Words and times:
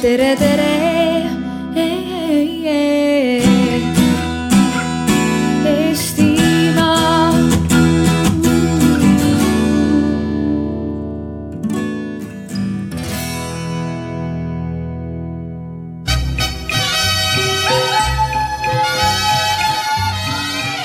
tere, 0.00 0.36
tere. 0.36 0.70
Eestimaa. 5.64 7.34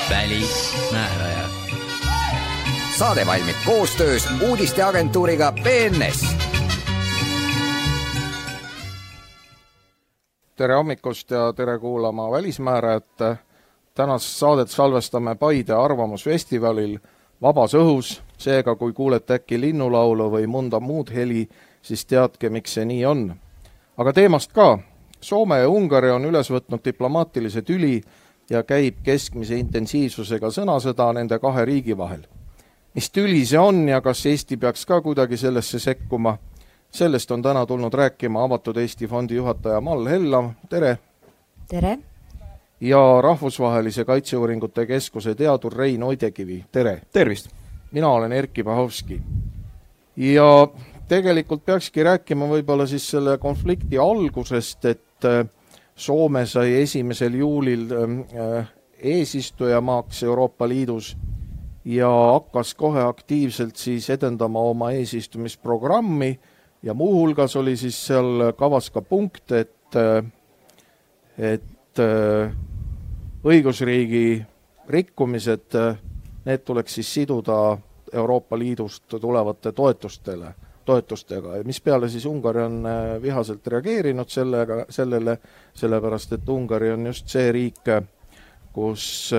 välismääraja. 0.09 1.49
saade 2.97 3.25
valmib 3.25 3.55
koostöös 3.65 4.27
uudisteagentuuriga 4.41 5.51
BNS. 5.51 6.44
Tere 10.55 10.75
hommikust 10.75 11.31
ja 11.31 11.53
tere 11.53 11.79
kuulama 11.79 12.31
Välismäärajat. 12.31 13.05
tänast 13.93 14.25
saadet 14.25 14.69
salvestame 14.69 15.35
Paide 15.35 15.73
Arvamusfestivalil 15.73 16.99
vabas 17.41 17.73
õhus, 17.73 18.21
seega 18.37 18.75
kui 18.75 18.93
kuulete 18.93 19.33
äkki 19.33 19.59
linnulaulu 19.61 20.29
või 20.31 20.47
mõnda 20.47 20.79
muud 20.79 21.11
heli, 21.13 21.49
siis 21.81 22.05
teadke, 22.05 22.49
miks 22.49 22.73
see 22.73 22.85
nii 22.85 23.05
on. 23.05 23.35
aga 23.97 24.13
teemast 24.13 24.53
ka. 24.53 24.79
Soome 25.21 25.59
ja 25.59 25.69
Ungari 25.69 26.11
on 26.11 26.25
üles 26.25 26.51
võtnud 26.51 26.83
diplomaatilise 26.85 27.61
tüli 27.61 28.01
ja 28.49 28.63
käib 28.63 28.95
keskmise 29.03 29.55
intensiivsusega 29.57 30.47
sõnasõda 30.47 31.13
nende 31.13 31.39
kahe 31.39 31.65
riigi 31.65 31.97
vahel. 31.97 32.27
mis 32.93 33.09
tüli 33.09 33.45
see 33.45 33.59
on 33.59 33.87
ja 33.89 34.01
kas 34.01 34.25
Eesti 34.25 34.57
peaks 34.57 34.85
ka 34.85 35.01
kuidagi 35.01 35.37
sellesse 35.37 35.79
sekkuma, 35.79 36.37
sellest 36.95 37.31
on 37.31 37.41
täna 37.41 37.65
tulnud 37.65 37.93
rääkima 37.93 38.43
Avatud 38.43 38.77
Eesti 38.77 39.07
Fondi 39.07 39.35
juhataja 39.35 39.81
Mall 39.81 40.05
Hellam, 40.05 40.53
tere! 40.69 40.97
tere. 41.67 41.97
ja 42.81 43.21
Rahvusvahelise 43.21 44.05
Kaitseuuringute 44.05 44.85
Keskuse 44.85 45.35
teadur 45.35 45.73
Rein 45.73 46.03
Oidekivi, 46.03 46.65
tere! 46.71 47.01
tervist! 47.13 47.49
mina 47.91 48.07
olen 48.07 48.31
Erkki 48.31 48.63
Pahovski. 48.63 49.21
ja 50.15 50.67
tegelikult 51.07 51.65
peakski 51.65 52.03
rääkima 52.03 52.47
võib-olla 52.47 52.87
siis 52.87 53.09
selle 53.09 53.37
konflikti 53.37 53.97
algusest, 53.97 54.85
et 54.85 55.25
äh, 55.25 55.45
Soome 55.95 56.45
sai 56.45 56.81
esimesel 56.81 57.33
juulil 57.33 57.87
äh, 57.91 58.71
eesistujamaaks 58.99 60.23
Euroopa 60.23 60.67
Liidus 60.69 61.17
ja 61.85 62.09
hakkas 62.09 62.73
kohe 62.75 63.03
aktiivselt 63.03 63.75
siis 63.75 64.09
edendama 64.09 64.59
oma 64.59 64.91
eesistumisprogrammi 64.91 66.37
ja 66.85 66.93
muuhulgas 66.93 67.55
oli 67.55 67.73
siis 67.77 67.97
seal 68.07 68.51
kavas 68.57 68.91
ka 68.93 69.01
punkt, 69.01 69.51
et, 69.51 69.97
et 71.37 72.01
õigusriigi 73.45 74.27
rikkumised, 74.89 75.77
need 76.45 76.63
tuleks 76.65 76.99
siis 76.99 77.13
siduda 77.13 77.77
Euroopa 78.13 78.57
Liidust 78.59 79.17
tulevate 79.21 79.71
toetustele, 79.71 80.51
toetustega. 80.85 81.55
Ja 81.57 81.63
mispeale 81.65 82.09
siis 82.09 82.25
Ungari 82.29 82.61
on 82.61 82.83
vihaselt 83.21 83.67
reageerinud 83.67 84.29
sellega, 84.29 84.85
sellele, 84.89 85.39
sellepärast 85.73 86.37
et 86.37 86.49
Ungari 86.49 86.91
on 86.93 87.09
just 87.09 87.33
see 87.33 87.49
riik, 87.51 87.89
kus 88.75 89.31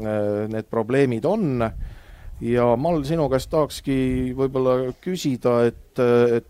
need 0.00 0.70
probleemid 0.70 1.28
on. 1.28 1.68
Ja 2.42 2.72
Mall, 2.80 3.04
sinu 3.06 3.28
käest 3.30 3.52
tahakski 3.52 4.32
võib-olla 4.34 4.94
küsida, 5.04 5.60
et, 5.68 6.00
et 6.00 6.48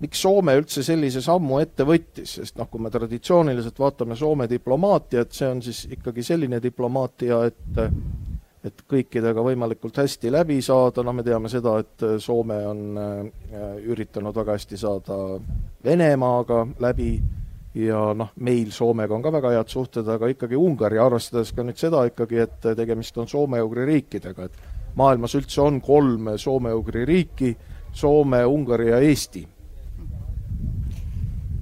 miks 0.00 0.20
Soome 0.20 0.56
üldse 0.60 0.84
sellise 0.84 1.22
sammu 1.24 1.60
ette 1.62 1.86
võttis, 1.88 2.36
sest 2.38 2.58
noh, 2.60 2.68
kui 2.70 2.82
me 2.82 2.92
traditsiooniliselt 2.92 3.78
vaatame 3.80 4.16
Soome 4.16 4.48
diplomaatiat, 4.50 5.32
see 5.32 5.48
on 5.48 5.62
siis 5.64 5.86
ikkagi 5.96 6.24
selline 6.26 6.60
diplomaatia, 6.62 7.44
et 7.50 7.82
et 8.66 8.80
kõikidega 8.90 9.44
võimalikult 9.46 10.00
hästi 10.00 10.30
läbi 10.34 10.56
saada, 10.64 11.04
no 11.06 11.12
me 11.14 11.22
teame 11.22 11.46
seda, 11.48 11.76
et 11.84 12.02
Soome 12.18 12.56
on 12.66 12.80
üritanud 13.86 14.34
väga 14.34 14.56
hästi 14.56 14.78
saada 14.80 15.18
Venemaaga 15.86 16.64
läbi 16.82 17.12
ja 17.76 18.00
noh, 18.16 18.32
meil 18.40 18.72
Soomega 18.72 19.14
on 19.14 19.22
ka 19.24 19.32
väga 19.34 19.52
head 19.54 19.70
suhted, 19.70 20.08
aga 20.08 20.30
ikkagi 20.32 20.58
Ungari, 20.58 20.98
arvestades 20.98 21.52
ka 21.54 21.64
nüüd 21.66 21.78
seda 21.80 22.02
ikkagi, 22.08 22.40
et 22.46 22.68
tegemist 22.78 23.18
on 23.20 23.28
soome-ugri 23.30 23.84
riikidega, 23.90 24.48
et 24.48 24.96
maailmas 24.96 25.36
üldse 25.36 25.60
on 25.62 25.80
kolm 25.84 26.32
soome-ugri 26.40 27.04
riiki, 27.08 27.52
Soome, 27.96 28.44
Ungari 28.44 28.90
ja 28.90 29.00
Eesti 29.00 29.46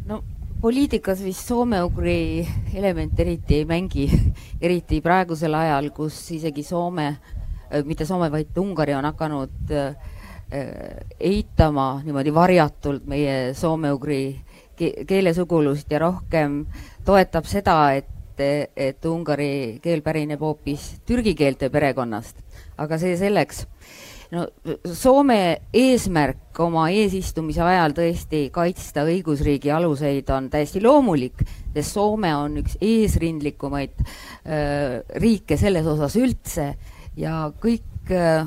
no 0.09 0.23
poliitikas 0.61 1.23
vist 1.23 1.49
soome-ugri 1.49 2.47
element 2.75 3.21
eriti 3.21 3.61
ei 3.61 3.69
mängi, 3.69 4.09
eriti 4.65 5.01
praegusel 5.05 5.55
ajal, 5.55 5.91
kus 5.95 6.19
isegi 6.35 6.65
Soome, 6.67 7.09
mitte 7.85 8.07
Soome, 8.09 8.31
vaid 8.33 8.57
Ungari 8.59 8.97
on 8.97 9.05
hakanud 9.05 9.75
eitama 11.21 11.87
niimoodi 12.05 12.35
varjatult 12.35 13.07
meie 13.11 13.55
soome-ugri 13.55 14.21
keelesugulust 15.07 15.91
ja 15.91 15.99
rohkem 16.03 16.65
toetab 17.05 17.47
seda, 17.49 17.77
et, 17.95 18.11
et 18.77 19.05
ungari 19.07 19.79
keel 19.83 20.03
pärineb 20.03 20.43
hoopis 20.43 20.95
türgi 21.07 21.35
keelte 21.39 21.71
perekonnast. 21.71 22.37
aga 22.79 22.99
see 22.99 23.17
selleks 23.17 23.67
no 24.35 24.47
Soome 24.95 25.39
eesmärk 25.75 26.61
oma 26.65 26.89
eesistumise 26.95 27.63
ajal 27.65 27.95
tõesti 27.97 28.45
kaitsta 28.55 29.05
õigusriigi 29.09 29.73
aluseid 29.75 30.31
on 30.35 30.49
täiesti 30.53 30.83
loomulik, 30.85 31.45
sest 31.75 31.97
Soome 31.97 32.35
on 32.37 32.61
üks 32.63 32.79
eesrindlikumaid 32.83 33.97
äh, 34.05 35.01
riike 35.23 35.59
selles 35.61 35.87
osas 35.91 36.17
üldse 36.21 36.73
ja 37.21 37.47
kõik 37.61 38.13
äh, 38.15 38.47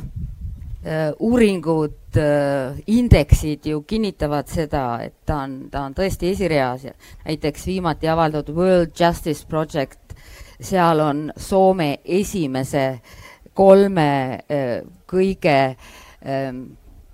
uuringud 1.20 2.18
äh,, 2.18 2.78
indeksid 2.88 3.66
ju 3.68 3.82
kinnitavad 3.88 4.48
seda, 4.48 4.84
et 5.04 5.18
ta 5.28 5.42
on, 5.44 5.58
ta 5.72 5.84
on 5.88 5.96
tõesti 5.98 6.32
esireas 6.32 6.88
ja 6.88 6.94
näiteks 7.26 7.68
viimati 7.68 8.08
avaldatud 8.08 8.56
World 8.56 8.94
Justice 8.96 9.48
Project, 9.50 10.16
seal 10.60 11.02
on 11.04 11.28
Soome 11.38 11.98
esimese 12.06 13.02
kolme 13.58 14.10
äh, 14.46 14.82
kõige 15.10 15.58
ähm, 16.22 16.62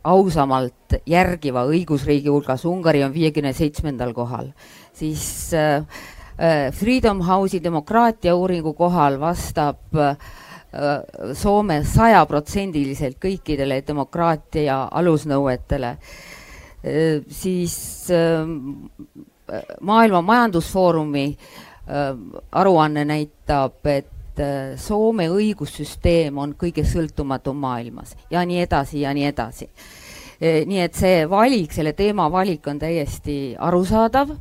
ausamalt 0.03 0.97
järgiva 1.07 1.63
õigusriigi 1.69 2.31
hulgas, 2.31 2.65
Ungari 2.67 3.03
on 3.05 3.13
viiekümne 3.15 3.53
seitsmendal 3.55 4.11
kohal, 4.15 4.51
siis 4.95 5.25
äh, 5.55 5.85
äh, 6.35 6.67
Freedom 6.75 7.23
House'i 7.23 7.63
demokraatia 7.63 8.35
uuringu 8.35 8.75
kohal 8.77 9.19
vastab 9.21 10.01
Soome 11.37 11.75
sajaprotsendiliselt 11.85 13.19
kõikidele 13.21 13.75
demokraatia 13.85 14.79
alusnõuetele, 14.97 15.91
siis 17.29 17.75
Maailma 19.85 20.23
Majandusfoorumi 20.25 21.27
aruanne 22.57 23.05
näitab, 23.05 23.77
et 23.85 24.12
Soome 24.79 25.27
õigussüsteem 25.29 26.37
on 26.41 26.55
kõige 26.59 26.85
sõltumatum 26.87 27.59
maailmas 27.61 28.15
ja 28.31 28.41
nii 28.45 28.63
edasi 28.63 29.03
ja 29.03 29.13
nii 29.13 29.27
edasi. 29.29 29.69
nii 30.41 30.79
et 30.81 30.95
see 30.95 31.29
valik, 31.29 31.71
selle 31.71 31.93
teema 31.93 32.25
valik 32.31 32.67
on 32.67 32.79
täiesti 32.79 33.55
arusaadav 33.59 34.33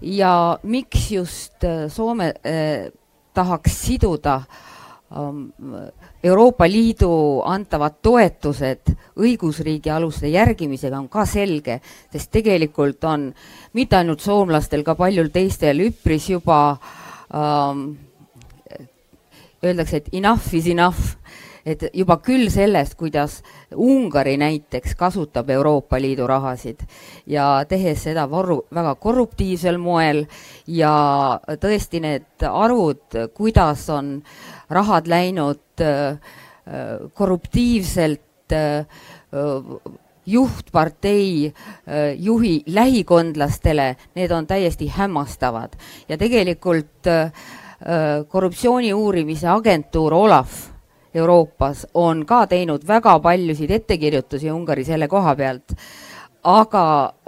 ja 0.00 0.58
miks 0.62 1.10
just 1.10 1.64
Soome 1.88 2.32
eh, 2.44 2.90
tahaks 3.34 3.78
siduda 3.86 4.40
eh, 4.40 5.92
Euroopa 6.22 6.68
Liidu 6.68 7.42
antavad 7.46 7.98
toetused 8.02 8.92
õigusriigi 9.18 9.90
aluste 9.90 10.30
järgimisega 10.30 10.98
on 10.98 11.08
ka 11.08 11.24
selge, 11.26 11.80
sest 12.12 12.30
tegelikult 12.34 13.04
on 13.04 13.30
mitte 13.74 13.98
ainult 13.98 14.20
soomlastel, 14.20 14.84
ka 14.84 14.94
paljul 14.98 15.32
teistel 15.34 15.80
üpris 15.88 16.28
juba 16.30 16.60
ähm, 17.34 17.90
öeldakse, 19.64 19.96
et 20.02 20.08
enough 20.12 20.54
is 20.54 20.66
enough, 20.70 21.16
et 21.66 21.82
juba 21.94 22.18
küll 22.24 22.48
sellest, 22.52 22.94
kuidas 22.98 23.40
Ungari 23.74 24.36
näiteks 24.40 24.94
kasutab 24.98 25.50
Euroopa 25.50 26.00
Liidu 26.00 26.26
rahasid 26.26 26.84
ja 27.26 27.64
tehes 27.68 28.06
seda 28.06 28.28
varu, 28.30 28.62
väga 28.74 28.94
korruptiivsel 29.02 29.78
moel 29.82 30.24
ja 30.66 30.92
tõesti 31.60 32.00
need 32.04 32.48
arvud, 32.48 33.20
kuidas 33.34 33.88
on 33.92 34.18
rahad 34.70 35.08
läinud 35.10 35.84
äh, 35.84 36.18
korruptiivselt 37.14 38.52
äh, 38.52 38.86
juhtpartei 40.28 41.46
äh, 41.46 42.14
juhi 42.16 42.62
lähikondlastele, 42.66 43.96
need 44.14 44.30
on 44.30 44.46
täiesti 44.46 44.88
hämmastavad. 44.88 45.76
Ja 46.08 46.18
tegelikult 46.18 47.06
äh, 47.06 47.32
korruptsiooni 48.28 48.90
uurimise 48.92 49.46
agentuur 49.46 50.14
Olav 50.14 50.48
Euroopas 51.14 51.86
on 51.94 52.24
ka 52.26 52.44
teinud 52.50 52.84
väga 52.86 53.16
paljusid 53.24 53.70
ettekirjutusi 53.78 54.50
Ungari 54.52 54.84
selle 54.84 55.08
koha 55.08 55.34
pealt, 55.38 55.72
aga 56.48 56.82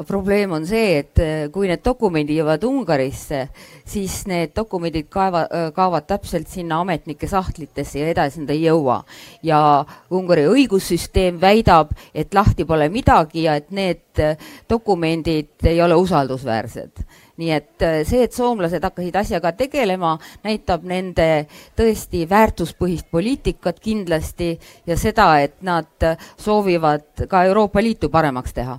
probleem 0.06 0.52
on 0.54 0.66
see, 0.68 1.00
et 1.00 1.20
äh, 1.20 1.48
kui 1.52 1.68
need 1.68 1.82
dokumendid 1.84 2.38
jõuavad 2.38 2.64
Ungarisse, 2.68 3.40
siis 3.88 4.20
need 4.30 4.52
dokumendid 4.56 5.08
kaeva, 5.12 5.42
äh, 5.48 5.66
kaovad 5.76 6.06
täpselt 6.08 6.48
sinna 6.52 6.82
ametnike 6.84 7.28
sahtlitesse 7.28 8.04
ja 8.04 8.12
edasi 8.12 8.44
nad 8.44 8.52
ei 8.54 8.62
jõua. 8.68 9.00
ja 9.42 9.84
Ungari 10.10 10.46
õigussüsteem 10.46 11.40
väidab, 11.40 11.96
et 12.14 12.34
lahti 12.34 12.64
pole 12.64 12.88
midagi 12.88 13.48
ja 13.48 13.56
et 13.56 13.72
need 13.74 14.22
äh, 14.22 14.36
dokumendid 14.68 15.66
ei 15.72 15.82
ole 15.82 15.98
usaldusväärsed 15.98 17.04
nii 17.40 17.54
et 17.56 17.86
see, 18.04 18.20
et 18.26 18.36
soomlased 18.36 18.84
hakkasid 18.84 19.16
asjaga 19.16 19.54
tegelema, 19.56 20.16
näitab 20.44 20.84
nende 20.84 21.46
tõesti 21.78 22.26
väärtuspõhist 22.28 23.10
poliitikat 23.10 23.80
kindlasti 23.80 24.52
ja 24.86 24.96
seda, 25.00 25.32
et 25.40 25.58
nad 25.64 26.12
soovivad 26.36 27.26
ka 27.28 27.44
Euroopa 27.48 27.82
Liitu 27.82 28.12
paremaks 28.12 28.54
teha 28.54 28.78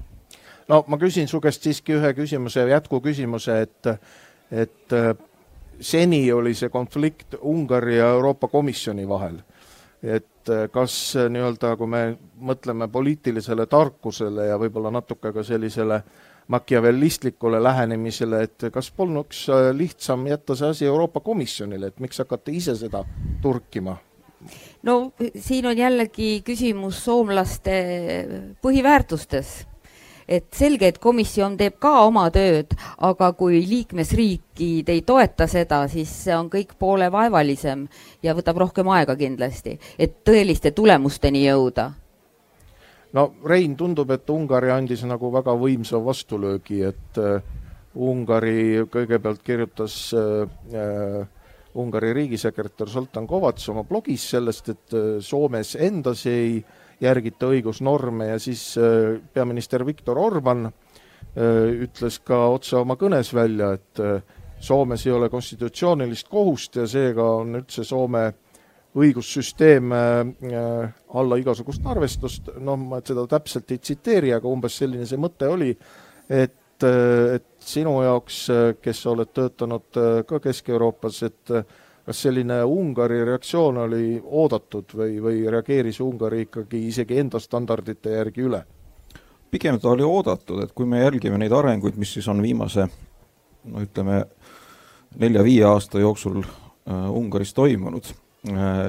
no 0.71 0.83
ma 0.87 0.99
küsin 1.01 1.27
su 1.27 1.41
käest 1.43 1.65
siiski 1.65 1.97
ühe 1.97 2.13
küsimuse, 2.15 2.65
jätkuküsimuse, 2.69 3.57
et, 3.65 3.91
et 4.63 4.95
äh, 4.95 5.11
seni 5.79 6.23
oli 6.33 6.53
see 6.57 6.71
konflikt 6.71 7.35
Ungari 7.41 7.97
ja 7.97 8.11
Euroopa 8.15 8.47
Komisjoni 8.47 9.07
vahel. 9.07 9.41
et 10.01 10.49
äh, 10.49 10.69
kas 10.73 11.15
äh, 11.15 11.27
nii-öelda, 11.29 11.75
kui 11.77 11.87
me 11.87 12.17
mõtleme 12.41 12.87
poliitilisele 12.89 13.67
tarkusele 13.69 14.47
ja 14.47 14.57
võib-olla 14.57 14.89
natuke 14.91 15.29
ka 15.33 15.43
sellisele 15.45 16.01
makiavellistlikule 16.47 17.63
lähenemisele, 17.63 18.43
et 18.43 18.69
kas 18.73 18.91
polnuks 18.91 19.47
lihtsam 19.73 20.27
jätta 20.27 20.55
see 20.55 20.69
asi 20.69 20.85
Euroopa 20.85 21.19
Komisjonile, 21.19 21.91
et 21.91 21.99
miks 21.99 22.19
hakata 22.23 22.51
ise 22.51 22.75
seda 22.75 23.05
turkima? 23.41 23.97
no 24.83 25.11
siin 25.37 25.67
on 25.69 25.77
jällegi 25.77 26.41
küsimus 26.45 27.03
soomlaste 27.05 27.75
põhiväärtustes 28.61 29.51
et 30.31 30.47
selge, 30.55 30.87
et 30.87 30.99
komisjon 31.01 31.57
teeb 31.59 31.75
ka 31.81 31.91
oma 32.05 32.27
tööd, 32.33 32.75
aga 33.03 33.31
kui 33.37 33.61
liikmesriigid 33.67 34.89
ei 34.89 35.01
toeta 35.07 35.47
seda, 35.51 35.83
siis 35.91 36.11
see 36.25 36.35
on 36.35 36.49
kõik 36.51 36.77
poole 36.79 37.09
vaevalisem 37.11 37.87
ja 38.23 38.35
võtab 38.37 38.61
rohkem 38.63 38.89
aega 38.95 39.17
kindlasti, 39.19 39.77
et 39.99 40.21
tõeliste 40.27 40.71
tulemusteni 40.77 41.43
jõuda 41.45 41.91
no 43.13 43.25
Rein, 43.45 43.75
tundub, 43.77 44.11
et 44.13 44.29
Ungari 44.29 44.71
andis 44.73 45.03
nagu 45.07 45.31
väga 45.33 45.55
võimsa 45.59 45.99
vastulöögi, 46.03 46.81
et 46.87 47.19
äh, 47.19 47.43
Ungari 47.95 48.85
kõigepealt 48.91 49.43
kirjutas 49.45 50.01
äh, 50.15 50.47
äh 50.73 51.37
Ungari 51.71 52.09
riigisekretär 52.11 52.89
Zoltan 52.91 53.23
Kovats 53.27 53.69
oma 53.71 53.85
blogis 53.87 54.25
sellest, 54.33 54.69
et 54.73 54.93
äh, 54.93 55.21
Soomes 55.23 55.77
endas 55.79 56.25
ei 56.27 56.59
järgita 57.01 57.47
õigusnorme 57.47 58.27
ja 58.27 58.39
siis 58.39 58.75
peaminister 59.33 59.81
Viktor 59.87 60.19
Orban 60.21 60.67
ütles 61.33 62.19
ka 62.21 62.37
otse 62.51 62.75
oma 62.77 62.93
kõnes 62.99 63.31
välja, 63.33 63.71
et 63.73 64.01
Soomes 64.61 65.07
ei 65.07 65.15
ole 65.15 65.29
konstitutsioonilist 65.33 66.27
kohust 66.29 66.75
ja 66.77 66.85
seega 66.85 67.25
on 67.39 67.55
üldse 67.57 67.87
Soome 67.87 68.27
õigussüsteem 68.97 69.93
alla 69.93 71.37
igasugust 71.39 71.85
arvestust, 71.87 72.49
noh, 72.59 72.79
ma 72.79 72.99
seda 73.05 73.23
täpselt 73.29 73.71
ei 73.71 73.79
tsiteeri, 73.79 74.33
aga 74.35 74.49
umbes 74.51 74.75
selline 74.81 75.05
see 75.07 75.19
mõte 75.21 75.47
oli, 75.47 75.69
et, 76.27 76.83
et 76.83 77.47
sinu 77.63 77.93
jaoks, 78.03 78.41
kes 78.81 79.03
sa 79.03 79.13
oled 79.13 79.31
töötanud 79.31 80.01
ka 80.27 80.41
Kesk-Euroopas, 80.43 81.21
et 81.29 81.53
kas 82.05 82.23
selline 82.25 82.63
Ungari 82.67 83.21
reaktsioon 83.25 83.77
oli 83.85 84.05
oodatud 84.19 84.95
või, 84.97 85.19
või 85.23 85.43
reageeris 85.51 86.01
Ungari 86.03 86.47
ikkagi 86.47 86.87
isegi 86.89 87.19
enda 87.21 87.39
standardite 87.39 88.17
järgi 88.17 88.47
üle? 88.49 88.63
pigem 89.51 89.79
ta 89.83 89.89
oli 89.91 90.03
oodatud, 90.07 90.61
et 90.63 90.71
kui 90.71 90.85
me 90.87 91.01
jälgime 91.01 91.35
neid 91.37 91.51
arenguid, 91.51 91.97
mis 91.99 92.13
siis 92.15 92.27
on 92.31 92.39
viimase 92.41 92.85
no 93.67 93.81
ütleme, 93.83 94.23
nelja-viie 95.19 95.65
aasta 95.67 95.99
jooksul 95.99 96.39
äh, 96.39 97.09
Ungaris 97.11 97.51
toimunud 97.53 98.07
äh,, 98.07 98.30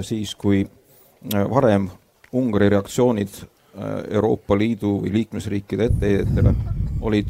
siis 0.03 0.35
kui 0.35 0.63
äh, 0.65 1.45
varem 1.51 1.91
Ungari 2.33 2.71
reaktsioonid 2.73 3.29
äh, 3.43 4.15
Euroopa 4.17 4.57
Liidu 4.59 4.99
või 5.03 5.13
liikmesriikide 5.13 5.91
etteheidetele 5.91 6.55
olid 7.05 7.29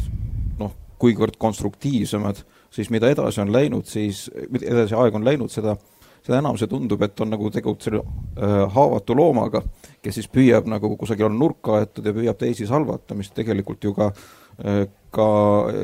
noh, 0.59 0.75
kuivõrd 1.03 1.39
konstruktiivsemad 1.39 2.45
siis 2.73 2.91
mida 2.91 3.11
edasi 3.11 3.41
on 3.41 3.53
läinud, 3.53 3.87
siis, 3.87 4.31
mida 4.51 4.71
edasi 4.71 4.97
aeg 4.97 5.17
on 5.19 5.25
läinud, 5.27 5.53
seda, 5.53 5.75
seda 6.25 6.39
enam 6.39 6.57
see 6.61 6.71
tundub, 6.71 7.03
et 7.05 7.21
on 7.21 7.33
nagu 7.35 7.51
tegu 7.53 7.75
selle 7.83 8.01
äh, 8.01 8.55
haavatu 8.75 9.17
loomaga, 9.17 9.63
kes 10.03 10.21
siis 10.21 10.31
püüab 10.33 10.71
nagu 10.71 10.95
kusagil 11.01 11.29
on 11.29 11.39
nurka 11.39 11.81
aetud 11.81 12.07
ja 12.07 12.15
püüab 12.17 12.39
teisi 12.41 12.69
salvata, 12.69 13.17
mis 13.19 13.33
tegelikult 13.35 13.85
ju 13.85 13.95
ka 13.99 14.13
äh, 14.13 14.42
ka 15.13 15.27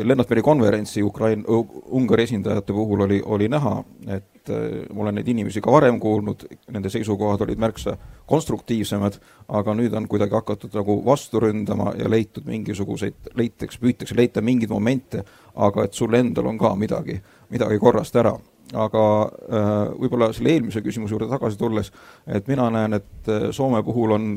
Lennart 0.02 0.30
Meri 0.30 0.42
konverentsi 0.42 1.02
Ukraina, 1.04 1.44
Ungari 1.92 2.24
esindajate 2.24 2.72
puhul 2.72 3.04
oli, 3.04 3.20
oli 3.24 3.48
näha, 3.48 3.74
et 4.08 4.50
äh, 4.50 4.86
ma 4.94 5.04
olen 5.04 5.18
neid 5.20 5.28
inimesi 5.28 5.60
ka 5.64 5.72
varem 5.72 5.98
kuulnud, 6.00 6.46
nende 6.72 6.88
seisukohad 6.92 7.44
olid 7.44 7.60
märksa 7.60 7.96
konstruktiivsemad, 8.28 9.18
aga 9.60 9.74
nüüd 9.76 9.92
on 9.96 10.08
kuidagi 10.08 10.36
hakatud 10.38 10.72
nagu 10.80 10.98
vastu 11.04 11.42
ründama 11.44 11.92
ja 12.00 12.08
leitud 12.08 12.48
mingisuguseid, 12.48 13.34
leitakse, 13.36 13.80
püütakse 13.82 14.16
leida 14.16 14.44
mingeid 14.44 14.72
momente, 14.72 15.24
aga 15.56 15.84
et 15.84 15.98
sul 15.98 16.16
endal 16.16 16.48
on 16.48 16.60
ka 16.60 16.72
midagi, 16.80 17.20
midagi 17.52 17.80
korrast 17.84 18.16
ära. 18.16 18.32
Aga 18.76 19.02
äh, 19.28 19.70
võib-olla 19.96 20.32
selle 20.36 20.56
eelmise 20.56 20.80
küsimuse 20.84 21.16
juurde 21.16 21.28
tagasi 21.28 21.60
tulles, 21.60 21.92
et 22.24 22.48
mina 22.48 22.68
näen, 22.72 22.96
et 22.96 23.28
äh, 23.28 23.50
Soome 23.52 23.84
puhul 23.84 24.16
on 24.16 24.36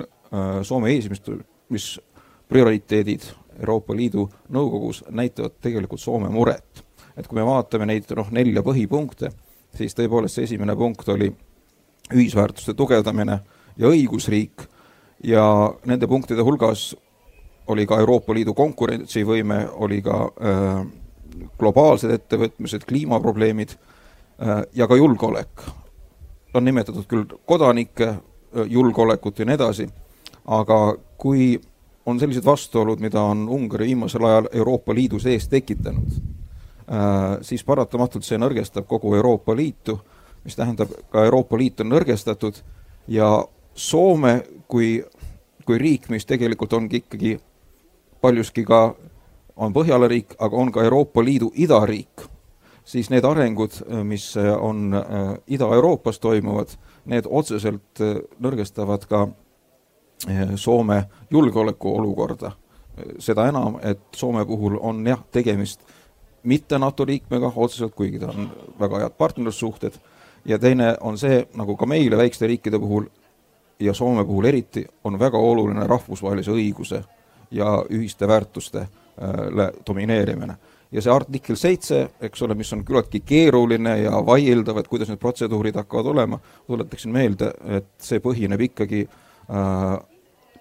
Soome 0.63 0.93
eesistumis 0.93 1.85
prioriteedid 2.47 3.25
Euroopa 3.61 3.95
Liidu 3.95 4.27
Nõukogus 4.49 5.03
näitavad 5.09 5.59
tegelikult 5.61 6.01
Soome 6.01 6.29
muret. 6.29 6.83
et 7.17 7.27
kui 7.27 7.35
me 7.35 7.45
vaatame 7.45 7.85
neid 7.85 8.07
noh, 8.15 8.29
nelja 8.31 8.61
põhipunkte, 8.63 9.31
siis 9.75 9.95
tõepoolest 9.95 10.35
see 10.35 10.43
esimene 10.47 10.75
punkt 10.75 11.09
oli 11.09 11.27
ühisväärtuste 12.13 12.73
tugevdamine 12.73 13.39
ja 13.77 13.87
õigusriik 13.87 14.67
ja 15.23 15.43
nende 15.85 16.07
punktide 16.07 16.41
hulgas 16.41 16.95
oli 17.67 17.85
ka 17.87 17.99
Euroopa 17.99 18.33
Liidu 18.33 18.53
konkurentsivõime, 18.53 19.67
oli 19.71 20.01
ka 20.01 20.17
äh, 20.27 20.81
globaalsed 21.59 22.11
ettevõtmised, 22.11 22.85
kliimaprobleemid 22.87 23.75
äh, 23.75 24.63
ja 24.73 24.87
ka 24.87 24.95
julgeolek. 24.95 25.67
on 26.53 26.65
nimetatud 26.65 27.05
küll 27.07 27.25
kodanike 27.45 28.07
äh, 28.07 28.19
julgeolekut 28.67 29.39
ja 29.39 29.45
nii 29.45 29.55
edasi, 29.55 29.87
aga 30.45 30.95
kui 31.17 31.61
on 32.05 32.19
sellised 32.19 32.45
vastuolud, 32.45 32.99
mida 32.99 33.21
on 33.21 33.49
Ungari 33.49 33.85
viimasel 33.85 34.25
ajal 34.25 34.49
Euroopa 34.53 34.93
Liidu 34.93 35.19
sees 35.19 35.47
tekitanud, 35.47 36.11
äh, 36.11 37.37
siis 37.41 37.63
paratamatult 37.63 38.25
see 38.25 38.39
nõrgestab 38.41 38.87
kogu 38.89 39.15
Euroopa 39.15 39.55
Liitu, 39.55 39.99
mis 40.43 40.55
tähendab, 40.55 40.89
ka 41.09 41.25
Euroopa 41.25 41.57
Liit 41.57 41.81
on 41.81 41.91
nõrgestatud 41.91 42.61
ja 43.07 43.45
Soome 43.75 44.41
kui, 44.67 45.03
kui 45.65 45.77
riik, 45.77 46.09
mis 46.09 46.25
tegelikult 46.27 46.73
ongi 46.73 46.99
ikkagi 47.03 47.37
paljuski 48.21 48.65
ka, 48.67 48.81
on 49.55 49.73
Põhjala 49.73 50.09
riik, 50.11 50.35
aga 50.39 50.57
on 50.57 50.71
ka 50.73 50.83
Euroopa 50.83 51.23
Liidu 51.23 51.51
idariik, 51.55 52.25
siis 52.83 53.09
need 53.13 53.25
arengud, 53.25 53.77
mis 54.03 54.33
on 54.37 54.91
äh, 54.97 55.37
Ida-Euroopas 55.47 56.19
toimuvad, 56.19 56.75
need 57.05 57.29
otseselt 57.29 58.01
äh, 58.01 58.19
nõrgestavad 58.41 59.07
ka 59.07 59.27
Soome 60.55 61.03
julgeolekuolukorda. 61.31 62.51
seda 63.19 63.47
enam, 63.47 63.79
et 63.81 63.99
Soome 64.15 64.45
puhul 64.45 64.77
on 64.81 65.07
jah, 65.07 65.19
tegemist 65.31 65.79
mitte 66.43 66.79
NATO 66.79 67.05
liikmega 67.05 67.51
otseselt, 67.55 67.95
kuigi 67.95 68.19
ta 68.19 68.27
on 68.29 68.49
väga 68.79 68.99
head 68.99 69.15
partnerlussuhted, 69.17 69.93
ja 70.45 70.59
teine 70.59 70.95
on 71.01 71.17
see, 71.17 71.45
nagu 71.57 71.75
ka 71.77 71.85
meile 71.85 72.17
väikeste 72.17 72.47
riikide 72.47 72.79
puhul 72.79 73.05
ja 73.79 73.93
Soome 73.93 74.25
puhul 74.25 74.45
eriti, 74.45 74.85
on 75.03 75.19
väga 75.19 75.37
oluline 75.37 75.87
rahvusvahelise 75.87 76.51
õiguse 76.51 77.03
ja 77.51 77.77
ühiste 77.89 78.27
väärtuste 78.27 78.79
äh, 78.79 79.71
domineerimine. 79.87 80.57
ja 80.91 81.01
see 81.01 81.11
artikkel 81.13 81.55
seitse, 81.55 82.09
eks 82.21 82.41
ole, 82.43 82.55
mis 82.55 82.73
on 82.73 82.83
küllaltki 82.85 83.21
keeruline 83.25 83.97
ja 84.01 84.17
vaieldav, 84.25 84.77
et 84.77 84.87
kuidas 84.91 85.07
need 85.07 85.19
protseduurid 85.19 85.75
hakkavad 85.75 86.05
olema, 86.11 86.39
tuletaksin 86.67 87.11
meelde, 87.11 87.53
et 87.63 87.87
see 87.97 88.19
põhineb 88.19 88.61
ikkagi 88.67 89.05
äh, 89.07 89.99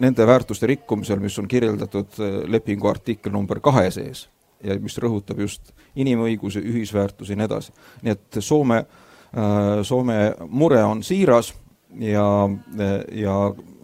nende 0.00 0.26
väärtuste 0.26 0.66
rikkumisel, 0.66 1.20
mis 1.20 1.38
on 1.38 1.48
kirjeldatud 1.48 2.18
äh, 2.20 2.42
lepingu 2.50 2.88
artikkel 2.88 3.32
number 3.32 3.60
kahe 3.60 3.90
sees 3.90 4.28
ja 4.64 4.76
mis 4.80 4.98
rõhutab 5.00 5.40
just 5.40 5.72
inimõigusi, 5.96 6.60
ühisväärtusi 6.60 7.32
ja 7.32 7.40
nii 7.40 7.48
edasi. 7.48 7.72
nii 8.02 8.12
et 8.12 8.40
Soome, 8.44 8.84
äh, 9.32 9.80
Soome 9.82 10.34
mure 10.48 10.82
on 10.84 11.02
siiras 11.02 11.54
ja, 11.98 12.26
ja 13.12 13.36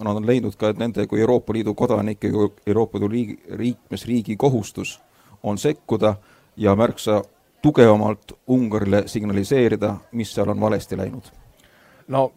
nad 0.05 0.17
on 0.17 0.27
leidnud 0.27 0.57
ka, 0.57 0.71
et 0.71 0.79
nende 0.79 1.07
kui 1.07 1.21
Euroopa 1.21 1.53
Liidu 1.53 1.75
kodanike, 1.75 2.31
Euroopa 2.67 2.99
Liidu 2.99 3.09
riigi, 3.09 3.39
liikmesriigi 3.59 4.37
kohustus 4.37 5.01
on 5.43 5.59
sekkuda 5.59 6.15
ja 6.57 6.77
märksa 6.77 7.23
tugevamalt 7.63 8.33
Ungarile 8.47 9.03
signaliseerida, 9.07 9.97
mis 10.13 10.35
seal 10.35 10.49
on 10.49 10.61
valesti 10.61 10.97
läinud. 10.97 11.33
no 12.09 12.33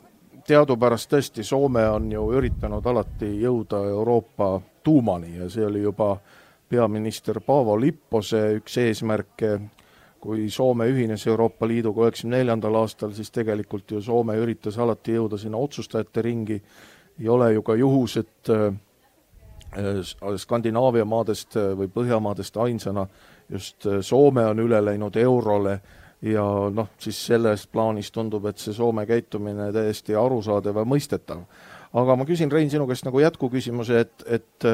teadupärast 0.49 1.11
tõesti 1.11 1.43
Soome 1.45 1.83
on 1.89 2.07
ju 2.11 2.23
üritanud 2.33 2.85
alati 2.89 3.27
jõuda 3.43 3.83
Euroopa 3.91 4.55
tuumani 4.83 5.35
ja 5.37 5.49
see 5.49 5.65
oli 5.65 5.83
juba 5.83 6.15
peaminister 6.69 7.37
Paavo 7.45 7.75
Lippose 7.79 8.41
üks 8.57 8.77
eesmärke, 8.81 9.59
kui 10.19 10.47
Soome 10.49 10.87
ühines 10.89 11.27
Euroopa 11.29 11.67
Liiduga 11.69 12.07
üheksakümne 12.07 12.41
neljandal 12.41 12.79
aastal, 12.81 13.13
siis 13.13 13.29
tegelikult 13.35 13.93
ju 13.93 14.01
Soome 14.01 14.37
üritas 14.41 14.79
alati 14.81 15.19
jõuda 15.19 15.37
sinna 15.37 15.61
otsustajate 15.61 16.25
ringi, 16.25 16.59
ei 17.19 17.29
ole 17.29 17.53
ju 17.53 17.63
ka 17.65 17.77
juhus, 17.77 18.17
et 18.17 18.53
äh, 18.53 18.73
Skandinaavia 20.41 21.05
maadest 21.05 21.59
või 21.77 21.91
Põhjamaadest 21.93 22.57
ainsana 22.57 23.05
just 23.49 23.85
Soome 24.01 24.47
on 24.49 24.65
üle 24.65 24.81
läinud 24.81 25.17
eurole 25.21 25.77
ja 26.21 26.43
noh, 26.73 26.89
siis 26.99 27.19
selles 27.29 27.67
plaanis 27.67 28.11
tundub, 28.11 28.45
et 28.49 28.59
see 28.59 28.73
Soome 28.75 29.05
käitumine 29.07 29.69
täiesti 29.75 30.15
arusaadav 30.15 30.81
ja 30.81 30.85
mõistetav. 30.85 31.43
aga 31.93 32.15
ma 32.15 32.25
küsin, 32.25 32.51
Rein, 32.51 32.69
sinu 32.69 32.88
käest 32.88 33.05
nagu 33.07 33.19
jätkuküsimuse, 33.19 33.99
et, 33.99 34.25
et 34.27 34.67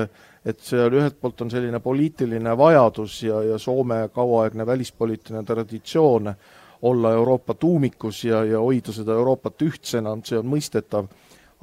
et 0.45 0.59
seal 0.61 0.93
ühelt 0.93 1.17
poolt 1.21 1.41
on 1.41 1.49
selline 1.49 1.79
poliitiline 1.81 2.53
vajadus 2.57 3.23
ja, 3.25 3.41
ja 3.43 3.57
Soome 3.57 4.09
kauaaegne 4.13 4.65
välispoliitiline 4.65 5.43
traditsioon 5.43 6.33
olla 6.81 7.11
Euroopa 7.13 7.53
tuumikus 7.53 8.23
ja, 8.23 8.43
ja 8.45 8.59
hoida 8.61 8.93
seda 8.93 9.15
Euroopat 9.17 9.61
ühtsena, 9.65 10.13
see 10.23 10.37
on 10.37 10.49
mõistetav, 10.51 11.07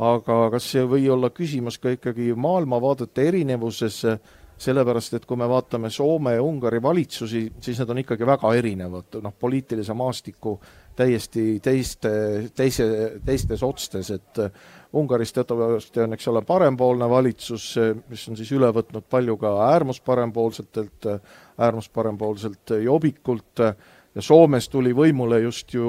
aga 0.02 0.38
kas 0.56 0.66
see 0.72 0.82
ei 0.82 0.88
või 0.90 1.06
olla 1.14 1.30
küsimus 1.30 1.78
ka 1.78 1.92
ikkagi 1.94 2.32
maailmavaadete 2.34 3.28
erinevuses, 3.30 4.00
sellepärast 4.62 5.16
et 5.18 5.26
kui 5.26 5.38
me 5.38 5.48
vaatame 5.50 5.90
Soome 5.90 6.36
ja 6.36 6.42
Ungari 6.42 6.78
valitsusi, 6.82 7.42
siis 7.60 7.80
need 7.80 7.90
on 7.90 8.00
ikkagi 8.02 8.26
väga 8.28 8.52
erinevad, 8.54 9.18
noh, 9.24 9.34
poliitilise 9.38 9.94
maastiku 9.98 10.56
täiesti 10.96 11.58
teiste, 11.64 12.10
teise, 12.54 12.86
teistes 13.24 13.62
otstes, 13.66 14.10
et 14.14 14.42
Ungaris 14.92 15.32
teatavasti 15.32 16.04
on, 16.04 16.14
eks 16.16 16.28
ole, 16.28 16.42
parempoolne 16.46 17.08
valitsus, 17.10 17.70
mis 18.10 18.26
on 18.28 18.36
siis 18.38 18.52
üle 18.52 18.68
võtnud 18.76 19.08
palju 19.10 19.38
ka 19.40 19.54
äärmusparempoolsetelt, 19.70 21.08
äärmusparempoolselt 21.58 22.76
Jobbikult 22.84 23.64
ja 24.14 24.22
Soomes 24.22 24.68
tuli 24.68 24.92
võimule 24.94 25.40
just 25.46 25.72
ju 25.74 25.88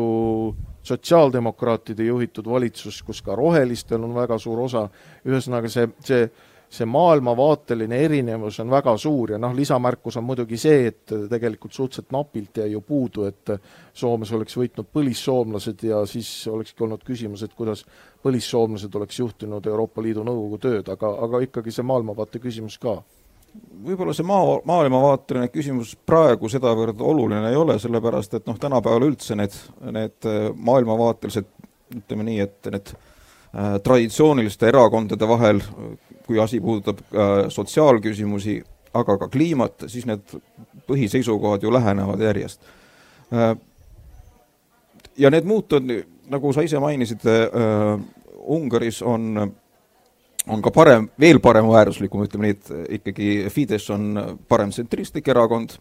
sotsiaaldemokraatide 0.88 2.08
juhitud 2.08 2.48
valitsus, 2.48 3.02
kus 3.04 3.22
ka 3.24 3.36
rohelistel 3.36 4.04
on 4.04 4.16
väga 4.16 4.40
suur 4.40 4.64
osa, 4.66 4.88
ühesõnaga 5.28 5.72
see, 5.72 5.90
see 6.04 6.26
see 6.74 6.88
maailmavaateline 6.90 7.98
erinevus 8.06 8.58
on 8.64 8.72
väga 8.74 8.96
suur 8.98 9.36
ja 9.36 9.38
noh, 9.42 9.54
lisamärkus 9.56 10.18
on 10.18 10.26
muidugi 10.26 10.58
see, 10.58 10.88
et 10.90 11.14
tegelikult 11.30 11.74
suhteliselt 11.76 12.14
napilt 12.16 12.58
jäi 12.58 12.72
ju 12.72 12.82
puudu, 12.82 13.28
et 13.30 13.54
Soomes 13.94 14.32
oleks 14.34 14.58
võitnud 14.58 14.90
põlissoomlased 14.90 15.84
ja 15.86 16.02
siis 16.10 16.30
olekski 16.50 16.86
olnud 16.86 17.04
küsimus, 17.06 17.44
et 17.46 17.54
kuidas 17.54 17.86
põlissoomlased 18.26 18.96
oleks 18.98 19.20
juhtinud 19.20 19.70
Euroopa 19.70 20.02
Liidu 20.02 20.26
Nõukogu 20.26 20.58
tööd, 20.66 20.90
aga, 20.90 21.14
aga 21.28 21.44
ikkagi 21.46 21.76
see 21.76 21.86
maailmavaate 21.86 22.42
küsimus 22.42 22.80
ka. 22.82 22.98
Võib-olla 23.86 24.16
see 24.18 24.26
maa, 24.26 24.58
maailmavaateline 24.66 25.52
küsimus 25.54 25.94
praegu 26.10 26.50
sedavõrd 26.50 27.02
oluline 27.06 27.52
ei 27.54 27.60
ole, 27.60 27.78
sellepärast 27.80 28.40
et 28.40 28.50
noh, 28.50 28.58
tänapäeval 28.58 29.12
üldse 29.12 29.38
need, 29.38 29.54
need 29.94 30.30
maailmavaatelised, 30.58 31.54
ütleme 32.02 32.26
nii, 32.32 32.40
et 32.48 32.74
need 32.74 32.96
traditsiooniliste 33.84 34.66
erakondade 34.68 35.28
vahel 35.30 35.60
kui 36.28 36.40
asi 36.40 36.62
puudutab 36.62 37.00
äh, 37.00 37.50
sotsiaalküsimusi, 37.50 38.64
aga 38.94 39.18
ka 39.18 39.28
kliimat, 39.28 39.86
siis 39.88 40.06
need 40.06 40.36
põhiseisukohad 40.88 41.64
ju 41.64 41.74
lähenevad 41.74 42.22
järjest 42.22 42.62
äh,. 43.34 43.56
ja 45.18 45.30
need 45.30 45.48
muutused, 45.50 46.06
nagu 46.30 46.54
sa 46.54 46.62
ise 46.62 46.80
mainisid 46.80 47.26
äh,, 47.28 48.00
Ungaris 48.44 49.02
on, 49.02 49.54
on 50.48 50.62
ka 50.62 50.72
parem, 50.72 51.08
veel 51.20 51.40
paremäärmuslikum, 51.40 52.26
ütleme 52.26 52.50
nii, 52.50 52.56
et 52.58 52.72
ikkagi 53.00 53.30
Fidesz 53.50 53.88
on 53.96 54.18
paremtsentristlik 54.52 55.28
erakond, 55.32 55.78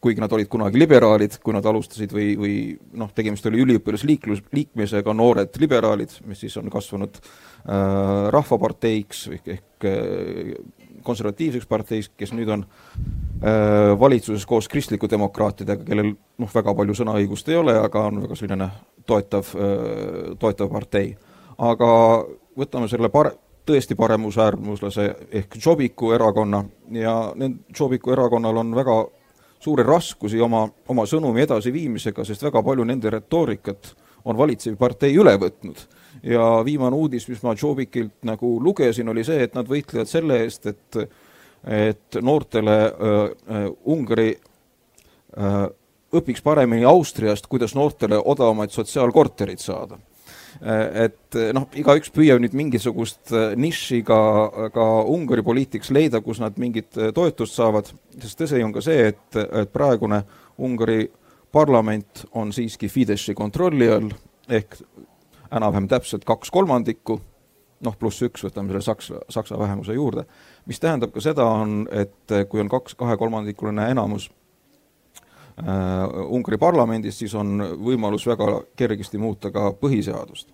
kuigi 0.00 0.20
nad 0.22 0.32
olid 0.32 0.48
kunagi 0.48 0.80
liberaalid, 0.80 1.36
kui 1.44 1.52
nad 1.52 1.66
alustasid 1.68 2.12
või, 2.16 2.28
või 2.40 2.54
noh, 2.96 3.10
tegemist 3.14 3.46
oli 3.50 3.60
üliõpilasliiklus, 3.64 4.42
liikmisega 4.56 5.14
noored 5.16 5.58
liberaalid, 5.60 6.14
mis 6.28 6.40
siis 6.40 6.56
on 6.60 6.70
kasvanud 6.72 7.20
äh, 7.20 8.30
rahvaparteiks 8.32 9.26
ehk, 9.36 9.50
ehk 9.56 9.88
äh, 9.90 10.54
konservatiivseks 11.04 11.68
parteiks, 11.68 12.10
kes 12.16 12.32
nüüd 12.36 12.48
on 12.52 12.64
äh, 12.64 13.92
valitsuses 14.00 14.46
koos 14.48 14.68
kristliku 14.72 15.08
demokraatidega, 15.10 15.84
kellel 15.84 16.14
noh, 16.14 16.54
väga 16.54 16.74
palju 16.80 16.96
sõnaõigust 17.02 17.52
ei 17.52 17.60
ole, 17.60 17.76
aga 17.80 18.08
on 18.08 18.24
väga 18.24 18.40
selline 18.40 18.70
toetav 19.08 19.52
äh,, 19.56 20.34
toetav 20.40 20.72
partei. 20.72 21.14
aga 21.60 21.92
võtame 22.56 22.88
selle 22.88 23.12
par-, 23.12 23.34
tõesti 23.68 23.94
paremusäärmuslase 23.96 25.14
ehk 25.30 25.56
Jobiku 25.64 26.12
erakonna 26.16 26.64
ja 26.96 27.32
need 27.36 27.60
Jobiku 27.78 28.16
erakonnal 28.16 28.64
on 28.64 28.74
väga 28.74 29.02
suuri 29.60 29.84
raskusi 29.86 30.40
oma, 30.40 30.64
oma 30.88 31.06
sõnumi 31.08 31.44
edasiviimisega, 31.44 32.24
sest 32.24 32.42
väga 32.46 32.62
palju 32.64 32.86
nende 32.88 33.12
retoorikat 33.12 33.94
on 34.24 34.36
valitsev 34.36 34.76
partei 34.80 35.16
üle 35.16 35.36
võtnud. 35.40 35.80
ja 36.22 36.62
viimane 36.64 36.96
uudis, 36.96 37.28
mis 37.28 37.42
ma 37.42 37.54
Jobikilt 37.56 38.24
nagu 38.28 38.58
lugesin, 38.62 39.08
oli 39.08 39.24
see, 39.24 39.42
et 39.44 39.54
nad 39.54 39.68
võitlevad 39.68 40.08
selle 40.08 40.42
eest, 40.44 40.66
et 40.66 41.02
et 41.60 42.16
noortele 42.24 42.76
äh, 42.88 43.66
Ungari 43.84 44.30
äh, 44.32 45.66
õpiks 46.16 46.40
paremini 46.42 46.84
Austriast, 46.88 47.46
kuidas 47.46 47.74
noortele 47.76 48.16
odavamaid 48.16 48.72
sotsiaalkorterid 48.72 49.60
saada 49.60 49.98
Äh, 50.00 50.09
et 50.60 51.36
äh, 51.38 51.50
noh, 51.56 51.66
igaüks 51.78 52.12
püüab 52.14 52.40
nüüd 52.42 52.54
mingisugust 52.58 53.32
äh, 53.34 53.52
nišši 53.60 54.00
ka, 54.06 54.20
ka 54.74 54.86
Ungari 55.10 55.44
poliitikas 55.46 55.92
leida, 55.94 56.22
kus 56.24 56.40
nad 56.42 56.58
mingit 56.60 56.96
toetust 57.14 57.56
saavad, 57.58 57.90
sest 58.18 58.40
tõsi 58.42 58.62
on 58.64 58.74
ka 58.74 58.84
see, 58.84 59.10
et, 59.12 59.40
et 59.40 59.72
praegune 59.72 60.22
Ungari 60.60 61.04
parlament 61.52 62.26
on 62.38 62.52
siiski 62.54 62.90
Fideszi 62.90 63.34
kontrolli 63.34 63.90
all, 63.90 64.10
ehk 64.50 64.78
enam-vähem 65.50 65.88
täpselt 65.90 66.26
kaks 66.28 66.52
kolmandikku, 66.54 67.20
noh, 67.86 67.96
pluss 67.98 68.22
üks, 68.22 68.44
võtame 68.46 68.70
selle 68.70 68.84
saksa, 68.84 69.22
saksa 69.32 69.58
vähemuse 69.58 69.96
juurde, 69.96 70.26
mis 70.70 70.78
tähendab 70.82 71.14
ka 71.14 71.22
seda, 71.24 71.46
on, 71.46 71.82
et 71.90 72.38
kui 72.50 72.62
on 72.62 72.70
kaks 72.70 72.94
kahekolmandikuline 73.00 73.88
enamus 73.90 74.28
Äh, 74.28 74.39
Ungari 75.60 76.58
parlamendis, 76.58 77.18
siis 77.18 77.34
on 77.34 77.58
võimalus 77.84 78.26
väga 78.26 78.60
kergesti 78.76 79.18
muuta 79.18 79.50
ka 79.50 79.70
põhiseadust. 79.76 80.48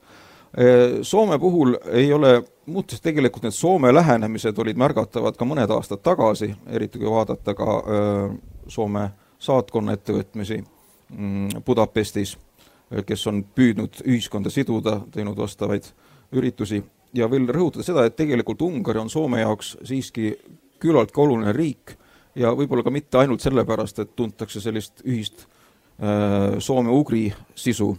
Äh, 0.57 1.03
Soome 1.03 1.39
puhul 1.39 1.77
ei 1.93 2.13
ole 2.13 2.43
muutus, 2.67 3.01
tegelikult 3.01 3.45
need 3.45 3.55
Soome 3.55 3.93
lähenemised 3.95 4.59
olid 4.59 4.79
märgatavad 4.81 5.37
ka 5.37 5.49
mõned 5.49 5.71
aastad 5.71 6.03
tagasi, 6.03 6.55
eriti 6.67 6.99
kui 6.99 7.11
vaadata 7.11 7.55
ka 7.55 7.77
äh, 7.77 8.37
Soome 8.69 9.11
saatkonna 9.39 9.95
ettevõtmisi 9.95 10.63
mm, 10.63 11.63
Budapestis, 11.67 12.37
kes 13.07 13.27
on 13.27 13.43
püüdnud 13.55 14.01
ühiskonda 14.07 14.51
siduda, 14.51 15.01
teinud 15.13 15.39
vastavaid 15.39 15.91
üritusi 16.33 16.81
ja 17.15 17.29
veel 17.31 17.49
rõhutada 17.53 17.85
seda, 17.87 18.07
et 18.07 18.17
tegelikult 18.17 18.63
Ungari 18.63 19.03
on 19.03 19.11
Soome 19.11 19.41
jaoks 19.43 19.77
siiski 19.85 20.33
küllaltki 20.83 21.21
oluline 21.21 21.53
riik 21.57 21.97
ja 22.37 22.53
võib-olla 22.57 22.85
ka 22.85 22.93
mitte 22.93 23.21
ainult 23.21 23.45
sellepärast, 23.45 24.03
et 24.03 24.13
tuntakse 24.17 24.61
sellist 24.63 25.03
ühist 25.07 25.47
äh, 25.47 26.59
soome-ugri 26.63 27.31
sisu, 27.57 27.91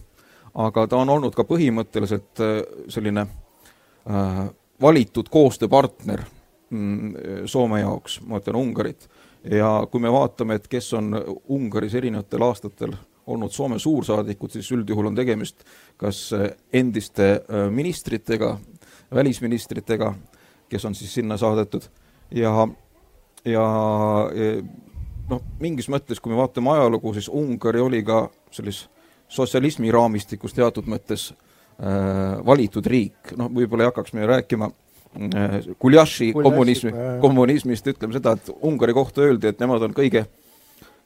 aga 0.58 0.88
ta 0.90 1.02
on 1.02 1.12
olnud 1.18 1.36
ka 1.38 1.46
põhimõtteliselt 1.48 2.44
äh, 2.46 2.62
selline 2.94 3.26
äh, 3.26 4.42
valitud 4.82 5.30
koostööpartner 5.34 6.24
mm, 6.70 7.46
Soome 7.50 7.82
jaoks, 7.82 8.22
ma 8.30 8.42
ütlen 8.42 8.60
Ungarit, 8.60 9.10
ja 9.50 9.82
kui 9.92 10.02
me 10.04 10.14
vaatame, 10.14 10.60
et 10.60 10.68
kes 10.70 10.92
on 10.98 11.14
Ungaris 11.54 11.98
erinevatel 11.98 12.46
aastatel 12.46 12.98
olnud 13.28 13.52
Soome 13.52 13.80
suursaadikud, 13.82 14.54
siis 14.54 14.70
üldjuhul 14.72 15.10
on 15.10 15.18
tegemist 15.18 15.66
kas 16.00 16.30
endiste 16.72 17.42
ministritega, 17.74 18.54
välisministritega, 19.12 20.14
kes 20.70 20.86
on 20.88 20.96
siis 20.96 21.18
sinna 21.18 21.36
saadetud, 21.40 21.90
ja 22.32 22.54
ja 23.46 23.66
noh, 25.30 25.44
mingis 25.60 25.90
mõttes, 25.92 26.22
kui 26.22 26.34
me 26.34 26.40
vaatame 26.40 26.72
ajalugu, 26.76 27.14
siis 27.18 27.30
Ungari 27.30 27.82
oli 27.84 28.04
ka 28.08 28.28
selles 28.54 28.86
sotsialismi 29.28 29.92
raamistikus 29.92 30.56
teatud 30.56 30.88
mõttes 30.90 31.30
äh, 31.32 32.38
valitud 32.48 32.86
riik, 32.88 33.36
noh, 33.40 33.52
võib-olla 33.54 33.86
ei 33.86 33.92
hakkaks 33.92 34.16
me 34.16 34.28
rääkima 34.30 34.72
äh, 34.72 35.58
Guljaši 35.80 36.32
kommunismi, 36.36 36.94
kommunismist, 37.22 37.94
ütleme 37.94 38.16
seda, 38.16 38.38
et 38.38 38.52
Ungari 38.62 38.96
kohta 38.96 39.26
öeldi, 39.28 39.52
et 39.52 39.64
nemad 39.64 39.84
on 39.90 39.96
kõige 39.98 40.28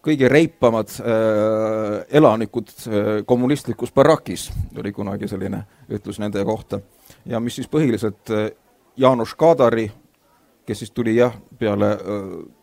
kõige 0.01 0.29
reipamad 0.29 0.89
äh, 0.97 2.01
elanikud 2.17 2.69
äh, 2.73 3.09
kommunistlikus 3.25 3.93
barakis, 3.93 4.47
oli 4.77 4.91
kunagi 4.93 5.29
selline 5.29 5.61
ütlus 5.93 6.17
nende 6.19 6.43
kohta. 6.45 6.81
ja 7.25 7.39
mis 7.39 7.55
siis 7.55 7.69
põhiliselt 7.69 8.31
äh, 8.33 8.49
Jaanus 8.97 9.35
Kadari 9.35 9.91
kes 10.71 10.85
siis 10.85 10.95
tuli 10.95 11.17
jah, 11.17 11.35
peale 11.59 11.91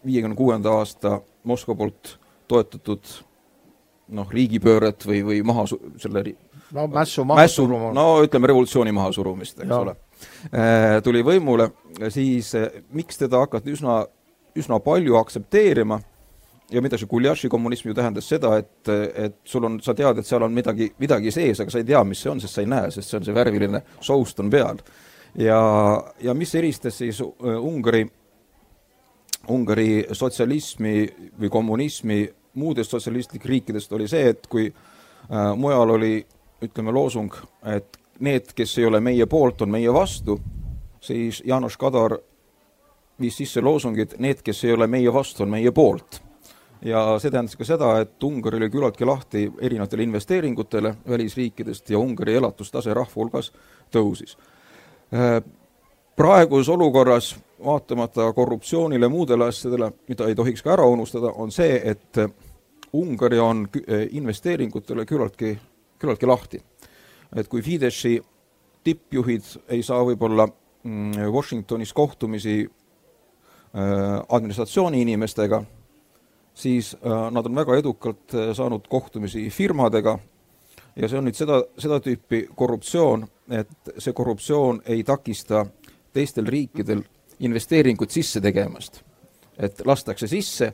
viiekümne 0.06 0.36
kuuenda 0.36 0.72
aasta 0.80 1.18
Moskva 1.48 1.76
poolt 1.76 2.16
toetatud 2.48 3.14
noh, 4.16 4.28
riigipööret 4.32 5.04
või, 5.06 5.22
või 5.26 5.40
maha 5.46 5.66
selle 5.68 6.24
no 6.72 6.86
mässu 6.92 7.24
maha 7.28 7.42
mässu, 7.42 7.64
suruma. 7.64 7.92
no 7.96 8.06
ütleme, 8.24 8.50
revolutsiooni 8.50 8.92
mahasurumist, 8.96 9.60
eks 9.62 9.72
ja. 9.72 9.80
ole. 9.84 9.96
tuli 11.04 11.24
võimule, 11.24 11.70
siis 12.12 12.52
miks 12.94 13.20
teda 13.20 13.44
hakati 13.44 13.74
üsna, 13.76 14.00
üsna 14.58 14.80
palju 14.84 15.18
aktsepteerima 15.20 16.00
ja 16.72 16.82
mida 16.84 16.98
see 17.00 17.08
guljaši 17.08 17.48
kommunism 17.52 17.88
ju 17.90 17.96
tähendas 17.96 18.28
seda, 18.28 18.54
et, 18.60 18.90
et 19.16 19.38
sul 19.48 19.64
on, 19.64 19.78
sa 19.84 19.94
tead, 19.96 20.20
et 20.20 20.28
seal 20.28 20.44
on 20.44 20.52
midagi, 20.52 20.90
midagi 21.00 21.32
sees, 21.32 21.60
aga 21.62 21.72
sa 21.72 21.80
ei 21.80 21.88
tea, 21.88 22.02
mis 22.04 22.20
see 22.22 22.32
on, 22.32 22.42
sest 22.44 22.58
sa 22.58 22.64
ei 22.64 22.68
näe, 22.68 22.90
sest 22.92 23.08
see 23.12 23.20
on 23.20 23.28
see 23.28 23.36
värviline 23.36 23.82
soust 24.04 24.40
on 24.44 24.52
peal. 24.52 24.82
Ja, 25.38 25.60
ja 26.20 26.34
mis 26.34 26.54
eristas 26.54 26.98
siis 26.98 27.20
äh, 27.22 27.56
Ungari, 27.58 28.06
Ungari 29.48 30.04
sotsialismi 30.12 30.94
või 31.40 31.50
kommunismi 31.50 32.18
muudest 32.58 32.90
sotsialistlikest 32.90 33.48
riikidest, 33.48 33.92
oli 33.92 34.08
see, 34.10 34.28
et 34.34 34.46
kui 34.50 34.66
äh, 34.68 35.56
mujal 35.56 35.94
oli 35.96 36.14
ütleme, 36.62 36.92
loosung, 36.92 37.34
et 37.70 37.98
need, 38.18 38.52
kes 38.54 38.78
ei 38.78 38.88
ole 38.88 39.00
meie 39.00 39.26
poolt, 39.30 39.62
on 39.62 39.70
meie 39.70 39.92
vastu, 39.94 40.40
siis 41.00 41.42
Jaanus 41.46 41.76
Kadar 41.78 42.16
viis 43.20 43.36
sisse 43.38 43.62
loosungid, 43.62 44.16
need, 44.18 44.42
kes 44.42 44.64
ei 44.66 44.74
ole 44.74 44.86
meie 44.90 45.12
vastu, 45.14 45.44
on 45.46 45.54
meie 45.54 45.70
poolt 45.74 46.22
ja 46.84 47.00
see 47.18 47.30
tähendas 47.30 47.56
ka 47.58 47.66
seda, 47.66 47.92
et 48.02 48.22
Ungari 48.24 48.58
oli 48.60 48.70
küllaltki 48.70 49.06
lahti 49.06 49.48
erinevatele 49.60 50.04
investeeringutele 50.06 50.94
välisriikidest 51.08 51.90
ja 51.90 51.98
Ungari 51.98 52.36
elatustase 52.38 52.94
rahva 52.94 53.16
hulgas 53.16 53.50
tõusis. 53.94 54.36
Äh, 55.12 55.42
praeguses 56.16 56.68
olukorras, 56.68 57.36
vaatamata 57.64 58.32
korruptsioonile, 58.32 59.08
muudele 59.08 59.48
asjadele, 59.48 59.92
mida 60.08 60.26
ei 60.28 60.34
tohiks 60.34 60.62
ka 60.62 60.74
ära 60.74 60.84
unustada, 60.86 61.32
on 61.32 61.52
see, 61.52 61.80
et 61.84 62.20
Ungari 62.92 63.38
on 63.38 63.68
äh, 63.76 64.06
investeeringutele 64.10 65.06
küllaltki, 65.06 65.58
küllaltki 65.98 66.26
lahti. 66.26 66.62
et 67.36 67.48
kui 67.48 67.62
Fideszi 67.62 68.22
tippjuhid 68.84 69.44
ei 69.68 69.82
saa 69.82 70.00
võib-olla 70.04 70.46
mm, 70.48 71.28
Washingtonis 71.32 71.92
kohtumisi 71.92 72.62
äh, 72.64 74.20
administratsiooni 74.28 75.02
inimestega, 75.02 75.62
siis 76.54 76.94
äh, 76.96 77.30
nad 77.30 77.46
on 77.46 77.54
väga 77.54 77.76
edukalt 77.76 78.34
äh, 78.34 78.52
saanud 78.56 78.88
kohtumisi 78.88 79.50
firmadega 79.50 80.18
ja 80.98 81.08
see 81.08 81.18
on 81.18 81.28
nüüd 81.28 81.38
seda, 81.38 81.60
seda 81.78 82.00
tüüpi 82.02 82.44
korruptsioon, 82.58 83.26
et 83.54 83.92
see 83.98 84.14
korruptsioon 84.16 84.82
ei 84.86 85.04
takista 85.06 85.64
teistel 86.12 86.46
riikidel 86.46 87.02
investeeringuid 87.40 88.10
sisse 88.10 88.40
tegemast. 88.40 89.02
et 89.58 89.80
lastakse 89.86 90.28
sisse, 90.30 90.72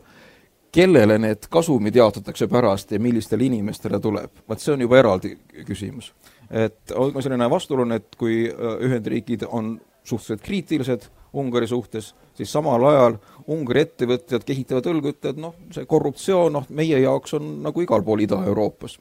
kellele 0.73 1.17
need 1.19 1.47
kasumid 1.49 1.97
jaotatakse 1.97 2.47
pärast 2.53 2.91
ja 2.93 2.99
millistele 3.01 3.47
inimestele 3.47 4.01
tuleb, 4.01 4.43
vaat 4.49 4.61
see 4.61 4.75
on 4.75 4.83
juba 4.85 4.99
eraldi 4.99 5.39
küsimus. 5.65 6.13
et 6.51 6.93
on 6.95 7.13
ka 7.13 7.23
selline 7.25 7.51
vastuoluline, 7.51 8.01
et 8.01 8.17
kui 8.17 8.49
äh, 8.49 8.79
Ühendriigid 8.85 9.47
on 9.49 9.81
suhteliselt 10.05 10.43
kriitilised 10.43 11.09
Ungari 11.35 11.67
suhtes, 11.67 12.15
siis 12.35 12.53
samal 12.53 12.85
ajal 12.85 13.17
Ungari 13.51 13.81
ettevõtjad 13.89 14.45
kehitavad 14.47 14.87
õlgu, 14.87 15.15
ütlevad 15.17 15.41
noh, 15.41 15.57
see 15.75 15.87
korruptsioon, 15.87 16.53
noh, 16.55 16.69
meie 16.69 17.01
jaoks 17.03 17.35
on 17.41 17.49
nagu 17.65 17.83
igal 17.83 18.05
pool 18.07 18.23
Ida-Euroopas. 18.23 18.99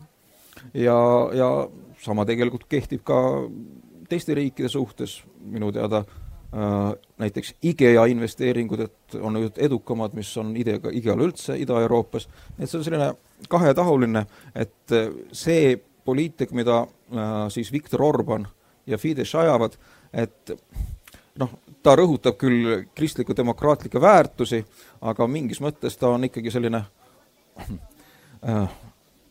Ja, 0.73 0.97
ja 1.33 1.49
sama 2.03 2.25
tegelikult 2.25 2.67
kehtib 2.69 3.03
ka 3.07 3.19
teiste 4.09 4.35
riikide 4.37 4.69
suhtes, 4.69 5.21
minu 5.45 5.71
teada 5.71 6.03
äh, 6.03 6.93
näiteks 7.21 7.55
IKEA 7.63 8.05
investeeringud, 8.11 8.79
et 8.85 9.17
on 9.21 9.39
edukamad, 9.57 10.13
mis 10.17 10.31
on 10.37 10.55
IDEA-ga, 10.57 10.91
IKEA-l 10.93 11.25
üldse 11.27 11.57
Ida-Euroopas, 11.61 12.27
et 12.59 12.69
see 12.69 12.79
on 12.79 12.85
selline 12.85 13.13
kahetahuline, 13.49 14.25
et 14.55 14.97
see 15.31 15.77
poliitika, 16.05 16.55
mida 16.55 16.83
äh, 16.83 17.33
siis 17.53 17.71
Viktor 17.71 18.03
Orban 18.03 18.47
ja 18.87 18.97
Fidesz 18.97 19.35
ajavad, 19.39 19.77
et 20.13 20.51
noh, 21.39 21.59
ta 21.83 21.95
rõhutab 21.99 22.37
küll 22.39 22.83
kristliku 22.95 23.35
demokraatlikke 23.37 24.01
väärtusi, 24.01 24.63
aga 25.01 25.27
mingis 25.27 25.61
mõttes 25.63 25.97
ta 25.99 26.13
on 26.13 26.27
ikkagi 26.27 26.51
selline 26.53 26.83
äh, 28.47 28.79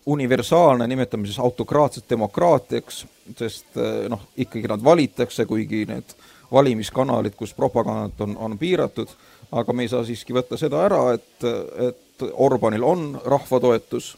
universaalne, 0.07 0.87
nimetame 0.87 1.27
siis 1.27 1.39
autokraatset 1.39 2.05
demokraatiaks, 2.11 3.07
sest 3.39 3.77
äh, 3.77 4.09
noh, 4.11 4.29
ikkagi 4.37 4.69
nad 4.69 4.85
valitakse, 4.85 5.47
kuigi 5.47 5.85
need 5.89 6.17
valimiskanalid, 6.53 7.37
kus 7.37 7.55
propagandat 7.55 8.21
on, 8.21 8.37
on 8.37 8.59
piiratud, 8.59 9.09
aga 9.53 9.73
me 9.73 9.87
ei 9.87 9.93
saa 9.93 10.05
siiski 10.05 10.35
võtta 10.37 10.59
seda 10.61 10.83
ära, 10.87 11.03
et, 11.17 11.45
et 11.89 12.27
Orbanil 12.33 12.85
on 12.87 13.07
rahva 13.25 13.61
toetus 13.61 14.15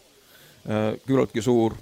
äh, 0.69 0.95
küllaltki 1.07 1.43
suur. 1.43 1.77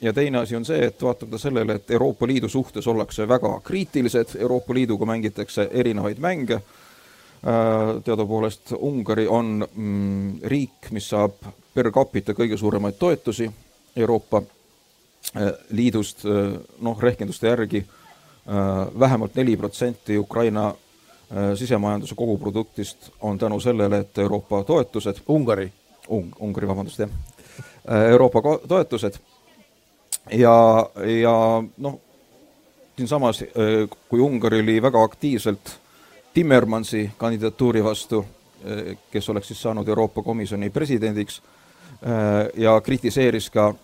Ja 0.00 0.14
teine 0.16 0.38
asi 0.40 0.56
on 0.56 0.64
see, 0.64 0.78
et 0.86 1.02
vaatamata 1.02 1.38
sellele, 1.38 1.74
et 1.76 1.90
Euroopa 1.92 2.26
Liidu 2.26 2.48
suhtes 2.48 2.86
ollakse 2.88 3.26
väga 3.28 3.58
kriitilised, 3.64 4.36
Euroopa 4.40 4.74
Liiduga 4.74 5.08
mängitakse 5.08 5.68
erinevaid 5.70 6.22
mänge, 6.24 6.62
teadupoolest 8.04 8.74
Ungari 8.76 9.24
on 9.28 9.66
mm, 9.74 10.40
riik, 10.44 10.90
mis 10.92 11.06
saab 11.08 11.38
per 11.74 11.88
capita 11.94 12.34
kõige 12.36 12.58
suuremaid 12.60 12.98
toetusi 13.00 13.46
Euroopa 13.96 14.42
äh, 14.42 15.52
Liidust, 15.70 16.26
äh, 16.28 16.52
noh, 16.80 17.00
rehkenduste 17.00 17.48
järgi 17.48 17.86
vähemalt 18.98 19.34
neli 19.36 19.52
protsenti 19.56 20.16
Ukraina 20.18 20.72
sisemajanduse 21.54 22.14
koguproduktist 22.18 23.10
on 23.20 23.38
tänu 23.38 23.60
sellele, 23.60 23.98
et 23.98 24.18
Euroopa 24.18 24.64
toetused 24.64 25.20
Ungari 25.28 25.68
Un-, 26.10 26.32
Ungari, 26.40 26.66
vabandust, 26.66 26.98
jah, 26.98 27.10
Euroopa 28.10 28.42
toetused 28.68 29.20
ja, 30.32 30.54
ja 31.22 31.34
noh, 31.76 32.00
siinsamas, 32.96 33.42
äh, 33.42 33.86
kui 34.08 34.20
Ungari 34.20 34.60
oli 34.64 34.82
väga 34.82 35.02
aktiivselt 35.02 35.76
Timmermansi 36.34 37.10
kandidatuuri 37.18 37.84
vastu, 37.84 38.24
äh, 38.24 38.96
kes 39.10 39.28
oleks 39.28 39.48
siis 39.48 39.62
saanud 39.62 39.88
Euroopa 39.88 40.22
Komisjoni 40.22 40.70
presidendiks, 40.70 41.42
äh, 41.42 42.48
ja 42.56 42.80
kritiseeris 42.80 43.50
ka 43.50 43.74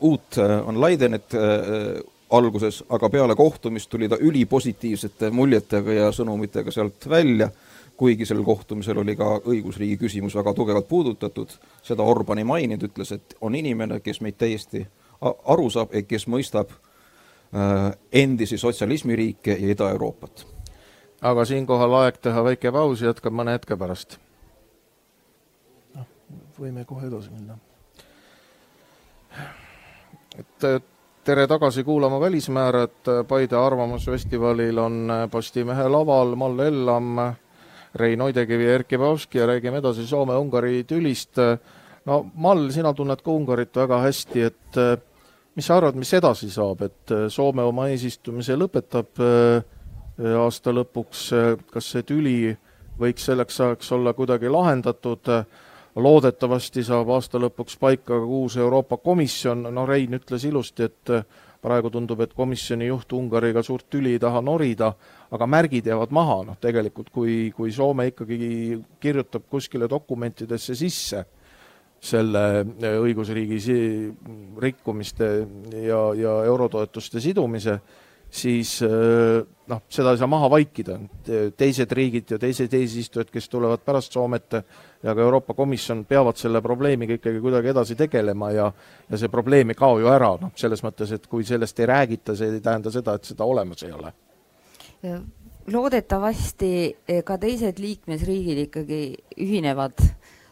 uut 0.00 0.36
on 0.66 0.80
Leidenit 0.80 1.30
alguses, 2.30 2.80
aga 2.88 3.08
peale 3.08 3.36
kohtumist 3.38 3.90
tuli 3.90 4.08
ta 4.08 4.16
ülipositiivsete 4.20 5.30
muljetega 5.30 5.92
ja 5.92 6.08
sõnumitega 6.10 6.72
sealt 6.74 7.06
välja 7.08 7.46
kuigi 7.96 8.26
sellel 8.26 8.44
kohtumisel 8.44 8.98
oli 8.98 9.16
ka 9.16 9.38
õigusriigi 9.48 9.96
küsimus 10.00 10.34
väga 10.36 10.52
tugevalt 10.54 10.88
puudutatud, 10.88 11.52
seda 11.82 12.02
Orbani 12.02 12.44
maininud, 12.44 12.88
ütles, 12.90 13.12
et 13.16 13.36
on 13.40 13.54
inimene, 13.54 14.00
kes 14.04 14.20
meid 14.20 14.36
täiesti 14.38 14.84
aru 15.22 15.70
saab 15.72 15.94
kes 16.08 16.26
mõistab 16.28 16.74
endisi 18.12 18.58
sotsialismiriike 18.58 19.56
ja 19.56 19.72
Ida-Euroopat. 19.72 20.44
Aga 21.22 21.44
siinkohal 21.44 21.94
aeg 22.02 22.18
teha 22.22 22.44
väike 22.44 22.72
paus, 22.72 23.02
jätkame 23.02 23.42
mõne 23.42 23.56
hetke 23.56 23.76
pärast. 23.76 24.18
noh, 25.94 26.06
võime 26.58 26.84
kohe 26.84 27.06
edasi 27.06 27.30
minna. 27.30 27.58
et 30.38 30.84
tere 31.24 31.46
tagasi 31.46 31.84
kuulama 31.84 32.20
Välismäärat, 32.20 33.26
Paide 33.28 33.56
Arvamusfestivalil 33.56 34.78
on 34.78 35.12
Postimehe 35.30 35.88
laval 35.88 36.36
Mall 36.36 36.60
Ellam 36.60 37.18
Rein 37.96 38.20
Oidekivi 38.22 38.64
ja 38.64 38.74
Erkki 38.74 38.98
Paavski 38.98 39.38
ja 39.38 39.46
räägime 39.46 39.78
edasi 39.78 40.06
Soome-Ungari 40.06 40.84
tülist. 40.84 41.36
no 42.04 42.26
Mall, 42.34 42.70
sina 42.70 42.92
tunned 42.94 43.22
ka 43.24 43.30
Ungarit 43.30 43.76
väga 43.76 44.00
hästi, 44.04 44.42
et 44.42 44.76
eh, 44.76 44.98
mis 45.56 45.66
sa 45.66 45.76
arvad, 45.76 45.96
mis 45.96 46.12
edasi 46.14 46.50
saab, 46.50 46.82
et 46.82 47.10
eh, 47.10 47.26
Soome 47.32 47.64
oma 47.64 47.88
eesistumise 47.88 48.56
lõpetab 48.56 49.22
eh, 49.24 49.62
aasta 50.16 50.72
lõpuks, 50.72 51.22
kas 51.72 51.90
see 51.92 52.04
tüli 52.06 52.36
võiks 53.00 53.26
selleks 53.28 53.60
ajaks 53.60 53.92
olla 53.92 54.14
kuidagi 54.16 54.48
lahendatud, 54.48 55.28
loodetavasti 55.96 56.84
saab 56.84 57.10
aasta 57.12 57.40
lõpuks 57.40 57.76
paika 57.80 58.14
ka 58.14 58.20
uus 58.20 58.56
Euroopa 58.56 58.96
Komisjon, 58.96 59.68
no 59.72 59.86
Rein 59.86 60.16
ütles 60.16 60.44
ilusti, 60.48 60.88
et 60.88 61.12
praegu 61.66 61.90
tundub, 61.90 62.20
et 62.22 62.34
komisjoni 62.36 62.88
juht 62.90 63.12
Ungariga 63.16 63.62
suurt 63.64 63.88
tüli 63.90 64.14
ei 64.14 64.20
taha 64.22 64.42
norida, 64.44 64.92
aga 65.34 65.48
märgid 65.50 65.88
jäävad 65.90 66.12
maha, 66.14 66.42
noh 66.50 66.58
tegelikult 66.62 67.10
kui, 67.14 67.50
kui 67.56 67.72
Soome 67.74 68.10
ikkagi 68.12 68.78
kirjutab 69.02 69.48
kuskile 69.50 69.88
dokumentidesse 69.90 70.76
sisse 70.78 71.24
selle 72.06 72.42
äh, 72.60 72.98
õigusriigi 73.00 73.58
rikkumiste 74.62 75.30
ja, 75.86 76.00
ja 76.14 76.34
eurotoetuste 76.46 77.22
sidumise, 77.24 77.78
siis 78.30 78.78
äh, 78.82 79.44
noh, 79.70 79.82
seda 79.88 80.12
ei 80.12 80.20
saa 80.20 80.30
maha 80.30 80.50
vaikida. 80.50 80.98
teised 81.56 81.92
riigid 81.92 82.30
ja 82.30 82.38
teised 82.38 82.74
eesistujad, 82.74 83.30
kes 83.32 83.48
tulevad 83.48 83.82
pärast 83.84 84.12
Soomet 84.12 84.58
ja 85.02 85.14
ka 85.14 85.20
Euroopa 85.20 85.54
Komisjon 85.54 86.04
peavad 86.04 86.36
selle 86.36 86.62
probleemiga 86.62 87.16
ikkagi 87.18 87.40
kuidagi 87.40 87.72
edasi 87.74 87.96
tegelema 87.96 88.50
ja 88.50 88.72
ja 89.10 89.18
see 89.18 89.28
probleem 89.28 89.70
ei 89.70 89.78
kao 89.78 89.98
ju 90.00 90.10
ära, 90.10 90.36
noh, 90.40 90.52
selles 90.54 90.82
mõttes, 90.82 91.12
et 91.14 91.26
kui 91.26 91.44
sellest 91.44 91.80
ei 91.80 91.86
räägita, 91.86 92.36
see 92.36 92.56
ei 92.56 92.60
tähenda 92.60 92.90
seda, 92.90 93.14
et 93.14 93.24
seda 93.24 93.44
olemas 93.44 93.82
ei 93.82 93.92
ole. 93.92 94.12
Loodetavasti 95.72 96.72
eh, 97.08 97.22
ka 97.26 97.38
teised 97.42 97.78
liikmesriigid 97.82 98.66
ikkagi 98.68 99.02
ühinevad 99.42 100.02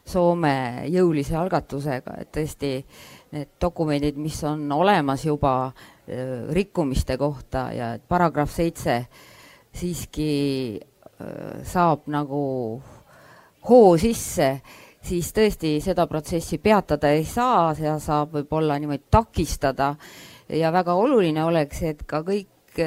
Soome 0.04 0.84
jõulise 0.92 1.32
algatusega, 1.40 2.18
et 2.20 2.28
tõesti 2.28 2.74
need 3.32 3.54
dokumendid, 3.62 4.18
mis 4.20 4.36
on 4.44 4.66
olemas 4.76 5.24
juba 5.24 5.52
eh, 5.70 5.93
rikkumiste 6.52 7.16
kohta 7.16 7.68
ja 7.72 7.94
paragrahv 8.08 8.50
seitse 8.52 9.06
siiski 9.74 10.80
saab 11.64 12.08
nagu 12.12 12.42
hoo 13.68 13.94
sisse, 13.96 14.48
siis 15.04 15.30
tõesti 15.32 15.78
seda 15.80 16.06
protsessi 16.10 16.58
peatada 16.60 17.14
ei 17.14 17.24
saa, 17.24 17.72
seda 17.74 17.96
saab 18.02 18.34
võib-olla 18.36 18.76
niimoodi 18.80 19.06
takistada. 19.10 19.94
Ja 20.48 20.72
väga 20.74 20.94
oluline 21.00 21.44
oleks, 21.44 21.80
et 21.82 22.02
ka 22.06 22.20
kõik 22.26 22.82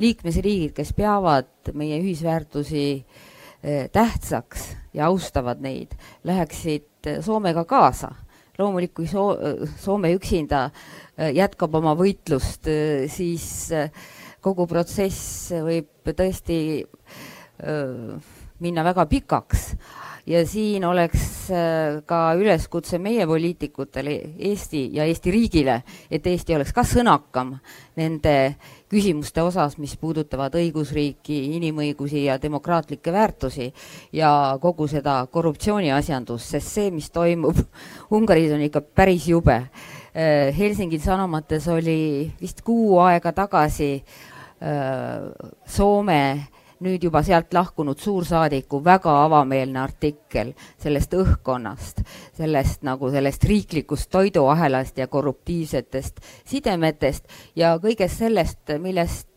liikmesriigid, 0.00 0.72
kes 0.76 0.94
peavad 0.96 1.72
meie 1.76 2.00
ühisväärtusi 2.00 3.04
tähtsaks 3.92 4.70
ja 4.96 5.06
austavad 5.12 5.60
neid, 5.60 5.92
läheksid 6.24 7.12
Soomega 7.20 7.64
kaasa. 7.68 8.14
Loomulikult 8.58 9.08
Soome 9.80 10.12
üksinda 10.14 10.70
jätkab 11.34 11.74
oma 11.78 11.94
võitlust, 11.98 12.66
siis 13.12 13.46
kogu 14.42 14.66
protsess 14.66 15.52
võib 15.62 16.14
tõesti 16.16 16.56
minna 18.62 18.84
väga 18.86 19.06
pikaks 19.10 19.68
ja 20.26 20.46
siin 20.46 20.84
oleks 20.84 21.50
ka 22.06 22.20
üleskutse 22.38 22.98
meie 23.02 23.26
poliitikutele 23.26 24.14
Eesti 24.38 24.88
ja 24.94 25.04
Eesti 25.04 25.30
riigile, 25.30 25.82
et 26.10 26.26
Eesti 26.26 26.54
oleks 26.54 26.72
ka 26.74 26.84
sõnakam 26.86 27.56
nende 27.98 28.54
küsimuste 28.92 29.42
osas, 29.42 29.78
mis 29.82 29.96
puudutavad 29.96 30.54
õigusriiki, 30.58 31.38
inimõigusi 31.56 32.26
ja 32.26 32.38
demokraatlikke 32.42 33.12
väärtusi 33.12 33.72
ja 34.12 34.58
kogu 34.62 34.86
seda 34.88 35.22
korruptsiooniasjandust, 35.32 36.54
sest 36.54 36.76
see, 36.76 36.90
mis 36.94 37.10
toimub 37.10 37.58
Ungaris, 38.14 38.52
on 38.52 38.62
ikka 38.68 38.84
päris 38.94 39.26
jube. 39.28 39.62
Helsingi 40.58 40.98
Sanomates 41.00 41.68
oli 41.72 42.32
vist 42.40 42.60
kuu 42.66 42.98
aega 43.00 43.32
tagasi 43.32 43.94
Soome 45.66 46.22
nüüd 46.82 47.04
juba 47.06 47.22
sealt 47.26 47.54
lahkunud 47.54 47.98
suursaadiku 48.00 48.82
väga 48.84 49.14
avameelne 49.24 49.80
artikkel 49.82 50.52
sellest 50.82 51.14
õhkkonnast, 51.16 52.02
sellest 52.38 52.82
nagu 52.86 53.10
sellest 53.12 53.44
riiklikust 53.48 54.10
toiduahelast 54.12 54.98
ja 54.98 55.08
korruptiivsetest 55.10 56.22
sidemetest 56.50 57.28
ja 57.56 57.76
kõigest 57.82 58.22
sellest, 58.24 58.74
millest 58.82 59.28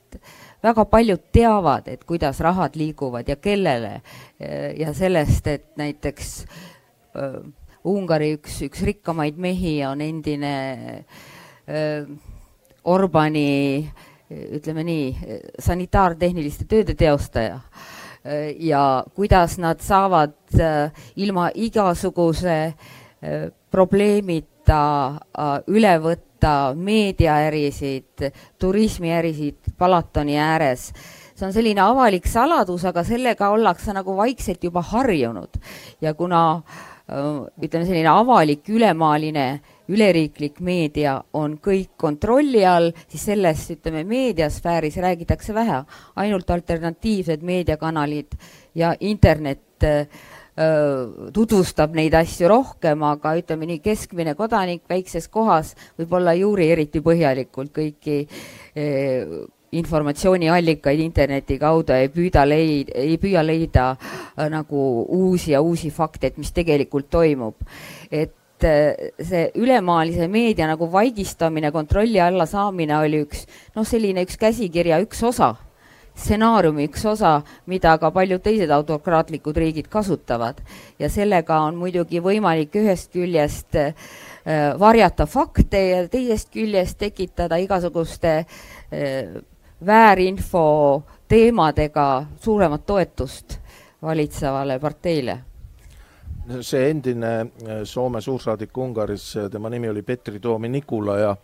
väga 0.65 0.85
paljud 0.89 1.27
teavad, 1.35 1.89
et 1.91 2.05
kuidas 2.07 2.39
rahad 2.41 2.77
liiguvad 2.79 3.29
ja 3.29 3.35
kellele 3.37 3.99
ja 4.79 4.93
sellest, 4.97 5.47
et 5.47 5.67
näiteks 5.77 6.31
äh, 7.19 7.37
Ungari 7.85 8.33
üks, 8.39 8.61
üks 8.65 8.81
rikkamaid 8.85 9.37
mehi 9.37 9.77
on 9.85 10.01
endine 10.01 10.55
äh, 11.69 12.07
Orbani 12.83 13.49
äh, 13.85 14.47
ütleme 14.57 14.83
nii, 14.85 15.05
sanitaartehniliste 15.61 16.65
tööde 16.69 16.95
teostaja 16.97 17.61
ja 18.59 19.03
kuidas 19.15 19.57
nad 19.57 19.79
saavad 19.79 20.33
äh, 20.59 20.91
ilma 21.15 21.49
igasuguse 21.53 22.73
äh, 23.21 23.51
probleemita 23.71 25.07
äh, 25.07 25.59
üle 25.67 25.93
võtta 26.01 26.73
meediaärisid, 26.75 28.31
turismiärisid 28.59 29.75
Palatoni 29.77 30.39
ääres. 30.39 30.91
see 31.35 31.45
on 31.45 31.53
selline 31.53 31.81
avalik 31.81 32.27
saladus, 32.27 32.85
aga 32.85 33.03
sellega 33.03 33.49
ollakse 33.51 33.93
nagu 33.93 34.15
vaikselt 34.17 34.63
juba 34.63 34.81
harjunud 34.81 35.57
ja 36.01 36.13
kuna 36.13 36.63
ütleme, 37.05 37.85
selline 37.85 38.09
avalik 38.09 38.69
ülemaaline 38.69 39.47
äh, 39.53 39.73
üleriiklik 39.91 40.59
meedia 40.65 41.19
on 41.37 41.57
kõik 41.61 41.93
kontrolli 42.01 42.63
all, 42.67 42.91
siis 43.11 43.27
sellest, 43.29 43.75
ütleme, 43.77 44.03
meediasfääris 44.07 44.97
räägitakse 45.03 45.53
vähe, 45.55 45.81
ainult 46.21 46.49
alternatiivsed 46.51 47.45
meediakanalid 47.45 48.37
ja 48.75 48.93
internet 48.99 49.85
öö, 49.85 50.05
tutvustab 51.33 51.95
neid 51.97 52.15
asju 52.17 52.49
rohkem, 52.49 53.03
aga 53.05 53.35
ütleme 53.37 53.69
nii, 53.69 53.81
keskmine 53.83 54.33
kodanik 54.39 54.85
väikses 54.89 55.27
kohas 55.29 55.75
võib-olla 55.99 56.33
ei 56.33 56.45
uuri 56.47 56.71
eriti 56.73 57.03
põhjalikult 57.05 57.73
kõiki 57.75 58.21
öö, 58.25 59.45
informatsiooniallikaid 59.79 61.03
interneti 61.03 61.57
kaudu 61.61 61.95
ei 61.95 62.09
püüda 62.13 62.45
leid-, 62.47 62.93
ei 62.95 63.17
püüa 63.21 63.43
leida 63.45 63.91
äh, 63.95 64.47
nagu 64.51 64.87
uusi 65.17 65.53
ja 65.55 65.61
uusi 65.61 65.91
fakte, 65.93 66.31
et 66.31 66.41
mis 66.41 66.51
tegelikult 66.55 67.09
toimub. 67.09 67.55
et 68.11 68.63
äh, 68.63 69.11
see 69.19 69.51
ülemaalise 69.55 70.27
meedia 70.27 70.67
nagu 70.67 70.91
vaigistamine, 70.91 71.71
kontrolli 71.71 72.19
alla 72.21 72.45
saamine 72.45 72.97
oli 72.97 73.23
üks 73.25 73.45
noh, 73.75 73.85
selline 73.87 74.25
üks 74.25 74.39
käsikirja 74.41 75.01
üks 75.03 75.23
osa, 75.23 75.55
stsenaariumi 76.15 76.87
üks 76.89 77.03
osa, 77.09 77.39
mida 77.67 77.95
ka 77.99 78.11
paljud 78.15 78.43
teised 78.43 78.71
autokraatlikud 78.71 79.57
riigid 79.57 79.89
kasutavad. 79.91 80.61
ja 80.99 81.09
sellega 81.09 81.59
on 81.67 81.75
muidugi 81.75 82.21
võimalik 82.23 82.75
ühest 82.79 83.11
küljest 83.13 83.75
äh, 83.75 83.93
varjata 84.79 85.25
fakte 85.25 85.81
ja 85.89 86.07
teisest 86.07 86.53
küljest 86.53 86.97
tekitada 86.97 87.57
igasuguste 87.57 88.37
äh, 88.37 89.41
väärinfo 89.85 91.03
teemadega 91.27 92.25
suuremat 92.41 92.85
toetust 92.85 93.59
valitsevale 94.01 94.79
parteile? 94.79 95.39
See 96.61 96.89
endine 96.89 97.39
äh, 97.41 97.47
Soome 97.83 98.21
suursaadik 98.21 98.77
Ungaris, 98.77 99.37
äh, 99.37 99.49
tema 99.51 99.69
nimi 99.69 99.89
oli 99.89 100.01
Petri 100.01 100.39
Toomi 100.39 100.69
Nikula 100.69 101.17
ja 101.17 101.35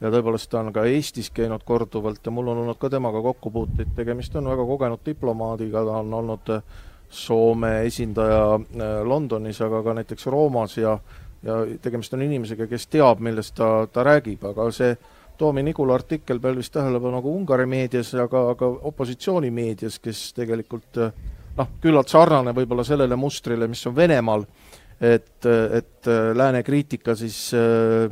ja 0.00 0.10
tõepoolest 0.10 0.50
ta 0.52 0.60
on 0.60 0.72
ka 0.74 0.82
Eestis 0.84 1.30
käinud 1.32 1.62
korduvalt 1.64 2.26
ja 2.26 2.32
mul 2.34 2.50
on 2.52 2.58
olnud 2.60 2.76
ka 2.78 2.90
temaga 2.90 3.22
kokkupuuteid, 3.22 3.94
tegemist 3.96 4.34
on 4.36 4.50
väga 4.50 4.66
kogenud 4.66 5.00
diplomaadiga, 5.06 5.84
ta 5.84 6.00
on 6.02 6.14
olnud 6.14 6.50
äh, 6.58 6.62
Soome 7.14 7.84
esindaja 7.86 8.58
Londonis, 9.04 9.60
aga 9.62 9.82
ka 9.82 9.94
näiteks 9.94 10.26
Roomas 10.26 10.76
ja 10.76 10.98
ja 11.44 11.58
tegemist 11.82 12.14
on 12.14 12.22
inimesega, 12.24 12.66
kes 12.66 12.86
teab, 12.88 13.20
millest 13.20 13.54
ta, 13.58 13.86
ta 13.92 14.04
räägib, 14.06 14.44
aga 14.48 14.68
see 14.72 14.94
Toomi 15.38 15.62
Nikula 15.62 15.94
artikkel 15.94 16.38
pälvis 16.40 16.70
tähelepanu 16.70 17.22
ka 17.22 17.28
Ungari 17.28 17.66
meedias, 17.66 18.12
aga, 18.14 18.48
aga 18.52 18.68
opositsioonimeedias, 18.90 19.98
kes 20.02 20.20
tegelikult 20.36 21.00
noh, 21.58 21.74
küllalt 21.82 22.12
sarnane 22.12 22.54
võib-olla 22.54 22.84
sellele 22.86 23.18
mustrile, 23.18 23.68
mis 23.70 23.82
on 23.90 23.96
Venemaal, 23.96 24.46
et, 25.00 25.46
et 25.46 26.10
lääne 26.38 26.62
kriitika 26.62 27.16
siis 27.18 27.38
äh, 27.58 28.06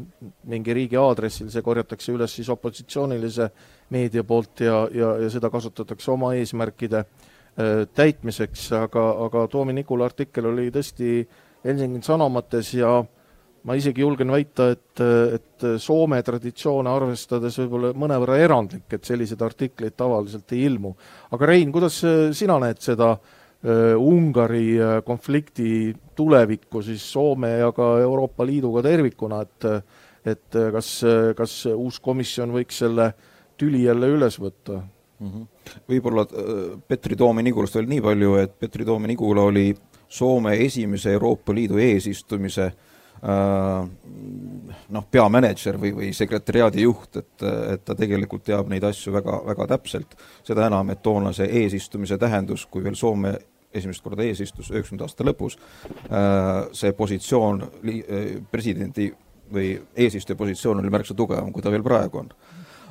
mingi 0.51 0.75
riigi 0.75 0.99
aadressil, 0.99 1.51
see 1.51 1.63
korjatakse 1.63 2.13
üles 2.13 2.35
siis 2.35 2.51
opositsioonilise 2.51 3.49
meedia 3.95 4.25
poolt 4.27 4.65
ja, 4.67 4.83
ja, 4.91 5.15
ja 5.23 5.31
seda 5.31 5.51
kasutatakse 5.51 6.11
oma 6.11 6.35
eesmärkide 6.41 7.05
äh, 7.05 7.87
täitmiseks, 7.95 8.67
aga, 8.83 9.09
aga 9.29 9.47
Toomi 9.53 9.79
Nikula 9.79 10.11
artikkel 10.11 10.51
oli 10.51 10.71
tõesti 10.75 11.23
Helsingin 11.63 12.03
Sanomates 12.03 12.75
ja 12.75 12.97
äh, 12.99 13.11
ma 13.69 13.77
isegi 13.79 14.03
julgen 14.03 14.33
väita, 14.33 14.71
et, 14.75 15.03
et 15.37 15.67
Soome 15.83 16.19
traditsioone 16.27 16.91
arvestades 16.91 17.59
võib-olla 17.63 17.93
mõnevõrra 17.99 18.41
erandlik, 18.43 18.89
et 18.91 19.07
selliseid 19.07 19.43
artikleid 19.47 19.95
tavaliselt 19.99 20.55
ei 20.57 20.65
ilmu. 20.67 20.95
aga 21.31 21.51
Rein, 21.53 21.73
kuidas 21.75 22.01
sina 22.35 22.59
näed 22.63 22.83
seda 22.83 23.13
uh, 23.15 23.93
Ungari 23.99 24.67
äh, 24.81 24.97
konflikti 25.07 25.93
tulevikku 26.19 26.83
siis 26.83 27.05
Soome 27.13 27.55
ja 27.61 27.71
ka 27.77 27.95
Euroopa 28.03 28.47
Liiduga 28.47 28.85
tervikuna, 28.89 29.43
et 29.47 29.71
et 30.23 30.55
kas, 30.55 30.89
kas 31.35 31.53
uus 31.75 31.97
komisjon 31.99 32.53
võiks 32.55 32.77
selle 32.79 33.09
tüli 33.59 33.81
jälle 33.89 34.07
üles 34.07 34.37
võtta 34.39 34.77
mm? 34.79 35.31
-hmm. 35.31 35.47
võib-olla 35.91 36.23
Petri 36.87 37.17
Toomi-Nigulast 37.19 37.75
veel 37.75 37.89
nii 37.91 38.01
palju, 38.05 38.37
et 38.39 38.55
Petri 38.55 38.87
Toomi-Nigula 38.87 39.49
oli 39.51 39.73
Soome 40.07 40.55
esimese 40.63 41.11
Euroopa 41.17 41.55
Liidu 41.55 41.81
eesistumise 41.83 42.69
äh, 42.69 42.73
Äh, 42.73 42.92
noh, 43.23 45.05
peamänedžer 45.11 45.79
või, 45.79 45.93
või 45.95 46.11
sekretäriaadi 46.17 46.83
juht, 46.83 47.17
et, 47.21 47.45
et 47.75 47.85
ta 47.87 47.95
tegelikult 47.95 48.43
teab 48.49 48.71
neid 48.73 48.85
asju 48.89 49.15
väga, 49.15 49.39
väga 49.47 49.69
täpselt, 49.77 50.17
seda 50.47 50.67
enam, 50.67 50.91
et 50.91 51.03
toonase 51.03 51.47
eesistumise 51.47 52.19
tähendus, 52.19 52.67
kui 52.67 52.83
veel 52.85 52.99
Soome 52.99 53.37
esimest 53.73 54.03
korda 54.05 54.25
eesistus 54.27 54.71
üheksakümnenda 54.73 55.07
aasta 55.07 55.25
lõpus, 55.25 55.57
äh, 56.11 56.51
see 56.77 56.93
positsioon, 56.99 57.63
presidendi 58.51 59.13
või 59.53 59.77
eesistuja 59.97 60.37
positsioon 60.37 60.83
oli 60.83 60.93
märksa 60.93 61.15
tugevam, 61.17 61.53
kui 61.53 61.63
ta 61.63 61.71
veel 61.73 61.85
praegu 61.85 62.25
on. 62.25 62.33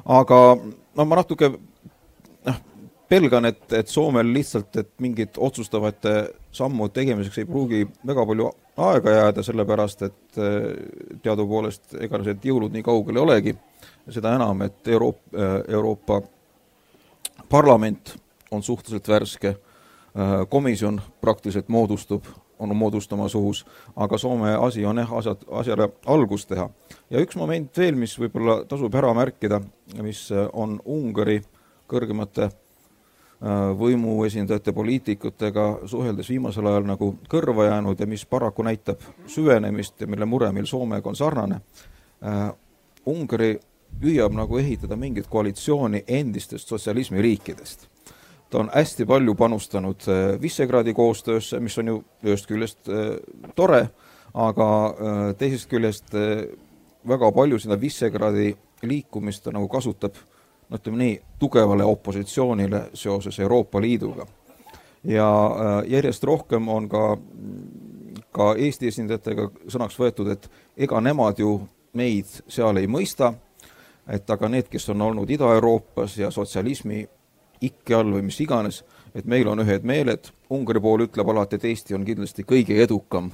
aga 0.06 0.40
no 0.96 1.06
ma 1.06 1.20
natuke 1.20 1.52
noh, 1.52 2.62
pelgan, 3.10 3.46
et, 3.46 3.66
et 3.74 3.88
Soomel 3.88 4.32
lihtsalt, 4.34 4.76
et 4.78 4.92
mingit 5.04 5.38
otsustavate 5.38 6.16
sammu 6.52 6.90
tegemiseks 6.90 7.38
ei 7.38 7.46
pruugi 7.46 7.86
väga 8.08 8.26
palju 8.26 8.50
aega 8.78 9.12
jääda, 9.12 9.44
sellepärast 9.44 10.02
et 10.08 10.38
eh, 10.38 11.18
teadupoolest 11.24 11.96
ega 12.02 12.20
need 12.22 12.46
jõulud 12.46 12.74
nii 12.74 12.84
kaugel 12.86 13.18
ei 13.18 13.24
olegi, 13.24 13.56
seda 14.10 14.36
enam, 14.36 14.64
et 14.68 14.88
Euroop-, 14.88 15.36
eh, 15.36 15.58
Euroopa 15.76 16.22
Parlament 17.50 18.16
on 18.52 18.64
suhteliselt 18.64 19.08
värske, 19.08 19.56
eh, 19.56 20.38
komisjon 20.50 21.02
praktiliselt 21.22 21.70
moodustub, 21.70 22.26
on 22.62 22.76
moodustamas 22.78 23.36
uus, 23.36 23.64
aga 23.96 24.18
Soome 24.22 24.54
asi 24.54 24.86
on 24.86 25.02
jah, 25.02 25.14
asjad, 25.18 25.46
asjale 25.50 25.90
algust 26.06 26.50
teha. 26.50 26.70
ja 27.10 27.22
üks 27.24 27.36
moment 27.36 27.78
veel, 27.78 27.96
mis 27.96 28.14
võib-olla 28.20 28.62
tasub 28.70 28.96
ära 28.96 29.14
märkida, 29.18 29.62
mis 30.02 30.28
on 30.54 30.80
Ungari 30.86 31.42
kõrgemate 31.90 32.52
võimuesindajate, 33.78 34.74
poliitikutega 34.74 35.88
suheldes 35.90 36.30
viimasel 36.30 36.68
ajal 36.70 36.86
nagu 36.86 37.16
kõrva 37.30 37.66
jäänud 37.72 38.00
ja 38.00 38.06
mis 38.06 38.26
paraku 38.30 38.64
näitab 38.64 39.02
süvenemist 39.28 40.02
ja 40.02 40.08
mille 40.08 40.26
mure 40.30 40.52
meil 40.54 40.70
Soomega 40.70 41.10
on 41.10 41.18
sarnane, 41.18 41.62
Ungari 43.06 43.56
püüab 44.02 44.36
nagu 44.38 44.60
ehitada 44.62 44.96
mingit 44.96 45.28
koalitsiooni 45.30 46.04
endistest 46.08 46.70
sotsialismiriikidest. 46.70 47.88
ta 48.50 48.60
on 48.60 48.70
hästi 48.74 49.06
palju 49.06 49.36
panustanud 49.36 50.06
Visegradi 50.42 50.94
koostöösse, 50.94 51.60
mis 51.60 51.78
on 51.78 51.88
ju 51.88 52.04
ühest 52.24 52.46
küljest 52.46 52.90
tore, 53.56 53.88
aga 54.34 54.68
teisest 55.38 55.70
küljest 55.70 56.14
väga 57.08 57.32
palju 57.32 57.60
seda 57.60 57.80
Visegradi 57.82 58.54
liikumist 58.84 59.44
ta 59.44 59.52
nagu 59.52 59.68
kasutab 59.68 60.14
no 60.72 60.80
ütleme 60.80 60.98
nii, 60.98 61.22
tugevale 61.40 61.84
opositsioonile 61.84 62.90
seoses 62.94 63.40
Euroopa 63.40 63.82
Liiduga. 63.82 64.26
ja 65.04 65.46
äh, 65.46 65.92
järjest 65.92 66.24
rohkem 66.24 66.68
on 66.68 66.90
ka, 66.90 67.18
ka 68.32 68.54
Eesti 68.58 68.88
esindajatega 68.88 69.50
sõnaks 69.68 69.98
võetud, 70.00 70.30
et 70.32 70.52
ega 70.78 71.02
nemad 71.02 71.40
ju 71.40 71.56
meid 71.94 72.30
seal 72.48 72.78
ei 72.78 72.88
mõista, 72.88 73.34
et 74.08 74.30
aga 74.30 74.50
need, 74.50 74.70
kes 74.70 74.90
on 74.90 75.02
olnud 75.02 75.30
Ida-Euroopas 75.30 76.18
ja 76.18 76.32
sotsialismi 76.32 77.08
ikke 77.62 77.96
all 77.96 78.14
või 78.14 78.28
mis 78.30 78.40
iganes, 78.42 78.84
et 79.16 79.26
meil 79.26 79.48
on 79.48 79.60
ühed 79.60 79.84
meeled, 79.84 80.32
Ungari 80.52 80.80
pool 80.80 81.06
ütleb 81.08 81.30
alati, 81.30 81.56
et 81.56 81.66
Eesti 81.66 81.96
on 81.96 82.06
kindlasti 82.06 82.46
kõige 82.48 82.78
edukam 82.84 83.32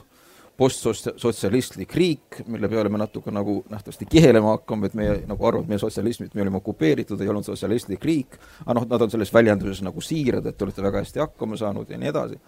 postsotsialistlik 0.57 1.95
riik, 1.95 2.39
mille 2.49 2.69
peale 2.69 2.89
me 2.89 2.97
natuke 2.97 3.31
nagu 3.33 3.59
nähtavasti 3.69 4.07
kihelema 4.09 4.55
hakkame, 4.55 4.89
et 4.89 4.95
meie 4.97 5.17
nagu 5.29 5.45
arvame, 5.45 5.67
et 5.67 5.73
meie 5.73 5.81
sotsialism, 5.81 6.25
et 6.25 6.33
me 6.35 6.41
olime 6.41 6.57
okupeeritud, 6.57 7.21
ei 7.21 7.29
olnud 7.29 7.45
sotsialistlik 7.45 8.05
riik, 8.05 8.39
aga 8.65 8.79
noh, 8.79 8.87
nad 8.89 9.05
on 9.05 9.13
selles 9.13 9.33
väljenduses 9.33 9.83
nagu 9.85 10.01
siirad, 10.01 10.45
et 10.49 10.57
te 10.57 10.65
olete 10.65 10.85
väga 10.85 11.03
hästi 11.03 11.21
hakkama 11.21 11.59
saanud 11.61 11.89
ja 11.93 12.01
nii 12.01 12.09
edasi. 12.09 12.39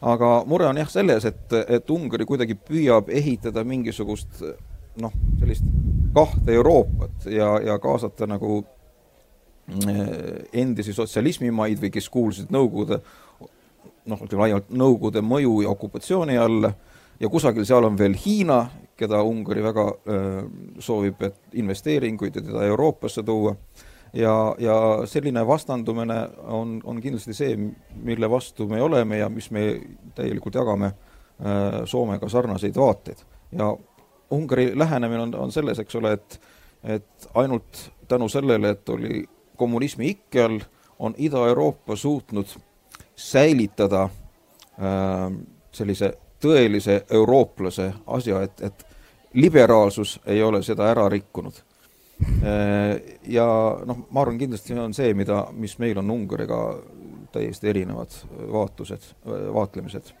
aga 0.00 0.30
mure 0.46 0.66
on 0.68 0.76
jah 0.76 0.90
selles, 0.92 1.24
et, 1.24 1.52
et 1.68 1.90
Ungari 1.90 2.26
kuidagi 2.28 2.54
püüab 2.54 3.08
ehitada 3.08 3.64
mingisugust 3.64 4.42
noh, 5.00 5.12
sellist 5.40 5.64
kahte 6.14 6.52
Euroopat 6.52 7.26
ja, 7.32 7.54
ja 7.64 7.78
kaasata 7.78 8.26
nagu 8.28 8.58
eh, 9.88 10.44
endisi 10.52 10.92
sotsialismimaid 10.92 11.80
või 11.80 11.90
kes 11.94 12.08
kuulsid 12.12 12.52
Nõukogude 12.52 13.00
noh, 14.06 14.20
ütleme 14.20 14.44
laiemalt 14.44 14.68
Nõukogude 14.70 15.24
mõju 15.24 15.62
ja 15.64 15.72
okupatsiooni 15.72 16.36
alla 16.40 16.72
ja 17.20 17.28
kusagil 17.28 17.64
seal 17.64 17.84
on 17.84 17.98
veel 17.98 18.16
Hiina, 18.24 18.66
keda 18.96 19.22
Ungari 19.22 19.62
väga 19.64 19.84
soovib, 20.80 21.20
et 21.22 21.58
investeeringuid 21.60 22.36
ja 22.36 22.42
teda 22.42 22.64
Euroopasse 22.64 23.22
tuua, 23.22 23.54
ja, 24.16 24.54
ja 24.58 24.76
selline 25.06 25.46
vastandumine 25.46 26.16
on, 26.44 26.80
on 26.84 27.00
kindlasti 27.00 27.34
see, 27.36 27.58
mille 28.02 28.30
vastu 28.30 28.68
me 28.68 28.80
oleme 28.82 29.18
ja 29.18 29.28
mis 29.28 29.50
me 29.50 29.66
täielikult 30.14 30.54
jagame 30.54 30.92
Soomega 31.84 32.28
sarnaseid 32.28 32.76
vaateid. 32.76 33.18
ja 33.52 33.76
Ungari 34.30 34.72
lähenemine 34.78 35.20
on, 35.22 35.34
on 35.34 35.52
selles, 35.52 35.78
eks 35.78 35.94
ole, 35.94 36.12
et 36.12 36.40
et 36.86 37.28
ainult 37.34 37.90
tänu 38.08 38.28
sellele, 38.28 38.70
et 38.70 38.88
oli 38.88 39.24
kommunismi 39.56 40.08
ikke 40.08 40.44
all, 40.44 40.60
on 40.98 41.14
Ida-Euroopa 41.18 41.96
suutnud 41.96 42.46
säilitada 43.16 44.02
äh, 44.02 45.32
sellise 45.72 46.12
tõelise 46.46 47.00
eurooplase 47.10 47.90
asja, 48.16 48.42
et, 48.46 48.60
et 48.62 48.86
liberaalsus 49.36 50.20
ei 50.26 50.42
ole 50.42 50.62
seda 50.64 50.90
ära 50.90 51.08
rikkunud. 51.12 51.62
Äh, 52.40 53.18
ja 53.28 53.46
noh, 53.84 54.06
ma 54.10 54.22
arvan, 54.22 54.38
kindlasti 54.40 54.76
on 54.80 54.94
see, 54.96 55.12
mida, 55.14 55.42
mis 55.52 55.76
meil 55.82 55.98
on 56.00 56.14
Ungariga 56.14 56.60
täiesti 57.34 57.68
erinevad 57.68 58.14
vaatlused, 58.52 59.10
vaatlemised 59.26 60.14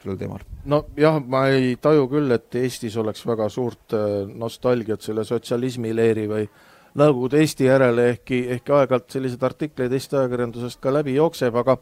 sellel 0.00 0.16
teemal. 0.20 0.46
nojah, 0.64 1.18
ma 1.26 1.48
ei 1.52 1.74
taju 1.82 2.06
küll, 2.08 2.32
et 2.32 2.54
Eestis 2.56 2.96
oleks 2.96 3.26
väga 3.26 3.50
suurt 3.52 3.92
äh, 3.96 4.24
nostalgiat 4.32 5.04
selle 5.04 5.26
sotsialismileeri 5.28 6.26
või 6.30 6.48
Nõukogude 6.96 7.42
Eesti 7.42 7.66
järele, 7.66 8.06
ehkki, 8.14 8.38
ehkki 8.54 8.72
aeg-ajalt 8.72 9.12
selliseid 9.12 9.42
artikleid 9.44 9.92
Eesti 9.92 10.16
ajakirjandusest 10.16 10.80
ka 10.80 10.94
läbi 10.94 11.12
jookseb, 11.18 11.58
aga 11.60 11.74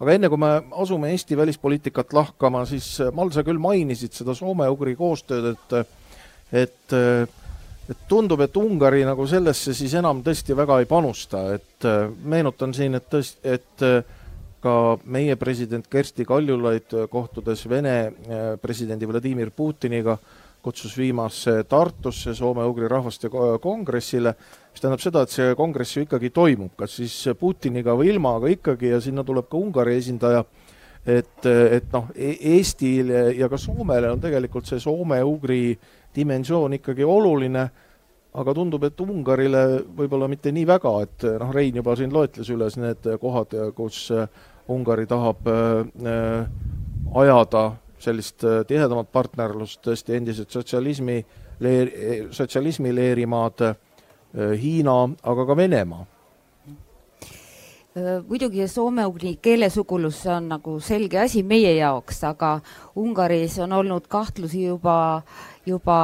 aga 0.00 0.12
enne, 0.12 0.28
kui 0.32 0.40
me 0.40 0.50
asume 0.82 1.10
Eesti 1.14 1.36
välispoliitikat 1.38 2.12
lahkama, 2.16 2.64
siis 2.68 2.88
äh, 3.00 3.12
Mal, 3.14 3.32
sa 3.32 3.44
küll 3.46 3.60
mainisid 3.62 4.16
seda 4.16 4.36
soome-ugri 4.36 4.96
koostööd, 4.98 5.54
et 5.54 5.76
et 6.66 6.96
et 7.86 7.98
tundub, 8.10 8.40
et 8.42 8.56
Ungari 8.58 9.04
nagu 9.06 9.26
sellesse 9.30 9.74
siis 9.74 9.92
enam 9.94 10.22
tõesti 10.26 10.56
väga 10.58 10.80
ei 10.82 10.88
panusta, 10.90 11.42
et 11.54 11.86
äh, 11.86 12.06
meenutan 12.24 12.74
siin, 12.74 12.98
et 12.98 13.06
tõst-, 13.10 13.38
et 13.46 13.86
äh, 13.86 14.00
ka 14.62 14.96
meie 15.04 15.36
president 15.38 15.86
Kersti 15.86 16.24
Kaljulaid, 16.26 16.90
kohtudes 17.12 17.60
Vene 17.70 18.12
presidendi 18.58 19.06
Vladimir 19.06 19.52
Putiniga, 19.54 20.16
kutsus 20.66 20.96
viimasse 20.98 21.60
Tartusse 21.68 22.34
Soome-Ugri 22.34 22.88
rahvaste 22.90 23.30
kongressile, 23.62 24.32
mis 24.76 24.82
tähendab 24.84 25.00
seda, 25.00 25.22
et 25.24 25.32
see 25.32 25.54
kongress 25.56 25.96
ju 25.96 26.02
ikkagi 26.04 26.28
toimub, 26.36 26.74
kas 26.76 26.98
siis 26.98 27.14
Putiniga 27.40 27.94
või 27.96 28.10
ilma, 28.12 28.34
aga 28.36 28.50
ikkagi 28.52 28.90
ja 28.90 28.98
sinna 29.00 29.22
tuleb 29.24 29.46
ka 29.48 29.56
Ungari 29.56 29.94
esindaja, 29.96 30.42
et, 31.08 31.46
et 31.48 31.86
noh, 31.94 32.10
e-, 32.12 32.36
Eestile 32.52 33.30
ja 33.38 33.48
ka 33.48 33.56
Soomele 33.56 34.10
on 34.12 34.20
tegelikult 34.20 34.68
see 34.68 34.82
soome-ugri 34.82 35.78
dimensioon 36.16 36.76
ikkagi 36.76 37.08
oluline, 37.08 37.64
aga 38.36 38.54
tundub, 38.58 38.84
et 38.84 39.00
Ungarile 39.00 39.64
võib-olla 39.96 40.28
mitte 40.28 40.52
nii 40.52 40.68
väga, 40.68 40.92
et 41.06 41.24
noh, 41.40 41.56
Rein 41.56 41.80
juba 41.80 41.96
siin 41.96 42.12
loetles 42.12 42.52
üles 42.52 42.76
need 42.76 43.08
kohad, 43.22 43.56
kus 43.80 44.10
Ungari 44.68 45.08
tahab 45.08 45.48
äh, 45.48 46.44
ajada 47.16 47.64
sellist 48.02 48.44
tihedamat 48.68 49.08
partnerlust 49.08 49.80
tõesti 49.88 50.18
endised 50.20 50.52
sotsialismi 50.52 51.22
leer-, 51.64 52.28
sotsialismi 52.36 52.92
leerimaad, 52.92 53.70
Hiina, 54.34 54.96
aga 55.22 55.46
ka 55.46 55.56
Venemaa. 55.56 56.06
Äh, 57.96 58.20
muidugi 58.28 58.66
soome-ugri 58.68 59.38
keelesugulus 59.40 60.18
on 60.28 60.50
nagu 60.50 60.74
selge 60.84 61.16
asi 61.22 61.40
meie 61.42 61.70
jaoks, 61.78 62.18
aga 62.28 62.58
Ungaris 63.00 63.56
on 63.64 63.72
olnud 63.72 64.04
kahtlusi 64.12 64.66
juba, 64.66 65.22
juba 65.64 66.00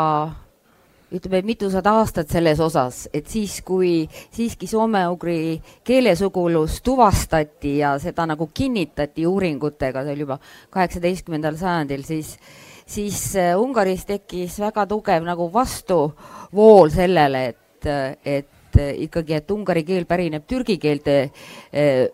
ütleme, 1.13 1.43
mitusada 1.45 1.93
aastat 2.01 2.33
selles 2.33 2.63
osas, 2.65 3.03
et 3.13 3.29
siis, 3.29 3.59
kui 3.61 4.09
siiski 4.33 4.71
soome-ugri 4.71 5.61
keelesugulus 5.85 6.81
tuvastati 6.81 7.77
ja 7.83 7.99
seda 8.01 8.25
nagu 8.31 8.49
kinnitati 8.55 9.27
uuringutega, 9.29 10.07
see 10.07 10.17
oli 10.17 10.25
juba 10.25 10.39
kaheksateistkümnendal 10.73 11.61
sajandil, 11.61 12.07
siis 12.09 12.39
siis 12.87 13.37
äh, 13.37 13.53
Ungaris 13.61 14.07
tekkis 14.09 14.57
väga 14.65 14.87
tugev 14.89 15.29
nagu 15.29 15.51
vastuvool 15.53 16.89
sellele, 16.95 17.45
et, 17.53 17.61
et 17.87 18.49
ikkagi, 18.79 19.37
et 19.37 19.51
ungari 19.51 19.85
keel 19.85 20.07
pärineb 20.09 20.47
türgi 20.49 20.79
keelte 20.81 21.17
äh, 21.23 22.09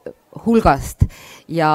hulgast 0.44 1.04
ja, 1.48 1.70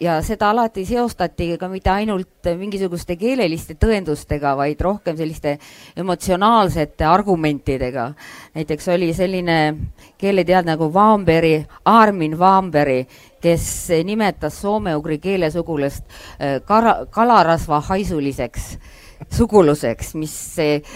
ja 0.00 0.18
seda 0.24 0.50
alati 0.50 0.84
seostati 0.88 1.56
ka 1.60 1.68
mitte 1.68 1.90
ainult 1.92 2.48
mingisuguste 2.58 3.16
keeleliste 3.20 3.76
tõendustega, 3.80 4.54
vaid 4.58 4.80
rohkem 4.80 5.16
selliste 5.18 5.56
emotsionaalsete 5.96 7.04
argumentidega. 7.04 8.12
näiteks 8.54 8.88
oli 8.88 9.12
selline 9.14 9.58
keeleteadlane 10.18 10.70
nagu 10.70 10.92
Vaamberi, 10.94 11.66
Armin 11.84 12.38
Vaamberi, 12.38 13.06
kes 13.40 13.88
nimetas 14.04 14.60
soome-ugri 14.62 15.18
keelesugulast 15.18 16.04
äh, 16.06 16.60
kara, 16.64 17.06
kalarasva 17.10 17.80
haisuliseks 17.80 18.76
suguluseks, 19.28 20.14
mis 20.18 20.34
äh, 20.58 20.92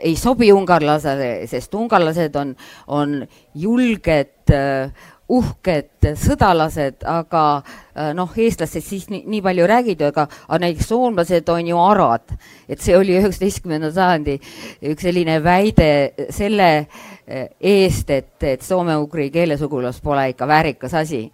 ei 0.00 0.14
sobi 0.16 0.52
ungarlasele, 0.52 1.46
sest 1.50 1.74
ungarlased 1.78 2.36
on, 2.40 2.54
on 2.86 3.18
julged 3.54 4.52
äh, 4.52 4.92
uhked 5.32 6.08
sõdalased, 6.18 7.04
aga 7.08 7.42
äh, 7.62 8.10
noh, 8.16 8.32
eestlased 8.36 8.84
siis 8.84 9.06
nii, 9.10 9.22
nii 9.30 9.40
palju 9.44 9.66
räägid, 9.70 10.04
aga, 10.10 10.26
aga 10.48 10.60
näiteks 10.64 10.90
soomlased 10.90 11.48
on 11.52 11.70
ju 11.70 11.78
arad. 11.80 12.34
et 12.68 12.80
see 12.80 12.96
oli 12.96 13.16
üheksateistkümnenda 13.18 13.92
sajandi 13.94 14.38
üks 14.90 15.06
selline 15.06 15.38
väide 15.44 15.88
selle 16.34 16.68
äh, 16.78 17.48
eest, 17.60 18.10
et, 18.10 18.36
et 18.42 18.62
soome-ugri 18.66 19.30
keelesugulas 19.32 20.00
pole 20.04 20.28
ikka 20.34 20.48
väärikas 20.48 20.94
asi. 21.00 21.24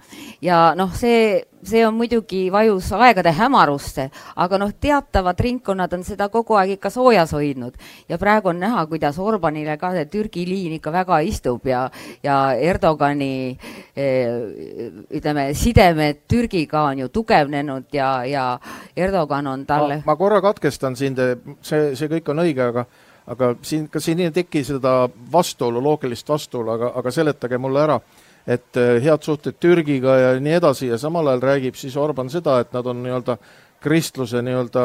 ja 0.43 0.75
noh, 0.79 0.95
see 0.95 1.48
see 1.63 1.87
on 1.87 1.95
muidugi 1.95 2.49
vajus 2.53 2.91
aegade 2.93 3.33
hämarusse, 3.35 4.09
aga 4.37 4.59
noh, 4.59 4.73
teatavad 4.81 5.41
ringkonnad 5.41 5.93
on 5.97 6.05
seda 6.07 6.29
kogu 6.33 6.57
aeg 6.59 6.77
ikka 6.77 6.91
soojas 6.91 7.33
hoidnud 7.37 7.77
ja 8.09 8.19
praegu 8.19 8.53
on 8.53 8.61
näha, 8.61 8.87
kuidas 8.87 9.19
Orbanile 9.19 9.77
ka 9.79 9.93
see 9.97 10.07
Türgi 10.13 10.47
liin 10.49 10.77
ikka 10.79 10.93
väga 10.93 11.21
istub 11.27 11.67
ja, 11.67 11.89
ja 12.23 12.39
Erdogani 12.55 13.59
eh, 13.97 14.29
ütleme, 15.11 15.51
sidemed 15.55 16.25
Türgiga 16.29 16.87
on 16.93 17.05
ju 17.05 17.09
tugevnenud 17.09 17.93
ja, 17.93 18.25
ja 18.25 18.47
Erdogan 18.97 19.47
on 19.47 19.67
talle. 19.67 20.03
ma 20.07 20.17
korra 20.17 20.41
katkestan 20.41 20.97
sind, 20.97 21.21
see, 21.63 21.95
see 21.97 22.09
kõik 22.09 22.33
on 22.33 22.45
õige, 22.47 22.71
aga 22.73 22.87
aga 23.29 23.53
siin, 23.63 23.89
kas 23.93 24.07
siin 24.09 24.23
ei 24.25 24.31
teki 24.33 24.63
seda 24.65 25.03
vastuolu, 25.33 25.83
loogilist 25.85 26.29
vastuolu, 26.29 26.73
aga, 26.73 26.93
aga 26.97 27.13
seletage 27.13 27.59
mulle 27.61 27.83
ära 27.85 27.99
et 28.49 28.79
head 29.05 29.23
suhted 29.23 29.59
Türgiga 29.61 30.15
ja 30.17 30.29
nii 30.41 30.55
edasi 30.57 30.89
ja 30.89 30.99
samal 30.99 31.27
ajal 31.29 31.43
räägib 31.45 31.77
siis 31.77 31.97
Orban 32.01 32.31
seda, 32.33 32.61
et 32.65 32.73
nad 32.73 32.87
on 32.87 33.03
nii-öelda 33.05 33.37
kristluse 33.85 34.41
nii-öelda 34.43 34.85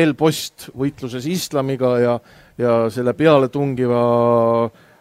eelpost 0.00 0.70
võitluses 0.72 1.28
islamiga 1.28 1.98
ja 2.00 2.16
ja 2.58 2.72
selle 2.92 3.12
pealetungiva 3.16 4.00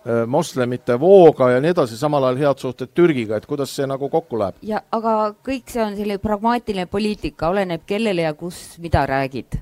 Äh, 0.02 0.26
moslemite 0.26 0.96
vooga 0.98 1.52
ja 1.52 1.60
nii 1.62 1.76
edasi, 1.76 1.94
samal 1.94 2.24
ajal 2.26 2.40
head 2.40 2.62
suhted 2.64 2.90
Türgiga, 2.98 3.38
et 3.38 3.44
kuidas 3.46 3.70
see 3.78 3.86
nagu 3.86 4.08
kokku 4.10 4.40
läheb? 4.42 4.56
ja 4.66 4.80
aga 4.98 5.12
kõik 5.46 5.70
see 5.70 5.84
on 5.84 5.94
selline 5.94 6.18
pragmaatiline 6.18 6.88
poliitika, 6.90 7.52
oleneb 7.54 7.84
kellele 7.86 8.26
ja 8.26 8.32
kus 8.34 8.80
mida 8.82 9.04
räägid. 9.06 9.60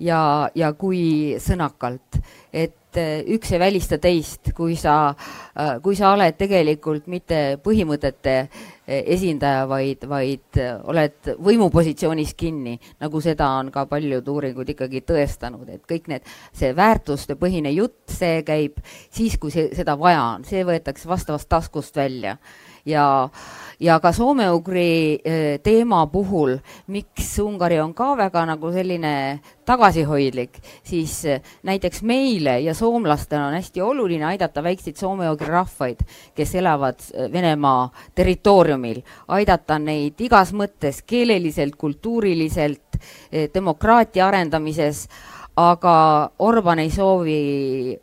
ja, 0.00 0.48
ja 0.56 0.72
kui 0.72 1.36
sõnakalt, 1.44 2.22
et 2.56 2.96
eh, 2.96 3.20
üks 3.36 3.50
ei 3.52 3.60
välista 3.60 3.98
teist, 4.00 4.52
kui 4.56 4.76
sa, 4.80 5.10
äh, 5.12 5.76
kui 5.84 5.96
sa 5.98 6.14
oled 6.14 6.38
tegelikult 6.38 7.08
mitte 7.12 7.58
põhimõtete 7.64 8.34
eh, 8.40 9.02
esindaja, 9.16 9.66
vaid, 9.68 10.06
vaid 10.08 10.60
oled 10.88 11.32
võimupositsioonis 11.48 12.32
kinni, 12.38 12.76
nagu 13.02 13.20
seda 13.24 13.50
on 13.58 13.72
ka 13.74 13.84
paljud 13.90 14.28
uuringud 14.32 14.72
ikkagi 14.72 15.04
tõestanud, 15.04 15.68
et 15.74 15.84
kõik 15.88 16.08
need, 16.12 16.32
see 16.56 16.72
väärtustepõhine 16.76 17.74
jutt, 17.76 18.00
see 18.16 18.40
käib 18.46 18.80
siis, 18.88 19.36
kui 19.40 19.52
see, 19.52 19.68
seda 19.76 19.98
vaja 20.00 20.22
on, 20.36 20.48
see 20.48 20.64
võetakse 20.66 21.10
vastavast 21.10 21.50
taskust 21.52 22.00
välja. 22.00 22.38
Ja 22.86 23.04
ja 23.80 24.00
ka 24.00 24.12
soome-ugri 24.12 25.20
teema 25.62 26.06
puhul, 26.12 26.56
miks 26.92 27.38
Ungari 27.42 27.80
on 27.80 27.94
ka 27.94 28.14
väga 28.16 28.46
nagu 28.48 28.72
selline 28.72 29.40
tagasihoidlik, 29.66 30.58
siis 30.86 31.22
näiteks 31.66 32.02
meile 32.02 32.60
ja 32.60 32.74
Soome 32.74 32.96
soomlastel 32.96 33.40
on 33.40 33.54
hästi 33.54 33.82
oluline 33.82 34.24
aidata 34.24 34.62
väikseid 34.62 34.96
soome-ugri 34.96 35.50
rahvaid, 35.52 36.00
kes 36.34 36.54
elavad 36.54 37.00
äh, 37.12 37.28
Venemaa 37.32 37.90
territooriumil, 38.14 39.02
aidata 39.28 39.78
neid 39.78 40.20
igas 40.20 40.52
mõttes, 40.56 41.02
keeleliselt, 41.06 41.76
kultuuriliselt, 41.76 42.96
äh, 42.96 43.46
demokraatia 43.54 44.26
arendamises, 44.28 45.06
aga 45.56 45.96
Orban 46.38 46.78
ei 46.78 46.90
soovi 46.90 47.98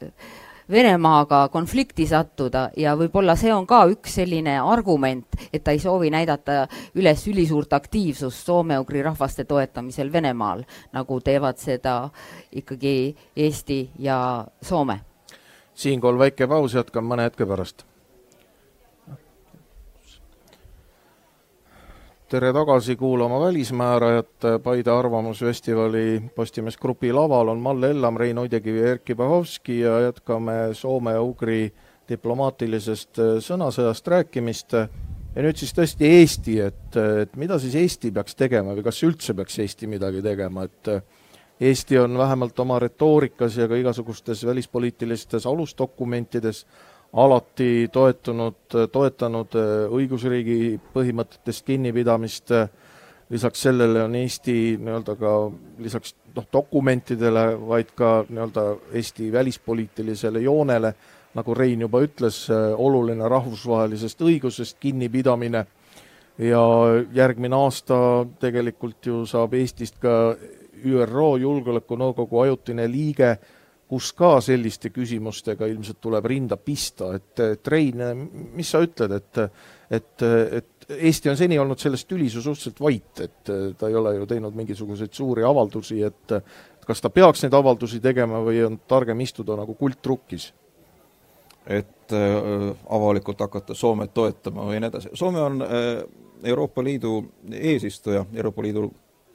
Venemaaga 0.71 1.47
konflikti 1.51 2.05
sattuda 2.07 2.69
ja 2.77 2.95
võib-olla 2.95 3.35
see 3.39 3.53
on 3.53 3.67
ka 3.67 3.83
üks 3.91 4.17
selline 4.19 4.55
argument, 4.59 5.37
et 5.53 5.63
ta 5.63 5.71
ei 5.75 5.79
soovi 5.83 6.09
näidata 6.13 6.67
üles 6.95 7.27
ülisuurt 7.27 7.73
aktiivsust 7.73 8.47
soome-ugri 8.47 9.03
rahvaste 9.03 9.43
toetamisel 9.45 10.11
Venemaal, 10.13 10.63
nagu 10.93 11.19
teevad 11.21 11.59
seda 11.59 12.09
ikkagi 12.51 13.15
Eesti 13.35 13.89
ja 13.99 14.45
Soome. 14.61 14.99
siinkohal 15.73 16.19
väike 16.19 16.47
paus, 16.47 16.73
jätkame 16.73 17.07
mõne 17.07 17.27
hetke 17.27 17.45
pärast 17.45 17.85
tere 22.33 22.49
tagasi 22.53 22.95
kuulama 22.95 23.39
Välismäärajat, 23.39 24.45
Paide 24.63 24.91
Arvamusfestivali 24.91 26.21
Postimees 26.35 26.77
Grupi 26.77 27.11
laval 27.13 27.47
on 27.47 27.59
Malle 27.59 27.91
Ellam, 27.91 28.17
Rein 28.17 28.37
Oidjakivi 28.37 28.79
ja 28.79 28.87
Erkki 28.91 29.15
Bahovski 29.15 29.79
ja 29.79 29.99
jätkame 29.99 30.53
soome 30.73 31.13
ja 31.13 31.21
ugri 31.21 31.73
diplomaatilisest 32.09 33.21
sõnasõjast 33.39 34.09
rääkimist. 34.09 34.73
ja 35.35 35.45
nüüd 35.45 35.61
siis 35.61 35.75
tõesti 35.77 36.09
Eesti, 36.09 36.57
et, 36.59 36.97
et 37.21 37.35
mida 37.37 37.59
siis 37.59 37.75
Eesti 37.75 38.11
peaks 38.11 38.35
tegema 38.35 38.73
või 38.73 38.87
kas 38.89 39.03
üldse 39.03 39.37
peaks 39.37 39.59
Eesti 39.59 39.87
midagi 39.87 40.21
tegema, 40.25 40.63
et 40.63 40.89
Eesti 41.61 41.99
on 42.01 42.17
vähemalt 42.17 42.59
oma 42.59 42.79
retoorikas 42.79 43.57
ja 43.57 43.67
ka 43.67 43.77
igasugustes 43.77 44.45
välispoliitilistes 44.45 45.45
alusdokumentides 45.45 46.65
alati 47.13 47.89
toetunud, 47.93 48.75
toetanud 48.91 49.57
äh, 49.59 49.71
õigusriigi 49.93 50.79
põhimõtetest 50.93 51.65
kinnipidamist, 51.67 52.53
lisaks 53.33 53.65
sellele 53.67 54.03
on 54.03 54.15
Eesti 54.17 54.55
nii-öelda 54.81 55.15
ka 55.19 55.33
lisaks 55.81 56.15
noh, 56.35 56.47
dokumentidele, 56.53 57.45
vaid 57.69 57.93
ka 57.95 58.23
nii-öelda 58.29 58.65
Eesti 58.97 59.31
välispoliitilisele 59.31 60.41
joonele, 60.41 60.93
nagu 61.37 61.53
Rein 61.57 61.85
juba 61.85 62.01
ütles, 62.05 62.47
äh, 62.49 62.73
oluline 62.77 63.29
rahvusvahelisest 63.29 64.21
õigusest 64.21 64.77
kinnipidamine. 64.81 65.65
Ja 66.41 66.61
järgmine 67.13 67.55
aasta 67.55 67.95
tegelikult 68.41 69.05
ju 69.05 69.21
saab 69.29 69.53
Eestist 69.53 69.99
ka 70.01 70.33
ÜRO 70.83 71.35
Julgeolekunõukogu 71.37 72.39
ajutine 72.41 72.87
liige 72.89 73.35
kus 73.93 74.09
ka 74.17 74.39
selliste 74.41 74.89
küsimustega 74.89 75.67
ilmselt 75.69 75.99
tuleb 76.01 76.25
rinda 76.25 76.57
pista, 76.57 77.11
et, 77.13 77.67
Rein, 77.69 78.01
mis 78.57 78.69
sa 78.73 78.81
ütled, 78.81 79.13
et 79.19 79.41
et, 79.93 80.23
et 80.25 80.69
Eesti 80.97 81.29
on 81.29 81.37
seni 81.37 81.59
olnud 81.61 81.79
sellest 81.79 82.07
tülis 82.09 82.33
ju 82.33 82.41
suhteliselt 82.41 82.79
vait, 82.81 83.19
et 83.21 83.51
ta 83.77 83.87
ei 83.87 83.95
ole 83.95 84.15
ju 84.17 84.25
teinud 84.27 84.55
mingisuguseid 84.57 85.13
suuri 85.13 85.45
avaldusi, 85.45 86.01
et 86.03 86.33
kas 86.87 87.01
ta 87.01 87.11
peaks 87.13 87.45
neid 87.45 87.53
avaldusi 87.53 88.01
tegema 88.03 88.41
või 88.43 88.63
on 88.65 88.79
targem 88.89 89.21
istuda 89.23 89.57
nagu 89.59 89.77
kultrukkis? 89.79 90.51
et 91.63 92.11
äh, 92.11 92.73
avalikult 92.91 93.39
hakata 93.39 93.71
Soomet 93.71 94.11
toetama 94.11 94.65
või 94.67 94.81
nii 94.83 94.89
edasi. 94.89 95.11
Soome 95.15 95.39
on 95.39 95.61
äh, 95.63 96.01
Euroopa 96.43 96.83
Liidu 96.83 97.21
eesistuja, 97.55 98.25
Euroopa 98.35 98.65
Liidu 98.65 98.89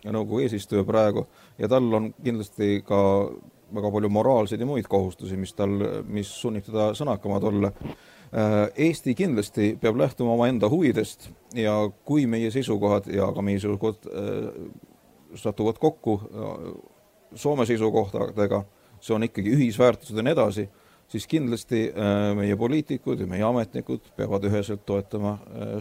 Nõukogu 0.05 0.43
eesistuja 0.45 0.85
praegu 0.87 1.25
ja 1.59 1.69
tal 1.73 1.89
on 1.97 2.13
kindlasti 2.23 2.83
ka 2.87 2.99
väga 3.75 3.91
palju 3.93 4.11
moraalseid 4.13 4.61
ja 4.61 4.67
muid 4.69 4.89
kohustusi, 4.89 5.37
mis 5.37 5.53
tal, 5.57 5.75
mis 6.09 6.31
sunnib 6.41 6.67
teda 6.67 6.91
sõnakamad 6.97 7.45
olla. 7.51 7.73
Äh, 8.29 8.57
Eesti 8.89 9.15
kindlasti 9.17 9.71
peab 9.81 9.97
lähtuma 10.01 10.35
omaenda 10.37 10.69
huvidest 10.69 11.31
ja 11.57 11.75
kui 12.05 12.27
meie 12.29 12.51
seisukohad 12.53 13.09
ja 13.13 13.31
ka 13.33 13.45
meie 13.45 13.61
seisukohad 13.61 14.09
äh, 14.09 14.69
satuvad 15.35 15.81
kokku 15.81 16.21
äh, 16.21 16.55
Soome 17.37 17.67
seisukohtadega, 17.69 18.63
see 19.05 19.13
on 19.13 19.27
ikkagi 19.27 19.51
ühisväärtused 19.53 20.17
ja 20.17 20.23
nii 20.25 20.33
edasi, 20.33 20.63
siis 21.13 21.27
kindlasti 21.29 21.83
meie 22.39 22.57
poliitikud 22.57 23.21
ja 23.21 23.27
meie 23.29 23.45
ametnikud 23.45 24.07
peavad 24.17 24.47
üheselt 24.49 24.87
toetama 24.89 25.35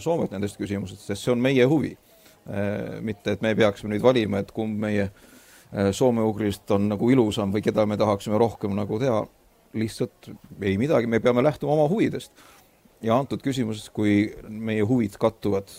Soomet 0.03 0.35
nendest 0.35 0.59
küsimustest, 0.59 1.05
sest 1.07 1.23
see 1.23 1.31
on 1.31 1.39
meie 1.39 1.63
huvi. 1.63 1.93
mitte, 2.99 3.31
et 3.31 3.41
me 3.41 3.55
peaksime 3.55 3.93
nüüd 3.93 4.03
valima, 4.03 4.43
et 4.43 4.51
kumb 4.51 4.75
meie 4.83 5.07
Äh, 5.07 5.36
soome-ugrist 5.91 6.71
on 6.71 6.87
nagu 6.93 7.09
ilusam 7.11 7.51
või 7.53 7.63
keda 7.65 7.85
me 7.85 7.97
tahaksime 7.99 8.37
rohkem 8.39 8.75
nagu 8.77 8.99
teha, 9.01 9.25
lihtsalt 9.77 10.29
ei 10.61 10.77
midagi, 10.79 11.09
me 11.11 11.19
peame 11.19 11.43
lähtuma 11.43 11.75
oma 11.75 11.89
huvidest. 11.91 12.31
ja 13.01 13.17
antud 13.17 13.43
küsimuses, 13.43 13.89
kui 13.93 14.33
meie 14.49 14.81
huvid 14.81 15.17
kattuvad 15.19 15.69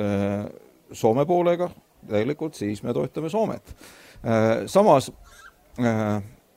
äh, 0.00 0.46
Soome 0.92 1.24
poolega 1.26 1.70
täielikult, 2.06 2.54
siis 2.54 2.82
me 2.86 2.92
toetame 2.94 3.28
Soomet. 3.28 3.72
Äh, 4.22 4.66
samas 4.70 5.10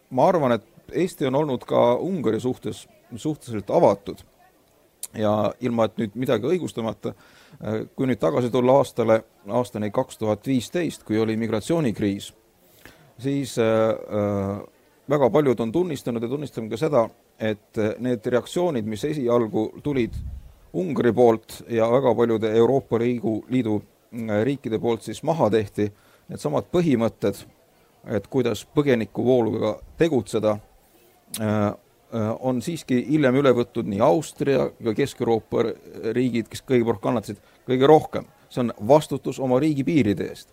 ma 0.09 0.27
arvan, 0.27 0.51
et 0.51 0.65
Eesti 0.93 1.27
on 1.27 1.35
olnud 1.35 1.65
ka 1.67 1.95
Ungari 1.95 2.39
suhtes 2.39 2.87
suhteliselt 3.15 3.69
avatud 3.69 4.21
ja 5.17 5.53
ilma, 5.61 5.85
et 5.85 5.97
nüüd 5.97 6.15
midagi 6.19 6.47
õigustamata, 6.47 7.13
kui 7.95 8.07
nüüd 8.07 8.19
tagasi 8.21 8.51
tulla 8.53 8.77
aastale, 8.79 9.23
aastani 9.47 9.89
kaks 9.91 10.19
tuhat 10.21 10.47
viisteist, 10.47 11.03
kui 11.03 11.19
oli 11.19 11.37
migratsioonikriis 11.37 12.31
siis 13.19 13.57
äh, 13.59 13.65
äh, 13.65 14.61
väga 15.09 15.29
paljud 15.29 15.59
on 15.59 15.71
tunnistanud 15.71 16.23
ja 16.23 16.29
tunnistame 16.29 16.69
ka 16.69 16.77
seda, 16.77 17.07
et 17.39 17.77
äh, 17.77 17.93
need 17.99 18.25
reaktsioonid, 18.25 18.85
mis 18.85 19.03
esialgu 19.05 19.69
tulid 19.83 20.15
Ungari 20.73 21.11
poolt 21.13 21.63
ja 21.69 21.87
väga 21.91 22.13
paljude 22.15 22.51
Euroopa 22.55 22.99
Liidu, 22.99 23.39
Liidu 23.49 23.81
riikide 24.43 24.79
poolt 24.79 25.01
siis 25.01 25.23
maha 25.25 25.49
tehti, 25.49 25.87
needsamad 26.29 26.67
põhimõtted, 26.69 27.39
et 28.05 28.27
kuidas 28.29 28.61
põgenikuvooluga 28.77 29.73
tegutseda, 29.97 30.55
on 32.39 32.61
siiski 32.61 32.99
hiljem 33.09 33.39
üle 33.41 33.53
võtnud 33.57 33.89
nii 33.89 34.01
Austria 34.01 34.67
kui 34.77 34.93
Kesk-Euroopa 34.97 35.65
riigid, 36.13 36.49
kes 36.49 36.61
kõige 36.61 36.85
rohkem 36.85 37.01
kannatasid, 37.07 37.41
kõige 37.65 37.89
rohkem. 37.89 38.29
see 38.49 38.61
on 38.61 38.73
vastutus 38.87 39.39
oma 39.39 39.59
riigi 39.59 39.83
piiride 39.83 40.29
eest. 40.29 40.49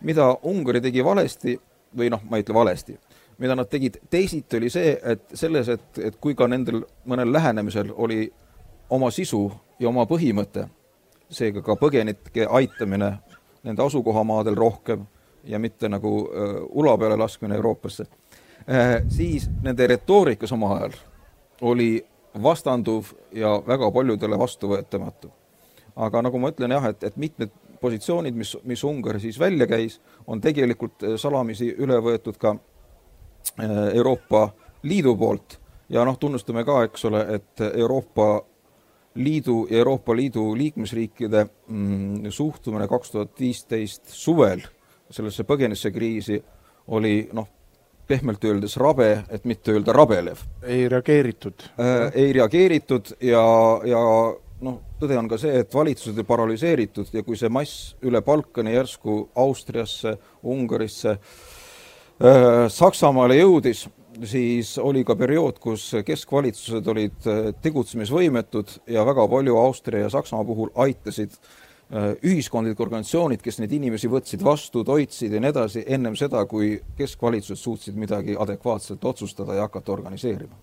mida 0.00 0.36
Ungari 0.42 0.80
tegi 0.80 1.04
valesti, 1.04 1.58
või 1.96 2.10
noh, 2.12 2.22
ma 2.28 2.38
ei 2.38 2.44
ütle 2.44 2.54
valesti, 2.54 2.96
mida 3.38 3.56
nad 3.58 3.68
tegid 3.70 3.98
teisiti, 4.10 4.58
oli 4.58 4.70
see, 4.70 4.94
et 5.02 5.34
selles, 5.34 5.68
et, 5.68 6.00
et 6.10 6.16
kui 6.20 6.34
ka 6.38 6.48
nendel 6.50 6.82
mõnel 7.10 7.32
lähenemisel 7.32 7.92
oli 7.94 8.26
oma 8.90 9.10
sisu 9.10 9.46
ja 9.78 9.88
oma 9.88 10.06
põhimõte, 10.10 10.68
seega 11.30 11.62
ka 11.64 11.76
põgenike 11.80 12.46
aitamine 12.46 13.16
nende 13.64 13.82
asukohamaadel 13.82 14.56
rohkem 14.58 15.06
ja 15.44 15.58
mitte 15.58 15.88
nagu 15.88 16.16
äh, 16.28 16.56
ula 16.70 16.96
peale 16.98 17.16
laskmine 17.16 17.56
Euroopasse 17.56 18.06
äh,, 18.68 19.02
siis 19.08 19.48
nende 19.62 19.86
retoorikas 19.86 20.52
omal 20.52 20.76
ajal 20.76 20.98
oli 21.60 22.04
vastanduv 22.42 23.12
ja 23.32 23.62
väga 23.66 23.90
paljudele 23.90 24.38
vastuvõetamatu. 24.38 25.30
aga 25.96 26.22
nagu 26.22 26.38
ma 26.38 26.50
ütlen 26.50 26.74
jah, 26.74 26.88
et, 26.90 27.04
et 27.04 27.16
mitmed 27.16 27.50
positsioonid, 27.84 28.36
mis, 28.38 28.54
mis 28.64 28.84
Ungari 28.88 29.20
siis 29.22 29.38
välja 29.40 29.68
käis, 29.70 30.00
on 30.26 30.40
tegelikult 30.40 31.04
äh, 31.04 31.18
salamisi 31.20 31.68
üle 31.84 32.00
võetud 32.04 32.40
ka 32.40 32.56
äh, 32.56 33.76
Euroopa 33.92 34.48
Liidu 34.84 35.14
poolt 35.16 35.58
ja 35.92 36.04
noh, 36.04 36.18
tunnustame 36.20 36.64
ka, 36.64 36.82
eks 36.88 37.04
ole, 37.10 37.24
et 37.36 37.64
Euroopa 37.72 38.28
Liidu 39.14 39.66
ja 39.70 39.78
Euroopa 39.78 40.16
Liidu 40.16 40.48
liikmesriikide 40.58 41.44
mm, 41.68 42.30
suhtumine 42.34 42.88
kaks 42.90 43.12
tuhat 43.14 43.40
viisteist 43.40 44.10
suvel 44.10 44.64
sellesse 45.10 45.44
põgenisse 45.46 45.92
kriisi 45.94 46.40
oli 46.94 47.28
noh, 47.32 47.46
pehmelt 48.06 48.42
öeldes 48.44 48.76
rabe, 48.76 49.24
et 49.30 49.44
mitte 49.48 49.72
öelda 49.72 49.92
rabelev. 49.96 50.42
ei 50.62 50.88
reageeritud 50.88 51.68
äh,? 51.80 52.10
ei 52.14 52.32
reageeritud 52.32 53.14
ja, 53.20 53.44
ja 53.86 54.02
noh, 54.60 54.80
tõde 55.04 55.18
on 55.20 55.28
ka 55.30 55.38
see, 55.40 55.60
et 55.62 55.74
valitsused 55.74 56.16
olid 56.16 56.28
paralüseeritud 56.28 57.12
ja 57.14 57.24
kui 57.26 57.38
see 57.40 57.52
mass 57.52 57.92
üle 58.04 58.22
Balkani 58.24 58.74
järsku 58.74 59.18
Austriasse, 59.44 60.16
Ungarisse 60.42 61.16
äh,, 61.18 62.64
Saksamaale 62.72 63.38
jõudis, 63.38 63.86
siis 64.24 64.76
oli 64.78 65.04
ka 65.04 65.16
periood, 65.18 65.60
kus 65.62 65.90
keskvalitsused 66.06 66.88
olid 66.94 67.28
äh, 67.30 67.52
tegutsemisvõimetud 67.62 68.80
ja 68.90 69.06
väga 69.06 69.28
palju 69.28 69.60
Austria 69.60 70.06
ja 70.06 70.16
Saksamaa 70.16 70.48
puhul 70.48 70.74
aitasid 70.86 71.38
Äh, 71.92 72.14
ühiskondlikud 72.24 72.80
organisatsioonid, 72.86 73.42
kes 73.44 73.58
neid 73.60 73.72
inimesi 73.76 74.08
võtsid 74.08 74.40
vastu, 74.42 74.80
toitsid 74.88 75.34
ja 75.36 75.40
nii 75.42 75.50
edasi, 75.52 75.82
ennem 75.94 76.14
seda, 76.16 76.40
kui 76.48 76.78
keskvalitsused 76.96 77.60
suutsid 77.60 77.98
midagi 78.00 78.34
adekvaatselt 78.40 79.04
otsustada 79.04 79.58
ja 79.58 79.66
hakata 79.68 79.92
organiseerima. 79.92 80.56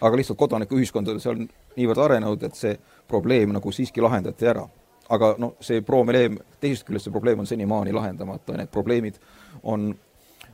aga 0.00 0.16
lihtsalt 0.16 0.38
kodanikuühiskond 0.38 1.08
oli 1.12 1.20
seal 1.22 1.44
niivõrd 1.76 2.00
arenenud, 2.02 2.42
et 2.42 2.56
see 2.58 2.72
probleem 3.08 3.52
nagu 3.52 3.72
siiski 3.72 4.00
lahendati 4.00 4.46
ära. 4.46 4.68
aga 5.12 5.34
noh, 5.38 5.56
see 5.60 5.82
probleem, 5.84 6.38
teisest 6.60 6.86
küljest 6.88 7.08
see 7.08 7.12
probleem 7.12 7.40
on 7.42 7.46
senimaani 7.46 7.92
lahendamata 7.92 8.56
need 8.56 8.70
probleemid 8.72 9.18
on, 9.62 9.90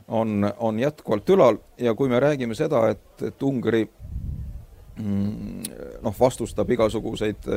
on, 0.07 0.51
on 0.57 0.79
jätkuvalt 0.79 1.29
ülal 1.29 1.59
ja 1.77 1.93
kui 1.95 2.09
me 2.09 2.19
räägime 2.19 2.55
seda, 2.55 2.89
et, 2.89 3.21
et 3.23 3.43
Ungari 3.43 3.85
mm, 4.97 5.63
noh, 6.03 6.15
vastustab 6.19 6.69
igasuguseid 6.75 7.47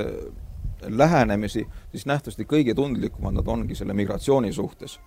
lähenemisi, 0.89 1.67
siis 1.91 2.07
nähtavasti 2.07 2.45
kõige 2.45 2.75
tundlikumad 2.75 3.35
nad 3.35 3.49
ongi 3.49 3.75
selle 3.75 3.95
migratsiooni 3.95 4.53
suhtes. 4.53 4.99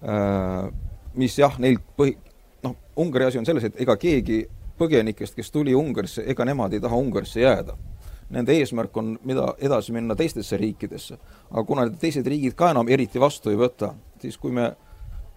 Äh, 0.00 0.70
mis 1.14 1.38
jah, 1.38 1.58
neilt 1.58 1.84
põhi, 1.96 2.16
noh, 2.64 2.76
Ungari 2.96 3.28
asi 3.28 3.38
on 3.38 3.46
selles, 3.46 3.64
et 3.64 3.80
ega 3.80 3.96
keegi 4.00 4.42
põgenikest, 4.80 5.36
kes 5.36 5.50
tuli 5.52 5.74
Ungarisse, 5.76 6.24
ega 6.26 6.44
nemad 6.48 6.72
ei 6.72 6.80
taha 6.80 6.96
Ungarisse 6.96 7.40
jääda. 7.40 7.76
Nende 8.30 8.54
eesmärk 8.54 8.96
on, 8.96 9.16
mida 9.26 9.54
edasi 9.58 9.92
minna 9.92 10.14
teistesse 10.16 10.56
riikidesse. 10.56 11.18
aga 11.50 11.64
kuna 11.66 11.84
need 11.88 11.98
teised 11.98 12.26
riigid 12.26 12.54
ka 12.54 12.70
enam 12.70 12.88
eriti 12.88 13.20
vastu 13.20 13.50
ei 13.50 13.58
võta, 13.58 13.94
siis 14.22 14.38
kui 14.38 14.52
me 14.54 14.70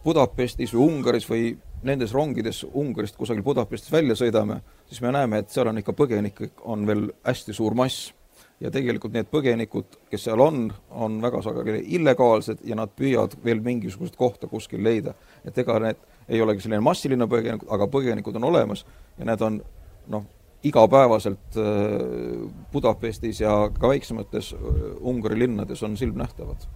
Budapestis 0.04 0.74
või 0.76 0.84
Ungaris 0.84 1.26
või 1.30 1.54
nendes 1.84 2.12
rongides 2.14 2.66
Ungarist 2.74 3.16
kusagil 3.16 3.44
Budapestis 3.44 3.91
välja 3.91 4.16
sõidame, 4.20 4.60
siis 4.88 5.02
me 5.02 5.12
näeme, 5.12 5.39
et 5.39 5.50
seal 5.50 5.68
on 5.72 5.80
ikka 5.80 5.96
põgenikke, 5.96 6.50
on 6.64 6.86
veel 6.88 7.08
hästi 7.24 7.56
suur 7.56 7.76
mass 7.76 8.12
ja 8.64 8.72
tegelikult 8.72 9.14
need 9.16 9.28
põgenikud, 9.32 9.98
kes 10.12 10.28
seal 10.28 10.41
on, 10.44 10.68
on 10.91 11.20
väga 11.24 11.41
sageli 11.44 11.84
illegaalsed 11.98 12.64
ja 12.68 12.78
nad 12.80 12.91
püüavad 12.96 13.36
veel 13.46 13.64
mingisugust 13.64 14.16
kohta 14.20 14.48
kuskil 14.48 14.84
leida. 14.84 15.14
et 15.46 15.58
ega 15.58 15.80
need 15.80 16.00
ei 16.30 16.41
olegi 16.41 16.64
selline 16.64 16.84
massiline 16.84 17.28
põgenik, 17.28 17.66
aga 17.68 17.88
põgenikud 17.88 18.36
on 18.39 18.44
olemas 18.52 18.86
ja 19.18 19.26
need 19.28 19.41
on 19.41 19.60
noh, 20.08 20.26
igapäevaselt 20.64 21.57
äh, 21.57 21.64
Budapestis 22.72 23.41
ja 23.41 23.70
ka 23.80 23.89
väiksemates 23.91 24.53
äh, 24.53 24.59
Ungari 25.01 25.39
linnades 25.39 25.84
on 25.84 25.97
silmnähtavad. 25.97 26.68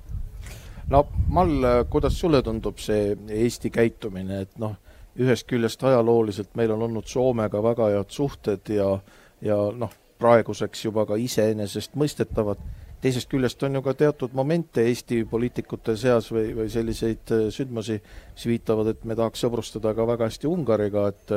no 0.90 1.08
Mall, 1.28 1.64
kuidas 1.90 2.20
sulle 2.20 2.42
tundub 2.42 2.78
see 2.80 3.18
Eesti 3.30 3.70
käitumine, 3.70 4.42
et 4.42 4.60
noh, 4.60 4.76
ühest 5.20 5.48
küljest 5.48 5.84
ajalooliselt 5.84 6.56
meil 6.56 6.72
on 6.72 6.82
olnud 6.82 7.08
Soomega 7.08 7.64
väga 7.64 7.90
head 7.96 8.10
suhted 8.10 8.70
ja 8.70 9.00
ja 9.42 9.58
noh, 9.76 9.92
praeguseks 10.20 10.86
juba 10.86 11.06
ka 11.06 11.16
iseenesestmõistetavad, 11.22 12.62
teisest 13.02 13.30
küljest 13.30 13.62
on 13.64 13.78
ju 13.78 13.84
ka 13.86 13.94
teatud 13.94 14.34
momente 14.34 14.82
Eesti 14.90 15.24
poliitikute 15.30 15.96
seas 15.98 16.32
või, 16.34 16.52
või 16.58 16.70
selliseid 16.74 17.34
äh, 17.36 17.48
sündmusi, 17.54 18.02
mis 18.34 18.46
viitavad, 18.50 18.94
et 18.94 19.06
me 19.06 19.16
tahaks 19.16 19.46
sõbrustada 19.46 19.94
ka 19.96 20.08
väga 20.08 20.30
hästi 20.32 20.50
Ungariga, 20.50 21.08
et 21.14 21.36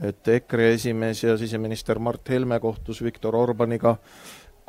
et 0.00 0.28
EKRE 0.28 0.72
esimees 0.74 1.24
ja 1.24 1.36
siseminister 1.36 1.98
Mart 1.98 2.28
Helme 2.28 2.60
kohtus 2.60 3.02
Viktor 3.04 3.36
Orbaniga 3.36 3.96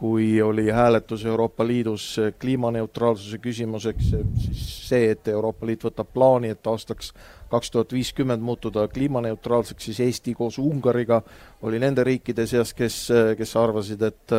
kui 0.02 0.42
oli 0.42 0.70
hääletus 0.70 1.26
Euroopa 1.26 1.68
Liidus 1.68 2.16
kliimaneutraalsuse 2.40 3.38
küsimuseks, 3.38 4.08
siis 4.36 4.62
see, 4.90 5.12
et 5.12 5.28
Euroopa 5.28 5.68
Liit 5.70 5.84
võtab 5.86 6.10
plaani, 6.14 6.50
et 6.56 6.68
aastaks 6.68 7.12
kaks 7.52 7.70
tuhat 7.72 7.94
viiskümmend 7.94 8.42
muutuda 8.42 8.88
kliimaneutraalseks, 8.90 9.86
siis 9.86 10.00
Eesti 10.00 10.34
koos 10.34 10.58
Ungariga 10.58 11.22
oli 11.62 11.78
nende 11.80 12.02
riikide 12.04 12.48
seas, 12.50 12.74
kes, 12.74 12.98
kes 13.38 13.56
arvasid, 13.62 14.10
et 14.10 14.38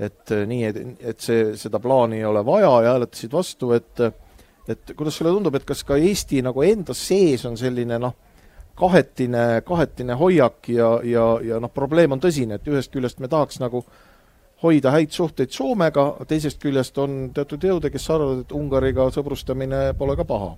et 0.00 0.32
nii, 0.48 0.64
et, 0.64 0.80
et 1.12 1.20
see, 1.20 1.44
seda 1.60 1.80
plaani 1.80 2.22
ei 2.22 2.24
ole 2.28 2.40
vaja 2.44 2.72
ja 2.84 2.96
hääletasid 2.96 3.36
vastu, 3.36 3.74
et 3.76 4.00
et 4.68 4.96
kuidas 4.96 5.20
sulle 5.20 5.36
tundub, 5.36 5.54
et 5.60 5.68
kas 5.68 5.84
ka 5.84 6.00
Eesti 6.00 6.40
nagu 6.42 6.64
enda 6.64 6.96
sees 6.96 7.44
on 7.44 7.60
selline 7.60 8.00
noh, 8.00 8.16
kahetine, 8.76 9.62
kahetine 9.64 10.14
hoiak 10.14 10.68
ja, 10.68 10.90
ja, 11.04 11.24
ja 11.44 11.60
noh, 11.62 11.72
probleem 11.72 12.12
on 12.12 12.20
tõsine, 12.20 12.58
et 12.58 12.68
ühest 12.68 12.92
küljest 12.92 13.22
me 13.24 13.28
tahaks 13.32 13.60
nagu 13.62 13.84
hoida 14.62 14.92
häid 14.94 15.12
suhteid 15.12 15.52
Soomega, 15.52 16.06
teisest 16.28 16.60
küljest 16.62 16.96
on 17.00 17.30
teatud 17.36 17.64
jõude, 17.64 17.90
kes 17.92 18.08
arvavad, 18.12 18.44
et 18.44 18.54
Ungariga 18.56 19.08
sõbrustamine 19.12 19.90
pole 19.98 20.16
ka 20.16 20.24
paha. 20.28 20.54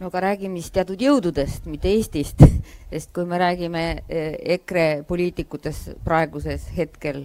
no 0.00 0.10
aga 0.10 0.20
räägime 0.20 0.60
siis 0.60 0.72
teatud 0.74 1.00
jõududest, 1.00 1.66
mitte 1.70 1.88
Eestist, 1.88 2.44
sest 2.92 3.12
kui 3.14 3.24
me 3.28 3.40
räägime 3.40 3.84
eh, 4.08 4.36
EKRE 4.56 5.04
poliitikutest 5.08 5.94
praeguses 6.04 6.66
hetkel 6.76 7.24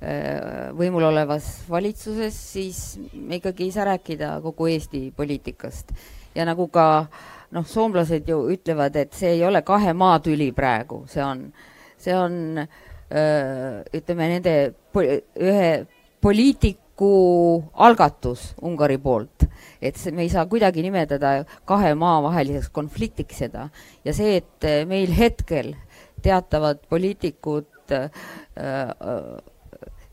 eh, 0.00 0.70
võimul 0.74 1.06
olevas 1.10 1.52
valitsuses, 1.68 2.34
siis 2.54 2.98
me 3.14 3.38
ikkagi 3.38 3.68
ei 3.68 3.74
saa 3.74 3.92
rääkida 3.92 4.38
kogu 4.42 4.70
Eesti 4.70 5.12
poliitikast. 5.16 5.92
ja 6.34 6.44
nagu 6.46 6.66
ka 6.68 7.06
noh, 7.54 7.66
soomlased 7.66 8.28
ju 8.28 8.42
ütlevad, 8.54 8.96
et 8.96 9.16
see 9.16 9.34
ei 9.36 9.44
ole 9.46 9.62
kahe 9.66 9.94
maa 9.96 10.20
tüli 10.22 10.50
praegu, 10.56 11.04
see 11.10 11.22
on, 11.24 11.46
see 12.00 12.14
on 12.16 12.60
äh, 12.60 13.80
ütleme, 13.96 14.28
nende 14.34 14.54
ühe 14.94 15.70
poliitiku 16.20 17.10
algatus 17.80 18.50
Ungari 18.66 18.98
poolt, 19.02 19.46
et 19.80 19.98
see, 19.98 20.12
me 20.14 20.26
ei 20.26 20.32
saa 20.32 20.46
kuidagi 20.50 20.84
nimetada 20.84 21.40
kahe 21.68 21.94
maa 21.98 22.20
vaheliseks 22.28 22.70
konfliktiks 22.76 23.40
seda. 23.44 23.68
Ja 24.04 24.14
see, 24.16 24.40
et 24.42 24.70
meil 24.88 25.14
hetkel 25.16 25.74
teatavad 26.22 26.84
poliitikud 26.90 27.90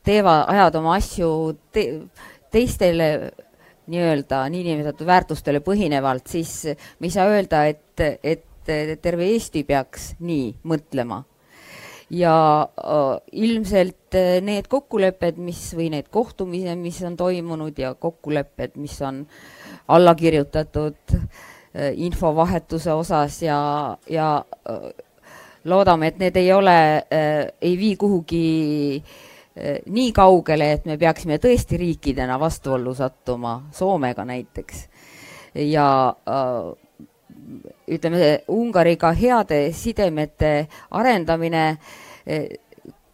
teevad, 0.07 0.45
ajavad 0.47 0.79
oma 0.79 0.95
asju 0.97 1.29
te, 1.75 1.83
teistele 2.53 3.09
nii-öelda 3.91 4.43
niinimetatud 4.51 5.07
väärtustele 5.07 5.61
põhinevalt, 5.65 6.27
siis 6.27 6.53
me 6.99 7.07
ei 7.07 7.13
saa 7.13 7.27
öelda, 7.31 7.63
et, 7.71 8.03
et 8.23 8.45
terve 9.01 9.27
Eesti 9.31 9.63
peaks 9.67 10.13
nii 10.19 10.51
mõtlema. 10.67 11.23
Ja 12.09 12.35
äh, 12.63 13.17
ilmselt 13.31 14.15
need 14.47 14.69
kokkulepped, 14.71 15.39
mis 15.43 15.73
või 15.75 15.89
need 15.91 16.07
kohtumised, 16.11 16.79
mis 16.79 17.01
on 17.03 17.17
toimunud 17.19 17.79
ja 17.79 17.93
kokkulepped, 17.99 18.77
mis 18.79 18.95
on 19.03 19.25
alla 19.91 20.15
kirjutatud 20.15 21.15
äh, 21.15 21.91
infovahetuse 21.95 22.95
osas 22.95 23.41
ja, 23.43 23.59
ja 24.07 24.29
äh, 24.39 24.87
loodame, 25.67 26.13
et 26.13 26.19
need 26.23 26.39
ei 26.39 26.53
ole 26.55 26.77
ei 27.11 27.73
vii 27.75 27.95
kuhugi 27.99 28.45
äh, 29.01 29.26
nii 29.89 30.11
kaugele, 30.13 30.71
et 30.71 30.85
me 30.85 30.97
peaksime 30.97 31.39
tõesti 31.41 31.79
riikidena 31.81 32.39
vastuollu 32.39 32.93
sattuma, 32.95 33.61
Soomega 33.71 34.25
näiteks. 34.25 34.87
ja 35.55 36.13
äh, 36.29 36.87
ütleme, 37.87 38.41
Ungariga 38.47 39.11
heade 39.15 39.71
sidemete 39.73 40.67
arendamine, 40.91 41.77
eh, 42.25 42.47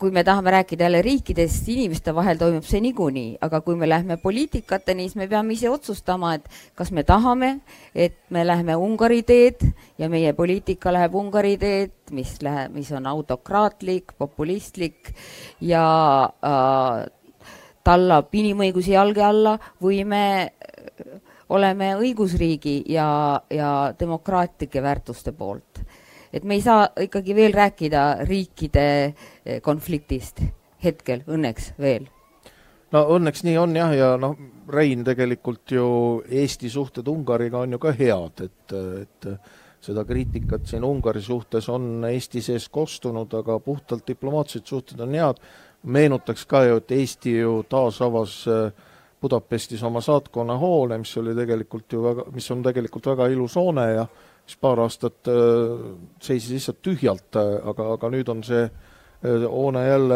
kui 0.03 0.11
me 0.11 0.23
tahame 0.27 0.51
rääkida 0.51 0.83
jälle 0.83 1.01
riikidest, 1.01 1.67
inimeste 1.71 2.11
vahel 2.15 2.35
toimub 2.35 2.65
see 2.67 2.81
niikuinii, 2.83 3.37
aga 3.45 3.61
kui 3.63 3.77
me 3.79 3.87
lähme 3.87 4.17
poliitikateni, 4.19 5.05
siis 5.07 5.15
me 5.15 5.29
peame 5.31 5.55
ise 5.55 5.69
otsustama, 5.71 6.33
et 6.35 6.49
kas 6.75 6.91
me 6.91 7.05
tahame, 7.07 7.53
et 7.95 8.17
me 8.35 8.43
läheme 8.43 8.75
Ungari 8.75 9.21
teed 9.23 9.63
ja 10.01 10.09
meie 10.11 10.33
poliitika 10.35 10.91
läheb 10.91 11.15
Ungari 11.15 11.55
teed, 11.61 11.95
mis 12.11 12.35
läheb, 12.43 12.75
mis 12.75 12.91
on 12.91 13.07
autokraatlik, 13.07 14.11
populistlik 14.19 15.13
ja 15.63 15.85
äh, 16.27 17.07
tallab 17.87 18.35
inimõigusi 18.35 18.97
jalge 18.97 19.23
alla 19.23 19.55
või 19.79 20.03
me 20.03 20.25
oleme 21.55 21.93
õigusriigi 21.95 22.81
ja, 22.91 23.07
ja 23.47 23.71
demokraatlike 23.99 24.83
väärtuste 24.83 25.31
poolt. 25.31 25.79
Et 26.33 26.43
me 26.43 26.57
ei 26.57 26.65
saa 26.65 26.87
ikkagi 27.05 27.35
veel 27.37 27.53
rääkida 27.53 28.03
riikide 28.27 28.85
eh, 29.05 29.61
konfliktist 29.61 30.41
hetkel, 30.83 31.23
õnneks 31.27 31.73
veel. 31.79 32.07
no 32.91 33.05
õnneks 33.15 33.45
nii 33.47 33.57
on 33.57 33.75
jah, 33.77 33.95
ja 33.97 34.13
noh, 34.17 34.37
Rein, 34.73 35.03
tegelikult 35.03 35.71
ju 35.75 35.85
Eesti 36.23 36.69
suhted 36.71 37.07
Ungariga 37.11 37.59
on 37.65 37.75
ju 37.75 37.79
ka 37.83 37.91
head, 37.91 38.45
et, 38.45 38.75
et 39.03 39.27
seda 39.83 40.05
kriitikat 40.07 40.67
siin 40.69 40.85
Ungari 40.87 41.21
suhtes 41.21 41.67
on 41.69 42.05
Eesti 42.07 42.41
sees 42.41 42.69
kostunud, 42.71 43.33
aga 43.35 43.59
puhtalt 43.59 44.07
diplomaatilised 44.07 44.69
suhted 44.69 45.03
on 45.03 45.15
head, 45.17 45.41
meenutaks 45.83 46.45
ka 46.47 46.63
ju, 46.63 46.79
et 46.79 46.91
Eesti 46.95 47.37
ju 47.41 47.57
taas 47.69 47.99
avas 48.01 48.37
äh, 48.47 48.91
Budapestis 49.23 49.83
oma 49.83 50.01
saatkonna 50.03 50.57
hoone, 50.59 50.97
mis 50.99 51.13
oli 51.19 51.35
tegelikult 51.35 51.93
ju 51.95 52.03
väga, 52.03 52.25
mis 52.35 52.49
on 52.51 52.63
tegelikult 52.63 53.05
väga 53.13 53.27
ilus 53.31 53.55
hoone 53.59 53.85
ja 53.93 54.07
mis 54.43 54.57
paar 54.59 54.81
aastat 54.83 55.31
äh, 55.31 55.85
seisis 56.21 56.51
lihtsalt 56.57 56.81
tühjalt, 56.83 57.39
aga, 57.39 57.93
aga 57.95 58.11
nüüd 58.13 58.29
on 58.33 58.43
see 58.43 58.67
hoone 59.23 59.85
jälle 59.87 60.15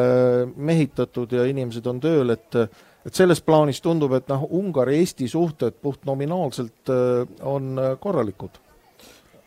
mehitatud 0.55 1.32
ja 1.32 1.45
inimesed 1.47 1.86
on 1.88 2.01
tööl, 2.03 2.34
et 2.34 2.57
et 3.07 3.15
selles 3.15 3.39
plaanis 3.39 3.80
tundub, 3.80 4.11
et 4.17 4.28
noh, 4.28 4.41
Ungari-Eesti 4.51 5.30
suhted 5.32 5.78
puht 5.80 6.03
nominaalselt 6.03 6.91
on 7.47 7.80
korralikud. 8.03 8.57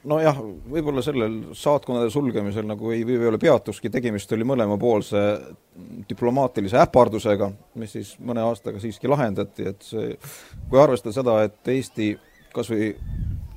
Nojah, 0.08 0.38
võib-olla 0.72 1.02
sellel 1.04 1.34
saatkondade 1.52 2.08
sulgemisel 2.08 2.64
nagu 2.64 2.88
ei, 2.94 3.02
võib-olla 3.04 3.36
peatukski, 3.40 3.90
tegemist 3.92 4.32
oli 4.32 4.46
mõlemapoolse 4.48 5.24
diplomaatilise 6.08 6.78
äpardusega, 6.80 7.50
mis 7.82 7.92
siis 7.98 8.14
mõne 8.24 8.40
aastaga 8.46 8.80
siiski 8.80 9.10
lahendati, 9.12 9.68
et 9.68 9.84
see, 9.84 10.14
kui 10.70 10.80
arvestada 10.80 11.12
seda, 11.18 11.36
et 11.44 11.68
Eesti 11.68 12.14
kas 12.54 12.72
või 12.72 12.94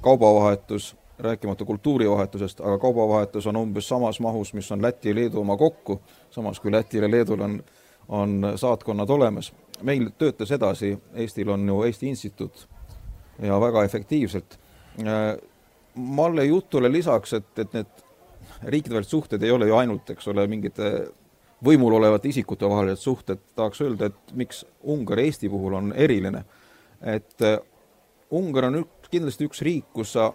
kaubavahetus, 0.04 0.92
rääkimata 1.24 1.66
kultuurivahetusest, 1.66 2.62
aga 2.62 2.78
kaubavahetus 2.80 3.48
on 3.48 3.56
umbes 3.56 3.88
samas 3.88 4.20
mahus, 4.20 4.54
mis 4.54 4.72
on 4.72 4.82
Läti 4.82 5.10
ja 5.10 5.16
Leedu 5.16 5.40
oma 5.40 5.58
kokku, 5.58 6.02
samas 6.32 6.60
kui 6.60 6.72
Lätil 6.72 7.04
ja 7.04 7.12
Leedul 7.12 7.42
on, 7.42 7.64
on 8.10 8.54
saatkonnad 8.56 9.10
olemas. 9.10 9.54
meil 9.82 10.10
töötas 10.18 10.52
edasi, 10.52 10.98
Eestil 11.14 11.50
on 11.50 11.68
ju 11.68 11.84
Eesti 11.84 12.08
Instituut 12.08 12.68
ja 13.42 13.60
väga 13.60 13.84
efektiivselt 13.84 14.60
Malle 15.96 16.46
jutule 16.46 16.92
lisaks, 16.92 17.34
et, 17.34 17.60
et 17.60 17.74
need 17.74 17.86
riikidevahelised 18.64 19.12
suhted 19.12 19.44
ei 19.44 19.52
ole 19.52 19.68
ju 19.68 19.76
ainult, 19.78 20.10
eks 20.10 20.28
ole, 20.28 20.46
mingite 20.50 20.90
võimul 21.64 21.98
olevate 22.00 22.30
isikute 22.30 22.70
vahelised 22.70 23.04
suhted, 23.04 23.42
tahaks 23.56 23.82
öelda, 23.86 24.10
et 24.10 24.34
miks 24.38 24.64
Ungari 24.90 25.28
Eesti 25.30 25.50
puhul 25.50 25.78
on 25.78 25.94
eriline. 25.94 26.44
et 27.02 27.46
uh, 27.46 27.60
Ungar 28.32 28.66
on 28.72 28.80
üks, 28.82 29.10
kindlasti 29.12 29.46
üks 29.46 29.62
riik, 29.62 29.86
kus 29.94 30.16
sa 30.16 30.32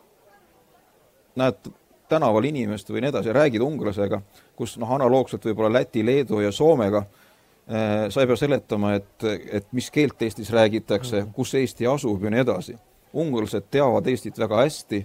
näed 1.38 1.70
tänaval 2.08 2.48
inimest 2.48 2.90
või 2.90 3.04
nii 3.04 3.12
edasi, 3.12 3.32
räägid 3.36 3.62
ungarlasega, 3.64 4.20
kus 4.56 4.76
noh, 4.80 4.90
analoogselt 4.96 5.44
võib-olla 5.44 5.80
Läti, 5.80 6.04
Leedu 6.06 6.40
ja 6.40 6.52
Soomega 6.52 7.04
äh, 7.04 8.08
sa 8.10 8.24
ei 8.24 8.30
pea 8.30 8.36
seletama, 8.40 8.94
et, 8.98 9.24
et 9.60 9.72
mis 9.76 9.90
keelt 9.94 10.22
Eestis 10.22 10.52
räägitakse, 10.54 11.26
kus 11.36 11.54
Eesti 11.54 11.86
asub 11.86 12.24
ja 12.24 12.34
nii 12.34 12.44
edasi. 12.46 12.76
ungarlased 13.12 13.70
teavad 13.70 14.06
Eestit 14.06 14.38
väga 14.38 14.62
hästi 14.64 15.04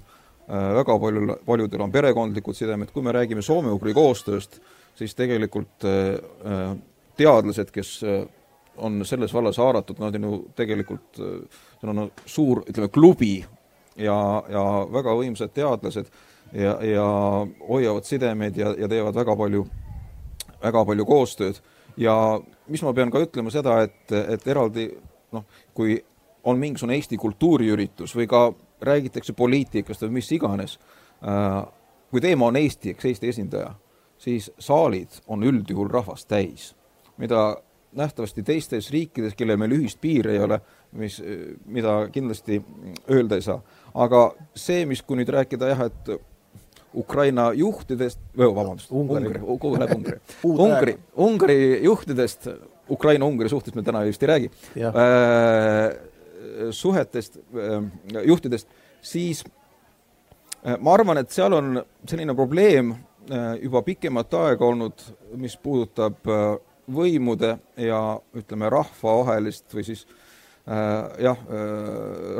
Äh, 0.49 0.75
väga 0.75 0.99
paljul, 0.99 1.35
paljudel 1.45 1.81
on 1.81 1.91
perekondlikud 1.91 2.55
sidemed, 2.55 2.89
kui 2.91 3.03
me 3.03 3.13
räägime 3.15 3.41
soome-ugri 3.41 3.93
koostööst, 3.95 4.57
siis 4.99 5.15
tegelikult 5.15 5.85
äh, 5.87 6.73
teadlased, 7.15 7.71
kes 7.71 7.91
on 8.83 9.05
selles 9.07 9.31
vallas 9.33 9.61
haaratud, 9.61 10.01
nad 10.03 10.17
on 10.19 10.27
ju 10.27 10.39
tegelikult, 10.57 11.15
see 11.15 11.87
on 11.93 12.09
suur, 12.25 12.63
ütleme, 12.67 12.89
klubi 12.91 13.37
ja, 13.95 14.43
ja 14.49 14.63
väga 14.93 15.15
võimsad 15.17 15.53
teadlased 15.53 16.09
ja, 16.53 16.77
ja 16.85 17.05
hoiavad 17.67 18.07
sidemeid 18.07 18.57
ja, 18.57 18.73
ja 18.77 18.89
teevad 18.89 19.15
väga 19.15 19.35
palju, 19.35 19.65
väga 20.63 20.85
palju 20.85 21.05
koostööd. 21.05 21.61
ja 21.97 22.15
mis 22.67 22.83
ma 22.83 22.93
pean 22.93 23.11
ka 23.11 23.21
ütlema 23.21 23.51
seda, 23.53 23.81
et, 23.85 24.11
et 24.11 24.47
eraldi 24.47 24.89
noh, 25.33 25.45
kui 25.73 25.97
on 26.43 26.59
mingisugune 26.59 26.97
Eesti 26.97 27.17
kultuuriüritus 27.17 28.15
või 28.17 28.27
ka 28.27 28.47
räägitakse 28.83 29.33
poliitikast 29.33 30.01
või 30.03 30.19
mis 30.19 30.31
iganes, 30.35 30.79
äh, 31.23 31.61
kui 32.11 32.21
teema 32.21 32.49
on 32.49 32.57
Eesti, 32.59 32.93
eks 32.93 33.05
Eesti 33.05 33.29
esindaja, 33.29 33.73
siis 34.17 34.51
saalid 34.59 35.21
on 35.27 35.43
üldjuhul 35.43 35.91
rahvast 35.91 36.27
täis, 36.27 36.73
mida 37.17 37.53
nähtavasti 37.95 38.43
teistes 38.43 38.91
riikides, 38.91 39.35
kellel 39.37 39.57
meil 39.61 39.75
ühist 39.77 39.99
piiri 40.01 40.35
ei 40.35 40.43
ole, 40.43 40.59
mis, 40.97 41.19
mida 41.65 42.07
kindlasti 42.11 42.61
öelda 43.11 43.37
ei 43.37 43.45
saa. 43.45 43.59
Aga 43.93 44.27
see, 44.55 44.85
mis, 44.89 45.01
kui 45.01 45.19
nüüd 45.19 45.31
rääkida 45.33 45.73
jah, 45.73 45.87
et 45.89 46.13
Ukraina 46.93 47.49
juhtidest, 47.57 48.19
vabandust, 48.37 48.91
Ungari, 48.93 49.39
kuhu 49.41 49.75
läheb 49.79 49.95
Ungari. 49.97 50.19
Ungari, 50.67 50.97
Ungari 51.17 51.59
juhtidest, 51.83 52.49
Ukraina-Ungari 52.89 53.49
suhtest 53.49 53.75
me 53.75 53.83
täna 53.85 54.03
vist 54.05 54.23
ei 54.23 54.29
räägi, 54.29 54.51
suhetest, 56.71 57.37
ähm, 57.55 57.87
juhtidest, 58.25 58.67
siis 59.01 59.43
äh, 60.65 60.77
ma 60.79 60.93
arvan, 60.93 61.19
et 61.21 61.31
seal 61.33 61.53
on 61.53 61.81
selline 62.09 62.35
probleem 62.37 62.93
äh, 62.93 63.55
juba 63.63 63.83
pikemat 63.85 64.33
aega 64.39 64.67
olnud, 64.67 65.05
mis 65.39 65.55
puudutab 65.57 66.29
äh, 66.29 66.45
võimude 66.93 67.55
ja 67.79 68.01
ütleme, 68.35 68.69
rahvavahelist 68.71 69.71
või 69.71 69.87
siis 69.87 70.05
jah, 70.63 71.39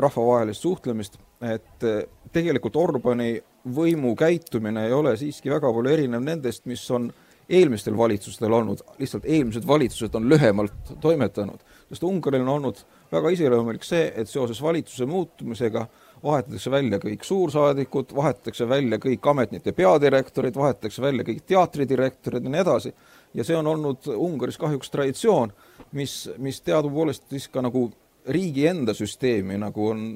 rahvavahelist 0.00 0.62
suhtlemist, 0.64 1.16
et 1.42 1.86
tegelikult 2.32 2.76
Orbani 2.76 3.34
võimu 3.74 4.14
käitumine 4.16 4.86
ei 4.86 4.92
ole 4.92 5.16
siiski 5.16 5.50
väga 5.52 5.72
palju 5.72 5.92
erinev 5.92 6.22
nendest, 6.24 6.66
mis 6.70 6.84
on 6.94 7.10
eelmistel 7.48 7.96
valitsustel 7.96 8.52
olnud, 8.52 8.80
lihtsalt 8.98 9.26
eelmised 9.28 9.66
valitsused 9.66 10.14
on 10.16 10.28
lühemalt 10.28 10.94
toimetanud, 11.00 11.60
sest 11.88 12.04
Ungaril 12.08 12.44
on 12.46 12.54
olnud 12.54 12.80
väga 13.12 13.32
iseloomulik 13.34 13.84
see, 13.84 14.06
et 14.16 14.28
seoses 14.28 14.62
valitsuse 14.62 15.06
muutumisega 15.08 15.84
vahetatakse 16.24 16.70
välja 16.72 16.98
kõik 17.02 17.26
suursaadikud, 17.26 18.14
vahetatakse 18.16 18.68
välja 18.68 18.98
kõik 19.02 19.28
ametnike 19.30 19.74
peadirektorid, 19.76 20.56
vahetatakse 20.56 21.02
välja 21.04 21.26
kõik 21.26 21.44
teatridirektorid 21.48 22.44
ja 22.44 22.54
nii 22.54 22.62
edasi, 22.64 22.94
ja 23.34 23.44
see 23.44 23.58
on 23.58 23.68
olnud 23.74 24.08
Ungaris 24.14 24.58
kahjuks 24.60 24.92
traditsioon, 24.94 25.52
mis, 25.92 26.16
mis 26.38 26.62
teadupoolest 26.64 27.28
siis 27.30 27.50
ka 27.52 27.64
nagu 27.64 27.90
riigi 28.24 28.64
enda 28.70 28.94
süsteemi 28.96 29.60
nagu 29.60 29.90
on, 29.92 30.06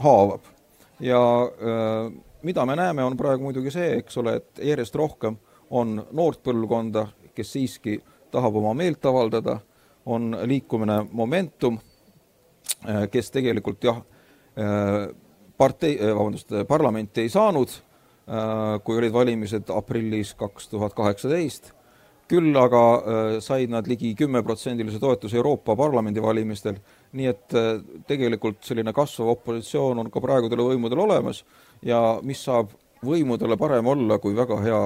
haavab. 0.00 0.48
ja 1.00 1.20
äh, 1.44 2.12
mida 2.42 2.66
me 2.66 2.76
näeme, 2.76 3.04
on 3.04 3.16
praegu 3.16 3.44
muidugi 3.44 3.70
see, 3.70 3.98
eks 4.00 4.18
ole, 4.18 4.36
et 4.40 4.64
järjest 4.72 4.94
rohkem 4.94 5.36
on 5.70 6.00
noort 6.12 6.42
põlvkonda, 6.42 7.06
kes 7.34 7.52
siiski 7.52 8.00
tahab 8.30 8.56
oma 8.56 8.74
meelt 8.74 9.06
avaldada, 9.06 9.60
on 10.06 10.32
liikumine 10.48 11.04
Momentum 11.12 11.78
kes 13.10 13.30
tegelikult 13.30 13.84
jah, 13.84 14.00
partei, 15.56 15.98
vabandust, 16.00 16.54
parlamenti 16.68 17.24
ei 17.24 17.32
saanud, 17.32 17.72
kui 18.84 19.00
olid 19.00 19.12
valimised 19.12 19.72
aprillis 19.74 20.34
kaks 20.38 20.70
tuhat 20.70 20.94
kaheksateist, 20.96 21.72
küll 22.30 22.54
aga 22.56 22.82
said 23.42 23.72
nad 23.72 23.88
ligi 23.90 24.12
kümmeprotsendilise 24.18 25.00
toetuse 25.02 25.38
Euroopa 25.40 25.74
Parlamendi 25.76 26.22
valimistel, 26.22 26.78
nii 27.18 27.26
et 27.26 27.56
tegelikult 28.06 28.62
selline 28.62 28.94
kasvav 28.94 29.32
opositsioon 29.34 29.98
on 30.04 30.10
ka 30.14 30.22
praegudel 30.22 30.62
võimudel 30.68 31.02
olemas 31.02 31.42
ja 31.82 31.98
mis 32.22 32.44
saab 32.46 32.70
võimudele 33.04 33.56
parem 33.58 33.86
olla 33.90 34.18
kui 34.22 34.36
väga 34.36 34.60
hea 34.62 34.80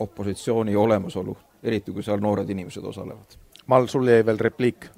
opositsiooni 0.00 0.76
olemasolu, 0.76 1.36
eriti 1.62 1.92
kui 1.92 2.04
seal 2.04 2.20
noored 2.20 2.50
inimesed 2.50 2.84
osalevad. 2.84 3.38
Mal, 3.66 3.88
sul 3.90 4.08
jäi 4.08 4.24
veel 4.26 4.38
repliik? 4.40 4.90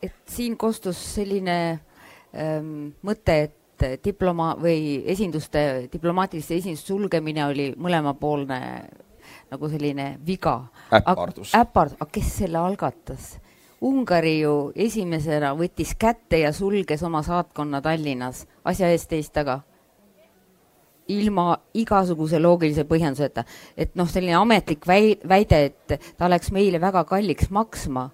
et 0.00 0.16
siin 0.32 0.56
kostus 0.56 0.98
selline 1.14 1.56
ähm, 2.34 2.88
mõte, 3.04 3.36
et 3.46 4.02
diploma- 4.04 4.56
või 4.60 5.02
esinduste, 5.08 5.88
diplomaatiliste 5.92 6.56
esinduste 6.56 6.92
sulgemine 6.92 7.44
oli 7.46 7.68
mõlemapoolne 7.76 8.60
nagu 9.50 9.68
selline 9.68 10.18
viga. 10.26 10.56
äpardus. 10.92 11.54
äpard-, 11.54 11.96
aga 12.00 12.10
kes 12.12 12.36
selle 12.42 12.58
algatas? 12.58 13.38
Ungari 13.80 14.40
ju 14.42 14.72
esimesena 14.76 15.54
võttis 15.56 15.94
kätte 15.96 16.42
ja 16.42 16.52
sulges 16.52 17.02
oma 17.02 17.22
saatkonna 17.24 17.80
Tallinnas, 17.80 18.44
asja 18.64 18.90
eest 18.92 19.08
teist 19.08 19.32
taga 19.32 19.62
ilma 21.10 21.54
igasuguse 21.74 22.38
loogilise 22.40 22.84
põhjenduseta, 22.88 23.44
et 23.78 23.94
noh, 23.98 24.08
selline 24.10 24.36
ametlik 24.38 24.86
väi-, 24.86 25.18
väide, 25.28 25.64
et 25.70 26.14
ta 26.18 26.28
läks 26.30 26.52
meile 26.54 26.80
väga 26.82 27.04
kalliks 27.08 27.50
maksma 27.50 28.10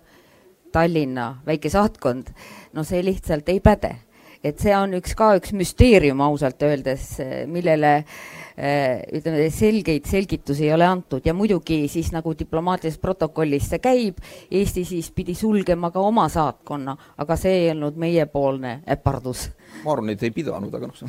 Tallinna 0.73 1.29
väike 1.47 1.71
saatkond, 1.73 2.33
no 2.77 2.85
see 2.85 3.03
lihtsalt 3.05 3.49
ei 3.53 3.61
päde. 3.65 3.97
et 4.45 4.61
see 4.63 4.75
on 4.77 4.93
üks 4.95 5.15
ka 5.19 5.33
üks 5.35 5.51
müsteerium 5.57 6.21
ausalt 6.23 6.61
öeldes, 6.63 7.17
millele 7.51 7.93
eh, 7.97 8.27
ütleme, 8.57 9.51
selgeid 9.53 10.07
selgitusi 10.09 10.65
ei 10.65 10.73
ole 10.73 10.87
antud 10.89 11.27
ja 11.27 11.35
muidugi 11.37 11.83
siis 11.93 12.09
nagu 12.15 12.33
diplomaatilises 12.39 13.01
protokollis 13.03 13.69
see 13.73 13.83
käib, 13.85 14.23
Eesti 14.51 14.85
siis 14.89 15.11
pidi 15.13 15.35
sulgema 15.37 15.91
ka 15.93 16.01
oma 16.01 16.29
saatkonna, 16.33 16.97
aga 17.21 17.37
see 17.37 17.59
ei 17.65 17.71
olnud 17.75 17.99
meiepoolne 18.01 18.79
äpardus 18.97 19.51
ma 19.85 19.93
arvan, 19.93 20.15
et 20.15 20.23
ei 20.25 20.33
pidanud, 20.33 20.73
aga 20.73 20.89
noh 20.89 21.03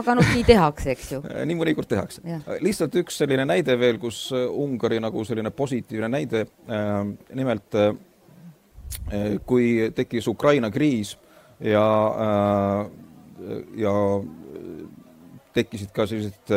aga 0.00 0.16
noh, 0.18 0.32
nii 0.34 0.46
tehakse, 0.48 0.96
eks 0.96 1.12
ju. 1.12 1.20
nii 1.50 1.58
mõnikord 1.60 1.88
tehakse. 1.90 2.24
lihtsalt 2.64 2.96
üks 3.02 3.20
selline 3.22 3.46
näide 3.46 3.78
veel, 3.78 4.00
kus 4.02 4.26
Ungari 4.34 4.98
nagu 5.02 5.22
selline 5.24 5.54
positiivne 5.54 6.10
näide 6.10 6.46
äh,, 6.66 7.14
nimelt 7.38 7.78
äh, 7.78 7.94
Eh, 9.12 9.38
kui 9.46 9.90
tekkis 9.94 10.26
Ukraina 10.30 10.70
kriis 10.72 11.18
ja, 11.60 11.84
äh, 12.24 12.86
ja 13.76 13.92
tekkisid 15.54 15.92
ka 15.94 16.06
sellised 16.10 16.52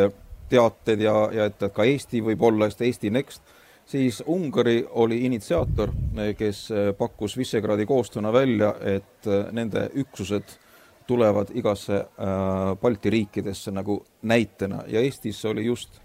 teated 0.49 1.01
ja, 1.03 1.15
ja 1.33 1.47
et, 1.51 1.63
ka 1.73 1.85
Eesti 1.85 2.21
võib 2.23 2.43
olla, 2.47 2.69
sest 2.69 2.83
Eesti 2.87 3.11
Next, 3.13 3.41
siis 3.87 4.21
Ungari 4.27 4.81
oli 4.99 5.21
initsiaator, 5.27 5.91
kes 6.37 6.67
pakkus 6.97 7.37
Visegradi 7.37 7.85
koostööna 7.87 8.31
välja, 8.33 8.73
et 8.83 9.27
nende 9.55 9.89
üksused 9.95 10.57
tulevad 11.07 11.53
igasse 11.55 12.01
Balti 12.81 13.09
riikidesse 13.09 13.71
nagu 13.71 14.01
näitena. 14.27 14.83
Ja 14.91 14.99
Eestis 15.03 15.39
oli 15.47 15.65
just 15.65 16.01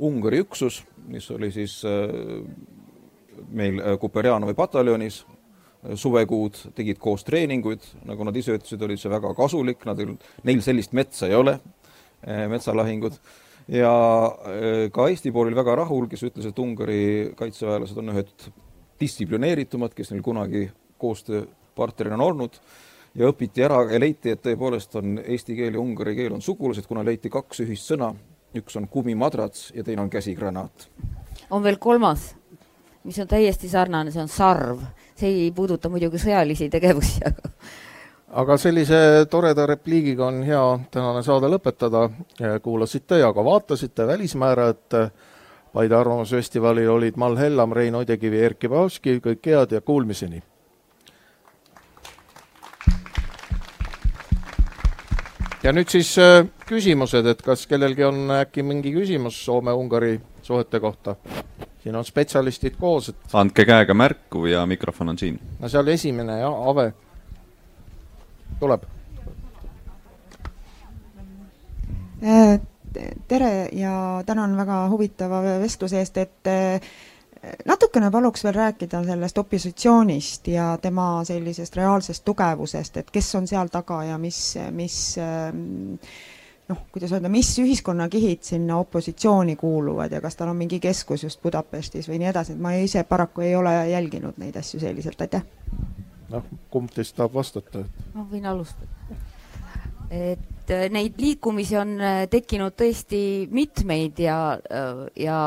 Ungari 0.00 0.42
üksus, 0.44 0.82
mis 1.08 1.30
oli 1.30 1.52
siis 1.52 1.78
meil 3.48 3.80
Kuperjanovi 4.00 4.54
pataljonis, 4.54 5.22
suvekuud, 5.98 6.58
tegid 6.76 7.00
koos 7.02 7.24
treeninguid, 7.26 7.84
nagu 8.06 8.24
nad 8.28 8.36
ise 8.38 8.54
ütlesid, 8.54 8.82
oli 8.86 8.96
see 9.00 9.10
väga 9.10 9.32
kasulik, 9.34 9.82
nad 9.88 9.98
ei, 9.98 10.12
neil 10.46 10.60
sellist 10.62 10.92
metsa 10.94 11.26
ei 11.26 11.34
ole, 11.34 11.56
metsalahingud, 12.26 13.16
ja 13.72 13.94
eh, 14.52 14.90
ka 14.94 15.08
Eesti 15.10 15.32
pool 15.32 15.50
oli 15.50 15.58
väga 15.58 15.76
rahul, 15.82 16.08
kes 16.10 16.26
ütles, 16.28 16.48
et 16.48 16.58
Ungari 16.58 17.02
kaitseväelased 17.38 17.98
on 18.02 18.14
ühed 18.14 18.48
distsiplineeritumad, 19.00 19.94
kes 19.96 20.12
neil 20.12 20.22
kunagi 20.22 20.66
koostööpartnerina 21.02 22.18
on 22.20 22.26
olnud, 22.28 22.60
ja 23.18 23.30
õpiti 23.30 23.64
ära 23.64 23.82
ja 23.90 24.00
leiti, 24.00 24.32
et 24.32 24.42
tõepoolest 24.44 24.94
on 25.00 25.16
eesti 25.22 25.56
keel 25.58 25.74
ja 25.76 25.82
ungari 25.82 26.14
keel 26.16 26.36
on 26.36 26.44
sugulased, 26.44 26.86
kuna 26.88 27.04
leiti 27.04 27.32
kaks 27.32 27.64
ühist 27.66 27.90
sõna, 27.90 28.12
üks 28.56 28.78
on 28.78 28.86
kumimadrats 28.88 29.72
ja 29.74 29.84
teine 29.84 30.04
on 30.04 30.12
käsigranaat. 30.12 30.88
on 31.50 31.62
veel 31.62 31.76
kolmas 31.76 32.32
mis 33.04 33.18
on 33.18 33.28
täiesti 33.28 33.68
sarnane, 33.68 34.10
see 34.10 34.22
on 34.22 34.28
sarv. 34.28 34.82
see 35.16 35.28
ei 35.44 35.50
puuduta 35.54 35.90
muidugi 35.92 36.18
sõjalisi 36.18 36.70
tegevusi, 36.72 37.20
aga 37.26 37.50
aga 38.32 38.56
sellise 38.56 39.26
toreda 39.30 39.66
repliigiga 39.68 40.26
on 40.26 40.42
hea 40.46 40.62
tänane 40.90 41.22
saade 41.22 41.50
lõpetada. 41.52 42.08
kuulasite 42.62 43.18
ja 43.18 43.32
ka 43.32 43.44
vaatasite 43.44 44.06
Välismäärajat. 44.06 45.12
Paide 45.72 45.96
Arvamusfestivalil 45.96 46.88
olid 46.90 47.16
Mall 47.16 47.36
Hellam, 47.36 47.72
Rein 47.72 47.94
Odekivi, 47.94 48.42
Erkki 48.44 48.70
Vaoski, 48.70 49.20
kõik 49.24 49.46
head 49.46 49.72
ja 49.72 49.80
kuulmiseni! 49.80 50.42
ja 55.62 55.72
nüüd 55.72 55.88
siis 55.88 56.18
äh, 56.18 56.44
küsimused, 56.66 57.26
et 57.26 57.42
kas 57.42 57.66
kellelgi 57.66 58.04
on 58.04 58.30
äkki 58.34 58.62
mingi 58.62 58.92
küsimus 58.92 59.38
Soome-Ungari 59.46 60.20
suhete 60.42 60.80
kohta? 60.80 61.16
siin 61.82 61.96
on 61.96 62.04
spetsialistid 62.04 62.76
koos, 62.80 63.08
et 63.08 63.32
andke 63.32 63.64
käega 63.64 63.94
märku 63.94 64.46
ja 64.46 64.66
mikrofon 64.66 65.08
on 65.08 65.18
siin. 65.18 65.40
no 65.60 65.68
seal 65.68 65.88
esimene 65.88 66.40
jah, 66.40 66.68
Ave 66.68 66.92
tuleb. 68.62 68.84
Äh, 72.22 72.60
tere 73.28 73.68
ja 73.72 74.22
tänan 74.26 74.56
väga 74.56 74.84
huvitava 74.92 75.42
vestluse 75.42 75.98
eest, 75.98 76.20
et 76.22 76.50
äh, 76.50 76.92
natukene 77.66 78.10
paluks 78.14 78.44
veel 78.46 78.54
rääkida 78.54 79.02
sellest 79.04 79.38
opositsioonist 79.42 80.52
ja 80.52 80.76
tema 80.82 81.24
sellisest 81.26 81.76
reaalsest 81.76 82.24
tugevusest, 82.24 83.00
et 83.02 83.10
kes 83.10 83.34
on 83.34 83.50
seal 83.50 83.72
taga 83.72 84.04
ja 84.06 84.20
mis, 84.22 84.38
mis 84.70 85.00
äh, 85.18 85.50
noh, 86.68 86.84
kuidas 86.94 87.16
öelda, 87.16 87.32
mis 87.32 87.50
ühiskonnakihid 87.58 88.46
sinna 88.46 88.78
opositsiooni 88.84 89.56
kuuluvad 89.56 90.12
ja 90.12 90.20
kas 90.22 90.38
tal 90.38 90.52
on 90.54 90.62
mingi 90.62 90.78
keskus 90.80 91.26
just 91.26 91.42
Budapestis 91.42 92.06
või 92.08 92.22
nii 92.22 92.30
edasi, 92.30 92.54
et 92.54 92.62
ma 92.62 92.76
ise 92.78 93.02
paraku 93.08 93.48
ei 93.48 93.56
ole 93.58 93.74
jälginud 93.90 94.38
neid 94.38 94.56
asju 94.62 94.80
selliselt, 94.80 95.20
aitäh. 95.26 95.42
Noh, 96.32 96.48
kumb 96.72 96.90
teist 96.92 97.16
tahab 97.18 97.36
vastata? 97.36 97.84
ma 98.14 98.24
võin 98.30 98.48
alustada. 98.48 98.88
et 100.12 100.72
äh, 100.72 100.88
neid 100.92 101.20
liikumisi 101.20 101.78
on 101.80 101.94
äh, 102.00 102.24
tekkinud 102.32 102.76
tõesti 102.78 103.22
mitmeid 103.52 104.20
ja, 104.20 104.38
äh, 104.56 105.04
ja 105.24 105.38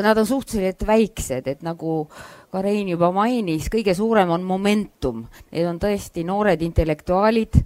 nad 0.00 0.20
on 0.20 0.28
suhteliselt 0.28 0.86
väiksed, 0.88 1.50
et 1.50 1.66
nagu 1.66 2.04
ka 2.52 2.62
Rein 2.64 2.88
juba 2.88 3.10
mainis, 3.12 3.68
kõige 3.72 3.96
suurem 3.98 4.30
on 4.32 4.46
momentum, 4.46 5.24
need 5.52 5.68
on 5.68 5.80
tõesti 5.82 6.24
noored 6.26 6.62
intellektuaalid 6.62 7.60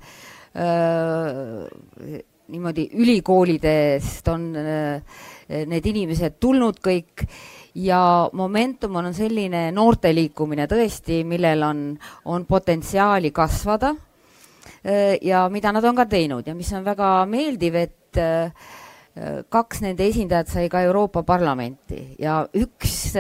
niimoodi 2.49 2.87
ülikoolidest 2.97 4.31
on 4.33 4.47
need 4.57 5.89
inimesed 5.93 6.39
tulnud 6.41 6.81
kõik 6.83 7.27
ja 7.79 8.31
Momentum 8.33 8.99
on 9.01 9.13
selline 9.15 9.69
noorteliikumine 9.75 10.67
tõesti, 10.71 11.23
millel 11.29 11.63
on, 11.63 11.83
on 12.27 12.47
potentsiaali 12.49 13.31
kasvada 13.35 13.95
äh, 13.95 15.17
ja 15.23 15.47
mida 15.53 15.73
nad 15.73 15.87
on 15.87 15.97
ka 15.99 16.09
teinud. 16.11 16.47
Ja 16.47 16.57
mis 16.59 16.73
on 16.75 16.85
väga 16.87 17.13
meeldiv, 17.31 17.79
et 17.79 18.21
äh, 18.23 18.69
kaks 19.51 19.83
nende 19.83 20.07
esindajat 20.07 20.51
sai 20.53 20.69
ka 20.71 20.83
Euroopa 20.87 21.25
Parlamenti. 21.27 22.15
Ja 22.23 22.45
üks 22.55 23.17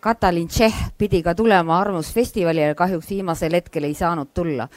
Katalin 0.00 0.48
Tšehh 0.48 0.90
pidi 0.98 1.22
ka 1.24 1.32
tulema 1.34 1.78
Arvamusfestivalile, 1.80 2.74
kahjuks 2.76 3.08
viimasel 3.14 3.56
hetkel 3.56 3.88
ei 3.88 3.94
saanud 3.96 4.34
tulla. 4.36 4.68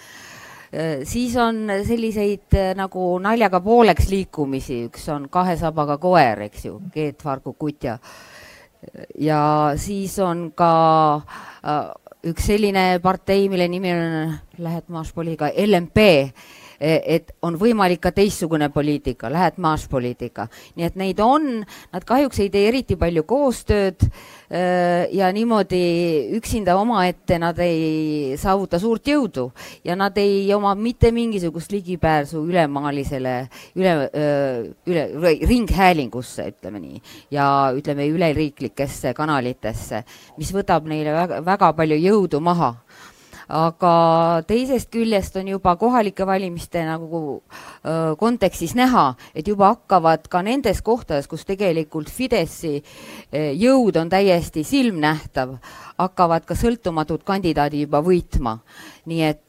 Äh, 0.73 1.01
siis 1.03 1.35
on 1.35 1.67
selliseid 1.83 2.55
äh, 2.55 2.69
nagu 2.79 3.17
naljaga 3.19 3.59
pooleks 3.59 4.07
liikumisi, 4.07 4.85
üks 4.87 5.09
on 5.11 5.25
kahe 5.27 5.57
sabaga 5.59 5.97
koer, 5.99 6.45
eks 6.45 6.69
ju, 6.69 6.77
Geet 6.93 7.25
Vargu 7.25 7.51
Kutja. 7.59 7.97
Ja 9.19 9.41
siis 9.77 10.17
on 10.19 10.51
ka 10.55 10.71
äh, 11.17 11.83
üks 12.31 12.49
selline 12.51 12.99
partei, 13.03 13.49
mille 13.49 13.67
nimi 13.67 13.93
on, 13.93 14.33
lähed 14.61 14.89
Maaspoliga, 14.93 15.51
LMP 15.57 16.31
E, 16.81 16.95
et 17.15 17.35
on 17.45 17.59
võimalik 17.61 18.01
ka 18.01 18.09
teistsugune 18.15 18.71
poliitika, 18.73 19.29
lähed 19.29 19.59
maaspoliitika. 19.61 20.47
nii 20.75 20.85
et 20.87 20.95
neid 20.97 21.19
on, 21.21 21.61
nad 21.93 22.05
kahjuks 22.09 22.39
ei 22.41 22.49
tee 22.49 22.63
eriti 22.71 22.97
palju 22.97 23.23
koostööd 23.29 24.07
ja 24.51 25.29
niimoodi 25.31 25.81
üksinda 26.35 26.75
omaette 26.75 27.37
nad 27.39 27.59
ei 27.63 28.35
saavuta 28.39 28.79
suurt 28.81 29.07
jõudu 29.07 29.45
ja 29.87 29.95
nad 29.95 30.17
ei 30.19 30.49
oma 30.53 30.73
mitte 30.75 31.11
mingisugust 31.15 31.71
ligipääsu 31.71 32.43
ülemaalisele, 32.49 33.35
üle, 33.79 33.93
e, 34.11 34.25
üle, 34.91 35.05
üle, 35.15 35.33
ringhäälingusse, 35.47 36.49
ütleme 36.51 36.81
nii, 36.83 37.01
ja 37.31 37.45
ütleme 37.77 38.09
üleriiklikesse 38.11 39.13
kanalitesse, 39.15 40.03
mis 40.37 40.51
võtab 40.55 40.89
neile 40.89 41.15
väga, 41.15 41.39
väga 41.47 41.71
palju 41.77 42.01
jõudu 42.01 42.43
maha 42.43 42.73
aga 43.47 43.93
teisest 44.47 44.91
küljest 44.93 45.35
on 45.39 45.47
juba 45.53 45.75
kohalike 45.79 46.25
valimiste 46.27 46.83
nagu 46.85 47.41
kontekstis 48.19 48.75
näha, 48.77 49.13
et 49.35 49.47
juba 49.47 49.73
hakkavad 49.75 50.27
ka 50.31 50.41
nendes 50.45 50.81
kohtades, 50.85 51.27
kus 51.27 51.45
tegelikult 51.47 52.09
Fideszi 52.11 52.81
jõud 53.31 53.97
on 54.01 54.09
täiesti 54.11 54.63
silmnähtav, 54.67 55.55
hakkavad 55.97 56.45
ka 56.45 56.57
sõltumatud 56.57 57.23
kandidaadid 57.25 57.87
juba 57.87 58.03
võitma. 58.05 58.59
nii 59.05 59.23
et 59.25 59.41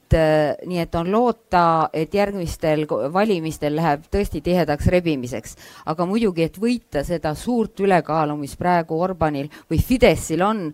nii 0.67 0.79
et 0.83 0.95
on 0.95 1.11
loota, 1.13 1.89
et 1.93 2.15
järgmistel 2.15 2.85
valimistel 3.13 3.77
läheb 3.77 4.05
tõesti 4.13 4.43
tihedaks 4.45 4.87
rebimiseks. 4.93 5.57
aga 5.87 6.07
muidugi, 6.07 6.43
et 6.43 6.59
võita 6.59 7.05
seda 7.05 7.35
suurt 7.35 7.81
ülekaalu, 7.81 8.37
mis 8.37 8.57
praegu 8.57 9.01
Orbanil 9.01 9.49
või 9.71 9.81
Fideszil 9.81 10.43
on, 10.43 10.73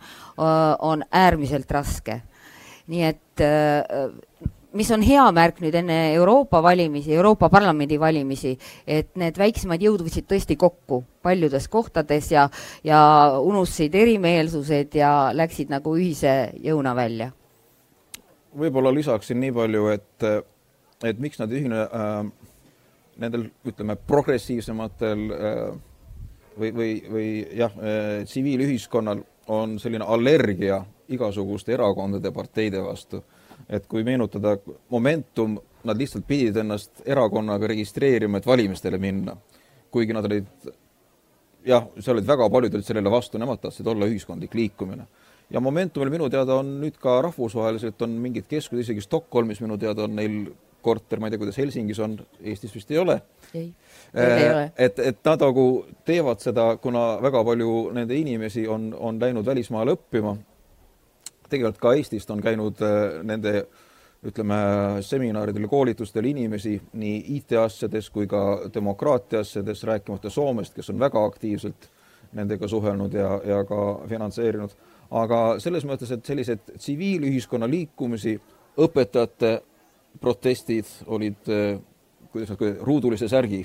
on 0.78 1.04
äärmiselt 1.12 1.70
raske 1.70 2.22
nii 2.89 3.05
et 3.05 3.45
äh, 3.45 3.84
mis 4.76 4.91
on 4.93 5.03
hea 5.05 5.24
märk 5.34 5.62
nüüd 5.62 5.76
enne 5.80 5.97
Euroopa 6.14 6.61
valimisi, 6.62 7.12
Euroopa 7.16 7.49
Parlamendi 7.53 7.99
valimisi, 8.01 8.55
et 8.86 9.11
need 9.20 9.39
väiksemad 9.41 9.82
jõud 9.82 10.05
võtsid 10.07 10.28
tõesti 10.28 10.59
kokku 10.61 11.03
paljudes 11.24 11.68
kohtades 11.72 12.30
ja, 12.32 12.49
ja 12.84 13.01
unustasid 13.41 13.97
erimeelsused 13.97 14.95
ja 14.99 15.30
läksid 15.36 15.72
nagu 15.72 15.97
ühise 15.97 16.53
jõuna 16.64 16.95
välja. 16.97 17.32
võib-olla 18.59 18.93
lisaksin 18.95 19.41
nii 19.41 19.53
palju, 19.55 19.89
et, 19.93 20.28
et 21.05 21.18
miks 21.20 21.39
nad 21.39 21.53
ühine 21.53 21.84
äh, 21.84 22.22
nendel, 23.22 23.49
ütleme, 23.68 23.97
progressiivsematel 24.09 25.24
äh, 25.32 25.64
või, 26.59 26.72
või, 26.74 26.93
või 27.09 27.28
jah 27.57 27.74
äh,, 27.78 28.24
tsiviilühiskonnal 28.28 29.24
on 29.49 29.78
selline 29.80 30.05
allergia 30.05 30.82
igasuguste 31.09 31.72
erakondade, 31.72 32.32
parteide 32.32 32.82
vastu. 32.84 33.22
et 33.68 33.86
kui 33.86 34.04
meenutada 34.04 34.56
Momentum, 34.90 35.59
nad 35.84 35.98
lihtsalt 35.98 36.26
pidid 36.26 36.56
ennast 36.56 37.02
erakonnaga 37.06 37.66
registreerima, 37.66 38.38
et 38.38 38.46
valimistele 38.46 38.98
minna. 38.98 39.36
kuigi 39.90 40.12
nad 40.12 40.24
olid 40.24 40.46
jah, 41.66 41.88
seal 41.98 42.16
olid 42.16 42.28
väga 42.28 42.48
paljud 42.50 42.74
olid 42.74 42.86
sellele 42.86 43.11
vastu, 43.11 43.38
nemad 43.40 43.61
tahtsid 43.62 43.86
olla 43.86 44.06
ühiskondlik 44.06 44.54
liikumine. 44.54 45.06
ja 45.50 45.61
Momentumil 45.61 46.11
minu 46.11 46.30
teada 46.30 46.54
on 46.61 46.78
nüüd 46.80 46.98
ka 47.00 47.20
rahvusvaheliselt 47.22 48.02
on 48.02 48.11
mingid 48.11 48.48
keskused, 48.48 48.84
isegi 48.84 49.00
Stockholmis 49.00 49.61
minu 49.64 49.78
teada 49.78 50.04
on 50.04 50.16
neil 50.16 50.40
korter, 50.82 51.18
ma 51.20 51.26
ei 51.26 51.34
tea, 51.34 51.40
kuidas 51.40 51.59
Helsingis 51.59 51.98
on, 52.04 52.18
Eestis 52.40 52.74
vist 52.74 52.90
ei 52.90 52.98
ole. 52.98 53.20
ei, 53.54 53.72
ei 54.14 54.24
äh, 54.24 54.50
ole. 54.50 54.66
et, 54.78 54.98
et 54.98 55.18
nad 55.24 55.42
nagu 55.42 55.64
teevad 56.06 56.44
seda, 56.44 56.68
kuna 56.82 57.06
väga 57.22 57.42
palju 57.44 57.72
nende 57.96 58.16
inimesi 58.16 58.66
on, 58.68 58.92
on 58.94 59.18
läinud 59.20 59.46
välismaale 59.46 59.96
õppima 59.98 60.36
tegelikult 61.49 61.82
ka 61.82 61.92
Eestist 61.99 62.30
on 62.30 62.42
käinud 62.44 62.82
äh, 62.84 63.20
nende 63.26 63.66
ütleme, 64.26 64.57
seminaridel, 65.07 65.68
koolitustel 65.70 66.26
inimesi 66.26 66.74
nii 66.99 67.18
IT-asjades 67.36 68.09
kui 68.11 68.26
ka 68.26 68.70
demokraatia 68.74 69.44
asjades, 69.44 69.84
rääkimata 69.86 70.30
Soomest, 70.30 70.74
kes 70.74 70.90
on 70.90 70.99
väga 70.99 71.22
aktiivselt 71.24 71.86
nendega 72.34 72.68
suhelnud 72.68 73.14
ja, 73.14 73.28
ja 73.46 73.62
ka 73.64 73.82
finantseerinud. 74.09 74.74
aga 75.11 75.38
selles 75.62 75.86
mõttes, 75.88 76.11
et 76.12 76.26
sellised 76.26 76.74
tsiviilühiskonna 76.74 77.70
liikumisi, 77.70 78.34
õpetajate 78.78 79.53
protestid 80.20 80.90
olid, 81.07 81.49
kuidas 82.32 82.51
nad, 82.53 82.66
ruudulise 82.84 83.28
särgi 83.28 83.62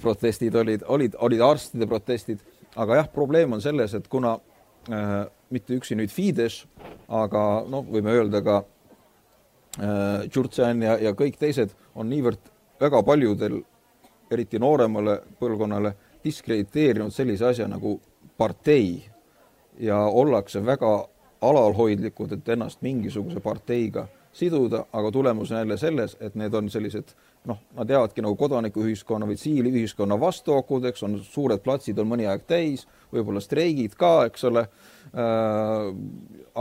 protestid 0.00 0.54
olid, 0.54 0.82
olid, 0.88 1.14
olid 1.20 1.40
arstide 1.40 1.86
protestid, 1.86 2.40
aga 2.76 3.02
jah, 3.02 3.08
probleem 3.12 3.52
on 3.52 3.62
selles, 3.62 3.94
et 3.94 4.08
kuna 4.08 4.34
äh, 4.34 4.55
mitte 4.86 5.76
üksi 5.76 5.96
nüüd 5.98 6.12
Fides, 6.12 6.64
aga 7.08 7.42
noh, 7.70 7.86
võime 7.90 8.14
öelda 8.14 8.42
ka 8.44 8.58
äh, 8.62 10.26
Tšurtšan 10.28 10.82
ja, 10.86 10.96
ja 11.02 11.14
kõik 11.16 11.38
teised 11.40 11.74
on 11.94 12.10
niivõrd 12.10 12.52
väga 12.80 13.02
paljudel, 13.06 13.60
eriti 14.30 14.60
nooremale 14.62 15.20
põlvkonnale, 15.40 15.94
diskrediteerinud 16.24 17.14
sellise 17.14 17.46
asja 17.52 17.68
nagu 17.70 17.96
partei. 18.38 19.04
Ja 19.78 19.98
ollakse 20.08 20.62
väga 20.64 20.90
alalhoidlikud, 21.44 22.32
et 22.32 22.48
ennast 22.48 22.80
mingisuguse 22.82 23.42
parteiga 23.44 24.06
siduda, 24.36 24.84
aga 24.92 25.10
tulemus 25.12 25.52
on 25.52 25.58
jälle 25.58 25.76
selles, 25.80 26.16
et 26.20 26.34
need 26.34 26.54
on 26.54 26.68
sellised 26.70 27.14
noh, 27.46 27.58
nad 27.76 27.90
jäävadki 27.90 28.22
nagu 28.24 28.36
kodanikuühiskonna 28.36 29.28
või 29.28 29.38
tsiviilühiskonna 29.38 30.18
vastuokudeks, 30.20 31.02
on 31.06 31.18
suured 31.24 31.62
platsid 31.64 31.98
on 32.02 32.10
mõni 32.10 32.26
aeg 32.28 32.44
täis, 32.48 32.86
võib-olla 33.14 33.40
streigid 33.40 33.94
ka, 33.98 34.26
eks 34.28 34.44
ole 34.50 34.66
äh,, 34.66 35.86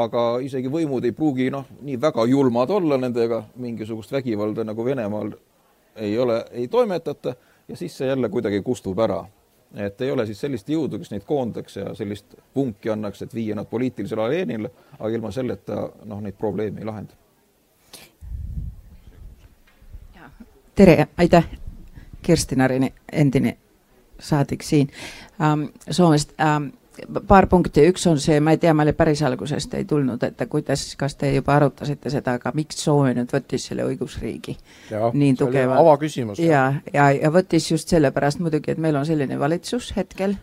aga 0.06 0.26
isegi 0.46 0.72
võimud 0.72 1.06
ei 1.06 1.16
pruugi 1.16 1.50
noh, 1.54 1.68
nii 1.82 1.98
väga 2.02 2.28
julmad 2.32 2.72
olla 2.72 3.00
nendega, 3.02 3.44
mingisugust 3.62 4.14
vägivalda 4.16 4.68
nagu 4.68 4.86
Venemaal 4.86 5.34
ei 5.96 6.18
ole, 6.20 6.44
ei 6.52 6.68
toimetata 6.68 7.36
ja 7.68 7.78
siis 7.78 7.98
see 7.98 8.08
jälle 8.08 8.30
kuidagi 8.30 8.62
kustub 8.62 9.00
ära. 9.00 9.26
et 9.76 10.02
ei 10.02 10.12
ole 10.12 10.24
siis 10.26 10.40
sellist 10.40 10.70
jõudu, 10.70 11.02
kes 11.02 11.12
neid 11.12 11.26
koondaks 11.28 11.76
ja 11.76 11.94
sellist 11.96 12.38
vunki 12.56 12.90
annaks, 12.90 13.22
et 13.22 13.34
viia 13.36 13.56
nad 13.56 13.68
poliitilisele 13.68 14.22
areenile, 14.24 14.72
aga 15.00 15.10
ilma 15.12 15.32
selleta 15.36 15.90
noh, 16.06 16.22
neid 16.24 16.38
probleeme 16.40 16.80
ei 16.80 16.88
lahenda 16.88 17.25
tere, 20.76 21.08
aitäh, 21.18 21.46
Kirsti 22.22 22.56
Narini, 22.56 22.94
endine 23.12 23.58
saadik 24.20 24.64
siin 24.64 24.90
ähm, 25.42 25.70
Soomest 25.92 26.34
ähm, 26.42 26.70
paar 27.28 27.48
punkti, 27.48 27.84
üks 27.90 28.08
on 28.08 28.20
see, 28.20 28.40
ma 28.40 28.56
ei 28.56 28.60
tea, 28.62 28.74
ma 28.74 28.86
olin 28.86 28.96
päris 28.96 29.22
algusest 29.28 29.74
ei 29.78 29.86
tulnud, 29.86 30.24
et 30.24 30.44
kuidas, 30.50 30.88
kas 31.00 31.16
te 31.20 31.32
juba 31.36 31.56
arutasite 31.56 32.12
seda, 32.14 32.38
aga 32.40 32.52
miks 32.56 32.80
Soome 32.84 33.14
nüüd 33.18 33.32
võttis 33.36 33.68
selle 33.70 33.86
õigusriigi 33.88 34.58
ja, 34.92 35.12
nii 35.14 35.36
tugeva? 35.40 35.80
avaküsimus. 35.82 36.40
ja, 36.40 36.68
ja, 36.94 37.10
ja 37.12 37.32
võttis 37.32 37.72
just 37.72 37.92
sellepärast 37.92 38.44
muidugi, 38.44 38.76
et 38.76 38.82
meil 38.82 38.96
on 38.96 39.08
selline 39.08 39.40
valitsus 39.40 39.92
hetkel 39.98 40.38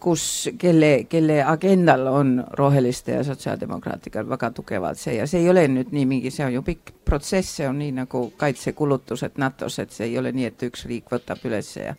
kus, 0.00 0.48
kelle, 0.58 1.04
kelle 1.08 1.42
agendal 1.44 2.06
on 2.10 2.32
roheliste 2.58 3.12
ja 3.12 3.24
sotsiaaldemokraatidega 3.24 4.28
väga 4.28 4.50
tugevalt 4.56 4.98
see 4.98 5.18
ja 5.18 5.26
see 5.30 5.44
ei 5.44 5.50
ole 5.50 5.66
nüüd 5.68 5.92
nii 5.94 6.06
mingi, 6.08 6.32
see 6.34 6.46
on 6.46 6.54
ju 6.54 6.62
pikk 6.66 6.94
protsess, 7.04 7.56
see 7.60 7.68
on 7.68 7.78
nii 7.82 7.92
nagu 8.00 8.24
kaitsekulutused 8.40 9.38
NATO-s, 9.40 9.78
et 9.84 9.94
see 9.94 10.08
ei 10.10 10.18
ole 10.18 10.32
nii, 10.36 10.50
et 10.50 10.66
üks 10.70 10.86
riik 10.90 11.12
võtab 11.12 11.44
üles 11.48 11.74
ja 11.76 11.94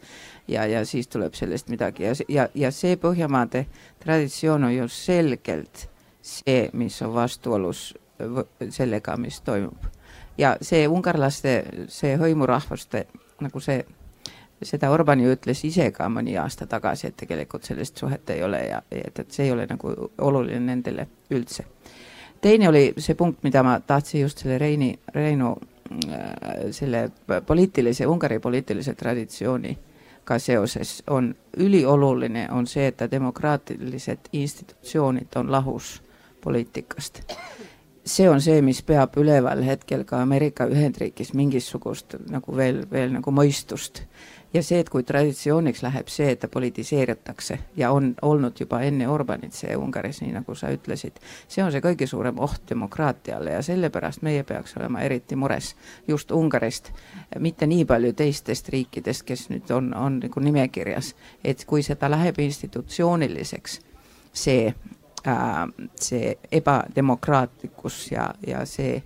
ja, 0.48 0.66
ja 0.66 0.86
siis 0.86 1.08
tuleb 1.08 1.38
sellest 1.38 1.70
midagi 1.70 2.04
ja, 2.04 2.14
ja, 2.30 2.48
ja 2.56 2.72
see 2.76 2.98
Põhjamaade 3.02 3.66
traditsioon 4.04 4.68
on 4.68 4.76
ju 4.76 4.88
selgelt 4.92 5.88
see, 6.22 6.70
mis 6.74 7.02
on 7.02 7.14
vastuolus 7.14 7.92
sellega, 8.70 9.18
mis 9.18 9.42
toimub. 9.42 9.90
ja 10.38 10.56
see 10.62 10.88
ungarlaste, 10.88 11.56
see 11.90 12.18
hõimurahvaste 12.18 13.06
nagu 13.42 13.60
see 13.60 13.82
seda 14.64 14.92
Orban 14.92 15.20
ju 15.20 15.32
ütles 15.34 15.64
ise 15.66 15.90
ka 15.92 16.08
mõni 16.10 16.36
aasta 16.40 16.68
tagasi, 16.70 17.08
et 17.08 17.18
tegelikult 17.18 17.66
sellist 17.68 17.98
suhet 17.98 18.30
ei 18.30 18.44
ole 18.44 18.62
ja 18.68 18.82
et, 18.92 19.20
et 19.20 19.32
see 19.32 19.48
ei 19.48 19.52
ole 19.52 19.66
nagu 19.70 19.94
oluline 20.18 20.60
nendele 20.66 21.08
üldse. 21.32 21.66
teine 22.42 22.70
oli 22.70 22.94
see 22.98 23.16
punkt, 23.16 23.44
mida 23.44 23.64
ma 23.64 23.80
tahtsin 23.80 24.22
just 24.22 24.44
selle 24.44 24.58
Reini, 24.58 25.00
Reinu 25.14 25.56
äh, 25.56 26.72
selle 26.72 27.10
poliitilise, 27.46 28.08
Ungari 28.08 28.40
poliitilise 28.40 28.94
traditsiooniga 28.94 30.40
seoses 30.40 31.04
on 31.08 31.36
ülioluline, 31.58 32.48
on 32.52 32.68
see, 32.68 32.88
et 32.88 33.12
demokraatilised 33.12 34.32
institutsioonid 34.34 35.36
on 35.36 35.52
lahus 35.52 36.02
poliitikast 36.42 37.22
see 38.06 38.30
on 38.30 38.42
see, 38.42 38.62
mis 38.66 38.82
peab 38.86 39.16
üleval 39.22 39.64
hetkel 39.66 40.04
ka 40.10 40.22
Ameerika 40.26 40.66
Ühendriigis 40.70 41.34
mingisugust 41.38 42.18
nagu 42.32 42.56
veel, 42.58 42.84
veel 42.92 43.14
nagu 43.14 43.34
mõistust 43.36 44.04
ja 44.54 44.64
see, 44.64 44.80
et 44.80 44.90
kui 44.90 45.04
traditsiooniks 45.08 45.82
läheb 45.86 46.10
see, 46.12 46.32
et 46.34 46.40
ta 46.42 46.48
politiseeritakse 46.52 47.58
ja 47.78 47.92
on 47.92 48.14
olnud 48.22 48.60
juba 48.60 48.82
enne 48.86 49.08
Orbanit 49.10 49.56
see 49.56 49.76
Ungaris, 49.78 50.22
nii 50.22 50.34
nagu 50.36 50.56
sa 50.56 50.72
ütlesid, 50.74 51.20
see 51.48 51.64
on 51.64 51.72
see 51.72 51.84
kõige 51.84 52.08
suurem 52.08 52.40
oht 52.40 52.64
demokraatiale 52.70 53.56
ja 53.56 53.62
sellepärast 53.66 54.26
meie 54.28 54.44
peaks 54.48 54.76
olema 54.80 55.04
eriti 55.08 55.36
mures 55.36 55.76
just 56.08 56.32
Ungarist, 56.32 56.92
mitte 57.40 57.68
nii 57.68 57.86
palju 57.86 58.14
teistest 58.14 58.70
riikidest, 58.70 59.26
kes 59.28 59.48
nüüd 59.54 59.72
on, 59.76 59.94
on 59.96 60.20
nagu 60.24 60.44
nimekirjas, 60.44 61.14
et 61.44 61.66
kui 61.66 61.84
seda 61.84 62.12
läheb 62.12 62.40
institutsiooniliseks, 62.40 63.80
see 64.34 64.74
äh,, 65.28 65.64
see 65.96 66.36
ebademokraatlikkus 66.52 68.04
ja, 68.12 68.34
ja 68.48 68.66
see 68.66 69.00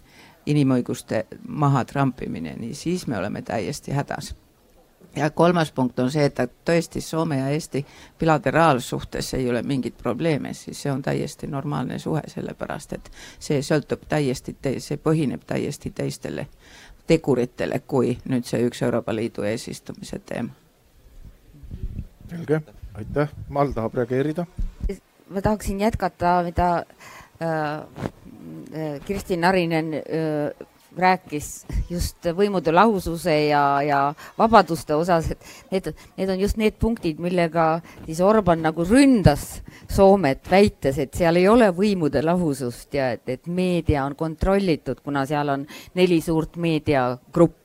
inimõiguste 0.46 1.26
mahatrampimine, 1.48 2.54
nii 2.60 2.74
siis 2.78 3.08
me 3.10 3.18
oleme 3.18 3.42
täiesti 3.42 3.94
hädas 3.98 4.36
ja 5.16 5.30
kolmas 5.30 5.72
punkt 5.72 6.00
on 6.00 6.12
see, 6.12 6.26
et 6.26 6.40
tõesti 6.68 7.02
Soome 7.02 7.38
ja 7.40 7.50
Eesti 7.50 7.86
bilateraalsuhtes 8.20 9.34
ei 9.34 9.50
ole 9.50 9.64
mingit 9.64 9.98
probleemi, 9.98 10.54
siis 10.54 10.82
see 10.82 10.92
on 10.92 11.02
täiesti 11.02 11.48
normaalne 11.48 12.00
suhe, 12.00 12.22
sellepärast 12.28 12.94
et 12.94 13.12
see 13.40 13.62
sõltub 13.62 14.06
täiesti, 14.10 14.56
see 14.80 14.98
põhineb 14.98 15.46
täiesti 15.48 15.92
teistele 15.92 16.48
teguritele, 17.08 17.80
kui 17.88 18.16
nüüd 18.30 18.48
see 18.50 18.64
üks 18.66 18.82
Euroopa 18.86 19.16
Liidu 19.16 19.46
eesistumise 19.46 20.20
teema. 20.26 20.54
selge, 22.30 22.62
aitäh, 22.94 23.30
Mal 23.50 23.72
tahab 23.72 23.94
reageerida. 23.94 24.46
ma 25.30 25.42
tahaksin 25.42 25.80
jätkata, 25.80 26.44
mida 26.44 26.86
äh, 27.42 27.80
äh 28.74 29.02
Kristi 29.06 29.38
Narinen 29.38 29.94
äh, 29.94 30.68
rääkis 30.98 31.66
just 31.90 32.26
võimude 32.38 32.74
lahususe 32.74 33.36
ja, 33.50 33.64
ja 33.86 34.00
vabaduste 34.38 34.96
osas, 34.96 35.32
et 35.32 35.50
need, 35.72 35.92
need 36.18 36.32
on 36.34 36.40
just 36.40 36.58
need 36.62 36.78
punktid, 36.80 37.20
millega 37.24 37.82
siis 38.06 38.22
Orban 38.24 38.64
nagu 38.66 38.86
ründas 38.88 39.62
Soomet, 39.92 40.46
väites, 40.52 40.98
et 41.02 41.14
seal 41.14 41.38
ei 41.40 41.48
ole 41.50 41.70
võimude 41.76 42.22
lahusust 42.26 42.94
ja 42.98 43.12
et, 43.16 43.28
et 43.30 43.48
meedia 43.48 44.06
on 44.06 44.16
kontrollitud, 44.18 45.02
kuna 45.06 45.26
seal 45.30 45.52
on 45.54 45.66
neli 45.96 46.22
suurt 46.22 46.58
meediagruppi, 46.62 47.65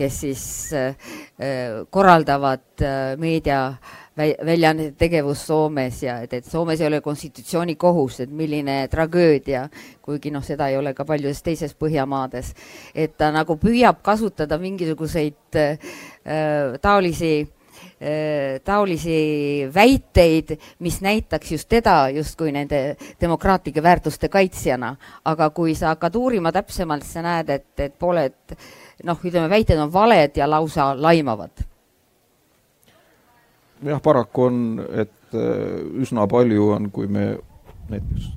kes 0.00 0.20
siis 0.20 0.44
äh, 0.72 0.94
äh 1.38 1.86
korraldavad 1.90 2.82
äh, 2.82 3.16
meedia 3.18 3.66
äh, 3.68 4.34
väljaannete 4.46 4.96
tegevus 4.98 5.46
Soomes 5.46 6.02
ja 6.02 6.18
et, 6.24 6.32
et 6.32 6.44
Soomes 6.44 6.80
ei 6.80 6.86
ole 6.86 7.00
konstitutsioonikohus, 7.00 8.20
et 8.20 8.30
milline 8.30 8.88
tragöödia, 8.88 9.68
kuigi 10.02 10.30
noh, 10.30 10.44
seda 10.44 10.68
ei 10.68 10.76
ole 10.76 10.94
ka 10.94 11.04
paljudes 11.04 11.42
teistes 11.42 11.74
Põhjamaades, 11.74 12.52
et 12.94 13.16
ta 13.16 13.30
nagu 13.32 13.56
püüab 13.60 14.02
kasutada 14.02 14.58
mingisuguseid 14.58 15.58
taolisi 16.82 17.32
taolisi 18.64 19.68
väiteid, 19.74 20.54
mis 20.84 21.00
näitaks 21.04 21.52
just 21.52 21.68
teda 21.68 22.08
justkui 22.12 22.52
nende 22.52 22.96
demokraatlike 23.20 23.82
väärtuste 23.82 24.28
kaitsjana. 24.28 24.96
aga 25.24 25.50
kui 25.50 25.74
sa 25.74 25.94
hakkad 25.94 26.16
uurima 26.16 26.52
täpsemalt, 26.52 27.04
sa 27.04 27.22
näed, 27.22 27.48
et, 27.48 27.80
et 27.80 27.98
pooled 27.98 28.56
noh, 29.04 29.18
ütleme, 29.24 29.48
väited 29.50 29.78
on 29.78 29.92
valed 29.92 30.36
ja 30.36 30.48
lausa 30.50 30.92
laimavad 30.96 31.66
jah, 33.84 34.00
paraku 34.02 34.44
on, 34.48 34.58
et 34.92 35.34
äh, 35.34 35.80
üsna 36.02 36.26
palju 36.30 36.70
on, 36.74 36.90
kui 36.92 37.08
me 37.10 37.32
näiteks 37.90 38.30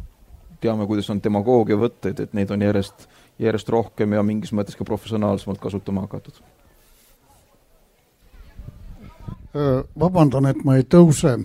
teame, 0.64 0.88
kuidas 0.88 1.10
on 1.12 1.20
demagoogia 1.24 1.78
võtteid, 1.80 2.22
et 2.24 2.36
neid 2.38 2.52
on 2.56 2.64
järjest, 2.64 3.08
järjest 3.44 3.70
rohkem 3.74 4.16
ja 4.16 4.24
mingis 4.24 4.54
mõttes 4.56 4.78
ka 4.80 4.88
professionaalsemalt 4.88 5.60
kasutama 5.64 6.06
hakatud. 6.08 6.40
Äh, 9.54 9.84
vabandan, 10.00 10.48
et 10.50 10.64
ma 10.66 10.78
ei 10.80 10.88
tõuse. 10.88 11.38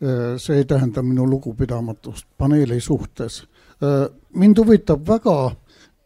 Äh, 0.00 0.36
see 0.40 0.62
ei 0.62 0.68
tähenda 0.68 1.02
minu 1.04 1.26
lugupidamatust 1.28 2.28
paneeli 2.38 2.80
suhtes. 2.80 3.46
mind 4.36 4.58
huvitab 4.58 5.06
väga, 5.08 5.54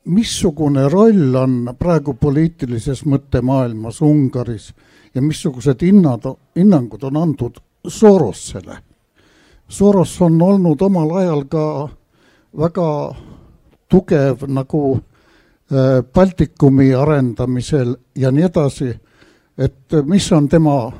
missugune 0.04 0.88
roll 0.88 1.34
on 1.34 1.74
praegu 1.78 2.14
poliitilises 2.14 3.04
mõttemaailmas 3.08 4.02
Ungaris 4.02 4.72
ja 5.14 5.22
missugused 5.22 5.82
hinnad, 5.82 6.26
hinnangud 6.56 7.02
on 7.02 7.16
antud 7.16 7.60
Sorosele. 7.88 8.78
Soros 9.68 10.20
on 10.22 10.42
olnud 10.42 10.82
omal 10.82 11.10
ajal 11.20 11.44
ka 11.48 11.88
väga 12.58 13.14
tugev 13.88 14.44
nagu 14.48 15.00
Baltikumi 16.14 16.94
arendamisel 16.94 17.96
ja 18.16 18.30
nii 18.30 18.44
edasi, 18.44 18.90
et 19.58 19.96
mis 20.04 20.26
on 20.32 20.48
tema 20.48 20.92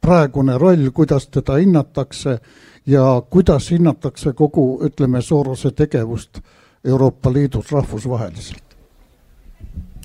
praegune 0.00 0.58
roll, 0.58 0.90
kuidas 0.90 1.28
teda 1.28 1.56
hinnatakse 1.56 2.38
ja 2.86 3.22
kuidas 3.30 3.70
hinnatakse 3.70 4.32
kogu, 4.32 4.84
ütleme, 4.84 5.22
Sorose 5.22 5.70
tegevust 5.70 6.40
Euroopa 6.84 7.32
Liidus 7.32 7.72
rahvusvaheliselt? 7.72 8.76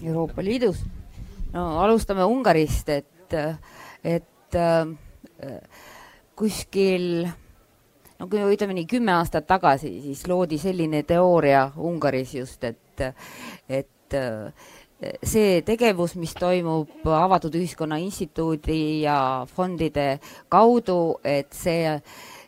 Euroopa 0.03 0.43
Liidus, 0.43 0.79
no 1.53 1.65
alustame 1.83 2.23
Ungarist, 2.23 2.89
et, 2.89 3.35
et 4.03 4.55
äh, 4.55 5.59
kuskil 6.39 7.27
no 8.19 8.27
kui 8.27 8.43
ütleme 8.55 8.75
nii 8.77 8.87
kümme 8.87 9.13
aastat 9.17 9.47
tagasi, 9.47 9.91
siis 10.03 10.25
loodi 10.27 10.59
selline 10.59 11.03
teooria 11.07 11.69
Ungaris 11.75 12.35
just, 12.35 12.63
et, 12.63 13.03
et 13.67 14.17
see 15.23 15.61
tegevus, 15.67 16.15
mis 16.19 16.33
toimub 16.35 17.07
Avatud 17.15 17.55
Ühiskonna 17.55 17.99
Instituudi 18.03 19.01
ja 19.05 19.45
fondide 19.47 20.19
kaudu, 20.51 21.19
et 21.23 21.53
see, 21.55 21.95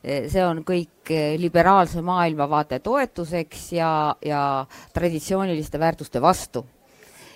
see 0.01 0.41
on 0.41 0.63
kõik 0.65 1.11
liberaalse 1.37 2.01
maailmavaate 2.01 2.79
toetuseks 2.81 3.71
ja, 3.77 3.89
ja 4.25 4.65
traditsiooniliste 4.93 5.79
väärtuste 5.79 6.21
vastu 6.21 6.65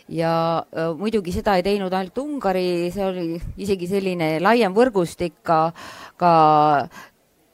ja 0.09 0.63
äh, 0.69 0.93
muidugi 0.97 1.33
seda 1.33 1.55
ei 1.57 1.65
teinud 1.65 1.93
ainult 1.93 2.17
Ungari, 2.21 2.91
see 2.93 3.05
oli 3.05 3.27
isegi 3.61 3.89
selline 3.89 4.35
laiem 4.43 4.73
võrgustik 4.75 5.39
ka, 5.45 5.59
ka 6.19 6.33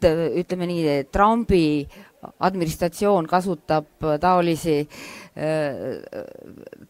ütleme 0.01 0.67
nii, 0.69 0.97
Trumpi 1.13 1.65
administratsioon 2.41 3.25
kasutab 3.29 4.05
taolisi, 4.21 4.75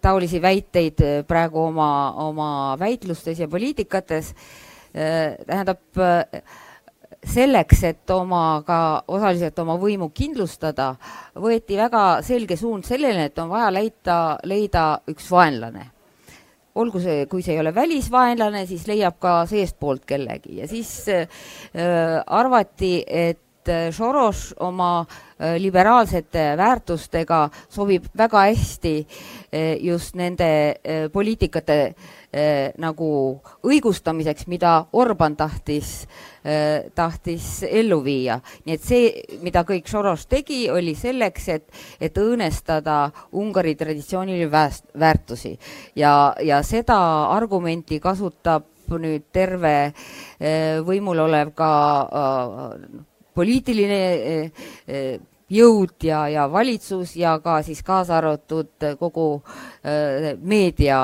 taolisi 0.03 0.41
väiteid 0.43 1.03
praegu 1.27 1.61
oma, 1.69 1.87
oma 2.19 2.47
väitlustes 2.79 3.39
ja 3.39 3.47
poliitikates. 3.51 4.33
tähendab, 4.91 5.79
selleks, 7.27 7.83
et 7.85 8.13
oma 8.13 8.61
ka 8.65 8.79
osaliselt 9.11 9.59
oma 9.61 9.77
võimu 9.81 10.09
kindlustada, 10.13 10.95
võeti 11.37 11.77
väga 11.77 12.21
selge 12.25 12.57
suund 12.57 12.87
sellele, 12.87 13.27
et 13.29 13.39
on 13.39 13.51
vaja 13.51 13.69
leida, 13.73 14.17
leida 14.47 14.85
üks 15.11 15.29
vaenlane. 15.31 15.87
Olgu 16.81 17.01
see, 17.03 17.25
kui 17.27 17.43
see 17.43 17.57
ei 17.57 17.61
ole 17.61 17.73
välisvaenlane, 17.75 18.63
siis 18.65 18.85
leiab 18.87 19.19
ka 19.19 19.41
seestpoolt 19.49 20.05
kellegi. 20.07 20.61
Ja 20.61 20.69
siis 20.71 20.93
äh, 21.11 21.27
arvati, 22.25 23.01
et 23.07 23.39
Soros 23.93 24.55
oma 24.65 25.03
äh, 25.03 25.59
liberaalsete 25.61 26.55
väärtustega 26.57 27.43
sobib 27.69 28.07
väga 28.17 28.47
hästi 28.47 28.93
äh, 29.05 29.75
just 29.77 30.15
nende 30.17 30.47
äh, 30.81 31.03
poliitikate 31.13 31.77
äh, 31.83 32.20
nagu 32.79 33.07
õigustamiseks, 33.67 34.45
mida 34.47 34.85
Orban 34.95 35.35
tahtis 35.35 36.07
Äh, 36.45 36.89
tahtis 36.95 37.61
ellu 37.69 37.99
viia. 38.01 38.39
nii 38.65 38.73
et 38.73 38.81
see, 38.81 39.09
mida 39.45 39.61
kõik 39.61 39.85
Soros 39.85 40.23
tegi, 40.25 40.63
oli 40.73 40.95
selleks, 40.97 41.43
et, 41.53 41.67
et 42.01 42.15
õõnestada 42.17 43.11
Ungari 43.37 43.75
traditsioonilisi 43.77 44.49
väärtusi 44.97 45.51
ja, 45.95 46.33
ja 46.41 46.63
seda 46.65 46.97
argumenti 47.29 47.99
kasutab 48.01 48.65
nüüd 48.89 49.27
terve 49.29 49.75
äh, 49.85 50.81
võimul 50.81 51.21
olev 51.27 51.53
ka 51.53 51.69
äh, 52.01 53.05
poliitiline 53.37 54.01
jõud 55.45 55.93
ja, 56.09 56.25
ja 56.25 56.47
valitsus 56.49 57.13
ja 57.21 57.37
ka 57.37 57.59
siis 57.61 57.85
kaasa 57.85 58.17
arvatud 58.17 58.97
kogu 58.97 59.27
meedia 60.41 61.03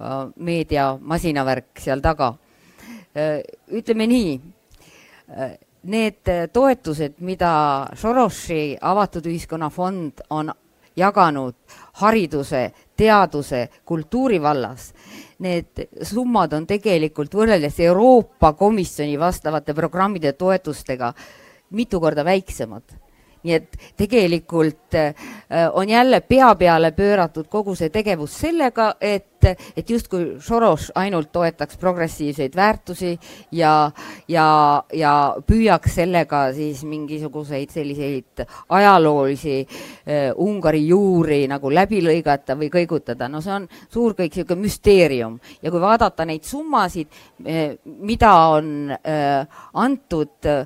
äh,, 0.00 0.28
meedia 0.36 0.92
masinavärk 1.00 1.80
seal 1.80 2.00
taga 2.04 2.34
äh,. 3.14 3.42
ütleme 3.72 4.06
nii 4.06 4.38
need 5.82 6.30
toetused, 6.52 7.18
mida 7.20 7.88
Sorosi 7.94 8.76
Avatud 8.80 9.26
Ühiskonna 9.28 9.68
Fond 9.70 10.22
on 10.30 10.50
jaganud 10.96 11.54
hariduse, 12.00 12.72
teaduse, 12.96 13.68
kultuuri 13.84 14.40
vallas, 14.42 14.92
need 15.44 15.84
summad 16.02 16.52
on 16.56 16.66
tegelikult 16.66 17.34
võrreldes 17.38 17.78
Euroopa 17.86 18.52
Komisjoni 18.58 19.18
vastavate 19.20 19.74
programmide 19.74 20.32
toetustega 20.32 21.12
mitu 21.70 22.00
korda 22.00 22.24
väiksemad 22.26 23.07
nii 23.44 23.54
et 23.54 23.76
tegelikult 23.96 24.94
äh, 24.94 25.14
on 25.72 25.88
jälle 25.88 26.20
pea 26.20 26.54
peale 26.58 26.90
pööratud 26.92 27.48
kogu 27.50 27.74
see 27.78 27.90
tegevus 27.94 28.34
sellega, 28.40 28.92
et, 29.00 29.44
et 29.76 29.90
justkui 29.90 30.36
Soros 30.42 30.90
ainult 30.98 31.30
toetaks 31.32 31.78
progressiivseid 31.78 32.56
väärtusi 32.56 33.12
ja, 33.52 33.90
ja, 34.28 34.48
ja 34.92 35.12
püüaks 35.46 35.94
sellega 36.00 36.48
siis 36.56 36.82
mingisuguseid 36.84 37.70
selliseid 37.70 38.44
ajaloolisi 38.68 39.60
uh, 39.62 40.46
Ungari 40.48 40.84
juuri 40.88 41.44
nagu 41.50 41.70
läbi 41.74 42.02
lõigata 42.04 42.56
või 42.58 42.70
kõigutada, 42.72 43.28
no 43.30 43.42
see 43.44 43.54
on 43.54 43.68
suur 43.92 44.16
kõik 44.18 44.34
niisugune 44.34 44.64
müsteerium. 44.64 45.38
Ja 45.62 45.70
kui 45.70 45.80
vaadata 45.80 46.24
neid 46.28 46.44
summasid, 46.46 47.08
mida 47.84 48.32
on 48.54 48.92
uh, 48.94 49.62
antud 49.74 50.48
uh, 50.48 50.64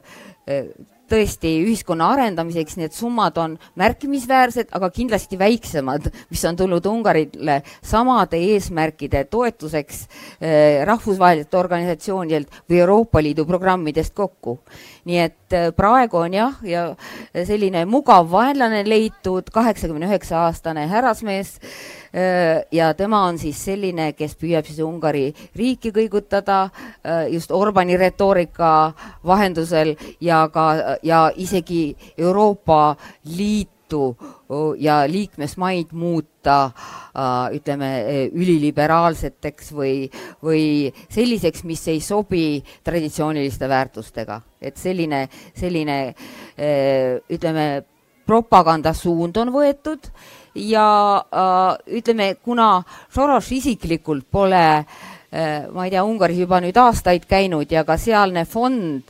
tõesti 1.13 1.53
ühiskonna 1.63 2.09
arendamiseks, 2.15 2.79
need 2.81 2.95
summad 2.97 3.37
on 3.41 3.57
märkimisväärsed, 3.81 4.71
aga 4.77 4.89
kindlasti 4.95 5.39
väiksemad, 5.41 6.09
mis 6.33 6.45
on 6.49 6.59
tulnud 6.59 6.87
Ungarile 6.89 7.61
samade 7.85 8.41
eesmärkide 8.53 9.25
toetuseks 9.33 10.03
eh, 10.41 10.83
rahvusvahelistelt 10.89 11.61
organisatsioonidelt 11.61 12.63
või 12.71 12.81
Euroopa 12.81 13.23
Liidu 13.23 13.47
programmidest 13.49 14.15
kokku. 14.17 14.59
Nii 15.09 15.19
et 15.19 15.57
eh, 15.57 15.71
praegu 15.77 16.23
on 16.23 16.37
jah, 16.37 16.61
ja 16.67 16.85
selline 17.33 17.85
mugav 17.91 18.31
vaenlane 18.31 18.85
leitud, 18.89 19.51
kaheksakümne 19.53 20.09
üheksa 20.11 20.47
aastane 20.47 20.87
härrasmees 20.91 21.59
Äh, 22.15 22.67
ja 22.73 22.95
tema 22.95 23.23
on 23.25 23.39
siis 23.41 23.57
selline, 23.65 24.11
kes 24.13 24.35
püüab 24.37 24.67
siis 24.69 24.83
Ungari 24.85 25.31
riiki 25.57 25.95
kõigutada 25.97 26.67
äh, 26.69 27.31
just 27.33 27.51
Orbani 27.57 27.97
retoorika 27.97 28.93
vahendusel 29.25 29.95
ja 30.21 30.43
ka, 30.53 30.99
ja 31.03 31.23
isegi 31.41 31.97
Euroopa 32.19 32.99
Liitu 33.93 34.17
ja 34.79 35.05
liikmesmaid 35.07 35.93
muuta 35.93 36.65
äh, 36.65 37.55
ütleme 37.57 37.91
üliliberaalseteks 38.33 39.73
või, 39.73 40.09
või 40.43 40.93
selliseks, 41.13 41.65
mis 41.65 41.87
ei 41.89 42.01
sobi 42.01 42.63
traditsiooniliste 42.85 43.69
väärtustega. 43.69 44.41
et 44.61 44.77
selline, 44.77 45.29
selline 45.55 46.15
ütleme, 47.31 47.83
propagandasuund 48.27 49.37
on 49.37 49.53
võetud 49.53 50.09
ja 50.55 50.89
äh, 51.21 51.97
ütleme, 51.99 52.35
kuna 52.43 52.83
Soros 53.11 53.53
isiklikult 53.53 54.25
pole 54.31 54.67
äh, 54.77 55.69
ma 55.73 55.85
ei 55.85 55.91
tea, 55.91 56.05
Ungaris 56.05 56.39
juba 56.39 56.61
nüüd 56.61 56.77
aastaid 56.77 57.27
käinud 57.29 57.71
ja 57.71 57.85
ka 57.85 57.97
sealne 57.97 58.45
fond 58.45 59.03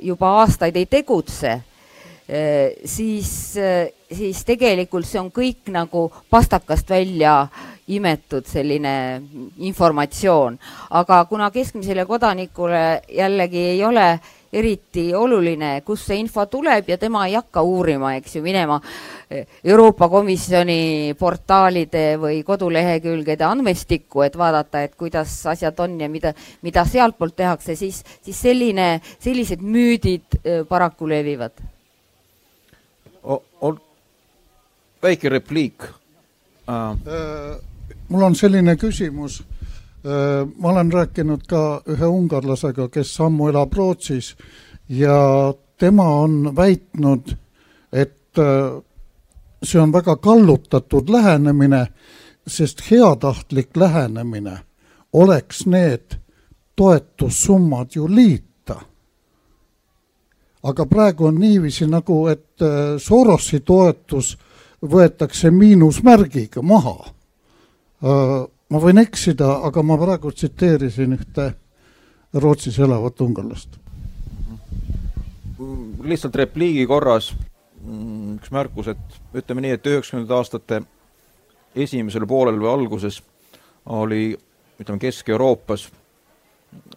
juba 0.00 0.28
aastaid 0.44 0.76
ei 0.78 0.86
tegutse 0.86 1.56
siis 2.84 3.30
siis 4.12 4.44
tegelikult 4.46 5.06
see 5.06 5.20
on 5.20 5.30
kõik 5.34 5.70
nagu 5.74 6.06
pastakast 6.30 6.90
välja 6.90 7.46
imetud 7.92 8.46
selline 8.50 8.94
informatsioon, 9.62 10.56
aga 10.98 11.20
kuna 11.30 11.50
keskmisele 11.54 12.06
kodanikule 12.06 13.02
jällegi 13.14 13.62
ei 13.74 13.84
ole 13.84 14.08
eriti 14.56 15.10
oluline, 15.14 15.80
kust 15.84 16.08
see 16.08 16.18
info 16.22 16.46
tuleb 16.50 16.88
ja 16.88 16.96
tema 16.98 17.26
ei 17.26 17.34
hakka 17.36 17.62
uurima, 17.66 18.14
eks 18.16 18.36
ju, 18.38 18.42
minema 18.44 18.78
Euroopa 19.66 20.08
Komisjoni 20.08 21.14
portaalide 21.18 22.04
või 22.22 22.40
kodulehekülgede 22.46 23.44
andmestikku, 23.46 24.22
et 24.26 24.38
vaadata, 24.38 24.84
et 24.86 24.94
kuidas 24.98 25.34
asjad 25.50 25.78
on 25.82 25.98
ja 26.00 26.08
mida, 26.10 26.32
mida 26.62 26.86
sealtpoolt 26.88 27.36
tehakse, 27.36 27.76
siis, 27.76 28.02
siis 28.22 28.38
selline, 28.48 29.00
sellised 29.18 29.62
müüdid 29.62 30.38
eh, 30.42 30.62
paraku 30.68 31.08
levivad. 31.10 31.64
on 33.60 33.80
väike 35.06 35.30
repliik. 35.30 35.86
Uh.. 36.66 37.60
mul 38.08 38.22
on 38.22 38.34
selline 38.34 38.76
küsimus. 38.76 39.40
Äh, 40.06 40.46
ma 40.58 40.68
olen 40.68 40.92
rääkinud 40.92 41.46
ka 41.46 41.82
ühe 41.90 42.06
ungarlasega, 42.06 42.88
kes 42.88 43.14
ammu 43.20 43.48
elab 43.50 43.72
Rootsis 43.74 44.34
ja 44.88 45.54
tema 45.78 46.06
on 46.22 46.52
väitnud, 46.56 47.32
et 47.92 48.38
äh, 48.38 48.78
see 49.62 49.80
on 49.80 49.92
väga 49.92 50.16
kallutatud 50.16 51.10
lähenemine, 51.10 51.86
sest 52.46 52.84
heatahtlik 52.90 53.76
lähenemine 53.76 54.58
oleks 55.12 55.66
need 55.66 56.18
toetussummad 56.76 57.88
ju 57.94 58.08
liita. 58.08 58.80
aga 60.62 60.86
praegu 60.86 61.26
on 61.26 61.34
niiviisi 61.40 61.86
nagu, 61.86 62.26
et 62.26 62.62
äh, 62.62 62.98
Sorosi 62.98 63.60
toetus 63.60 64.36
võetakse 64.82 65.50
miinusmärgiga 65.50 66.62
maha 66.62 66.96
ma 68.68 68.82
võin 68.82 69.00
eksida, 69.00 69.60
aga 69.66 69.82
ma 69.86 69.98
praegu 70.00 70.32
tsiteerisin 70.32 71.16
ühte 71.16 71.52
Rootsis 72.36 72.78
elavat 72.82 73.20
ungarlast. 73.20 73.78
lihtsalt 76.06 76.36
repliigi 76.36 76.84
korras 76.86 77.32
mm, 77.32 78.36
üks 78.36 78.50
märkus, 78.54 78.90
et 78.92 79.38
ütleme 79.40 79.64
nii, 79.64 79.72
et 79.74 79.86
üheksakümnendate 79.86 80.36
aastate 80.36 80.80
esimesel 81.74 82.26
poolel 82.28 82.60
või 82.60 82.70
alguses 82.70 83.22
oli 83.86 84.36
ütleme, 84.78 85.00
Kesk-Euroopas 85.00 85.88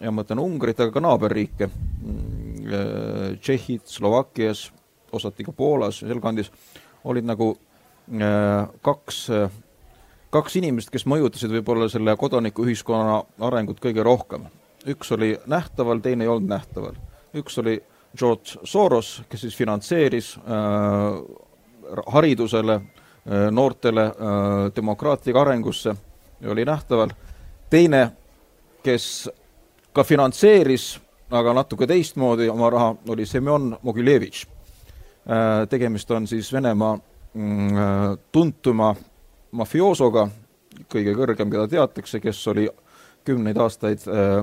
ja 0.00 0.12
ma 0.12 0.20
mõtlen 0.20 0.42
Ungarit, 0.42 0.78
aga 0.80 0.92
ka 0.92 1.02
naaberriike, 1.02 1.70
mm, 1.70 3.38
Tšehhid, 3.40 3.88
Slovakkias, 3.88 4.68
osati 5.12 5.46
ka 5.46 5.52
Poolas, 5.56 6.04
sealkandis, 6.04 6.52
olid 7.08 7.26
nagu 7.26 7.54
äh, 7.56 7.69
kaks 8.82 9.28
kaks 10.30 10.56
inimest, 10.60 10.90
kes 10.90 11.06
mõjutasid 11.10 11.52
võib-olla 11.58 11.88
selle 11.90 12.14
kodanikuühiskonna 12.18 13.20
arengut 13.46 13.80
kõige 13.82 14.02
rohkem. 14.06 14.46
üks 14.86 15.12
oli 15.12 15.36
nähtaval, 15.46 16.00
teine 16.00 16.24
ei 16.24 16.28
olnud 16.28 16.48
nähtaval. 16.48 16.94
üks 17.34 17.58
oli 17.58 17.82
George 18.18 18.58
Soros, 18.64 19.22
kes 19.28 19.40
siis 19.40 19.56
finantseeris 19.56 20.36
äh, 20.38 22.04
haridusele 22.06 22.74
äh,, 22.74 23.50
noortele 23.50 24.04
äh, 24.04 24.14
demokraatia 24.76 25.40
arengusse 25.40 25.94
oli 26.46 26.64
nähtaval, 26.64 27.10
teine, 27.70 28.10
kes 28.82 29.30
ka 29.92 30.04
finantseeris, 30.04 31.00
aga 31.30 31.52
natuke 31.54 31.86
teistmoodi 31.86 32.48
oma 32.48 32.70
raha, 32.70 32.94
oli 33.08 33.26
Semjon 33.26 33.78
Mogilevitš 33.82 34.46
äh,. 34.46 35.68
tegemist 35.68 36.10
on 36.10 36.26
siis 36.26 36.52
Venemaa 36.52 36.94
äh, 36.94 37.09
tuntuma 38.32 38.94
mafioosoga, 39.54 40.28
kõige 40.90 41.14
kõrgem, 41.14 41.50
keda 41.50 41.66
teatakse, 41.70 42.20
kes 42.22 42.40
oli 42.50 42.66
kümneid 43.26 43.58
aastaid 43.60 44.06
äh, 44.08 44.40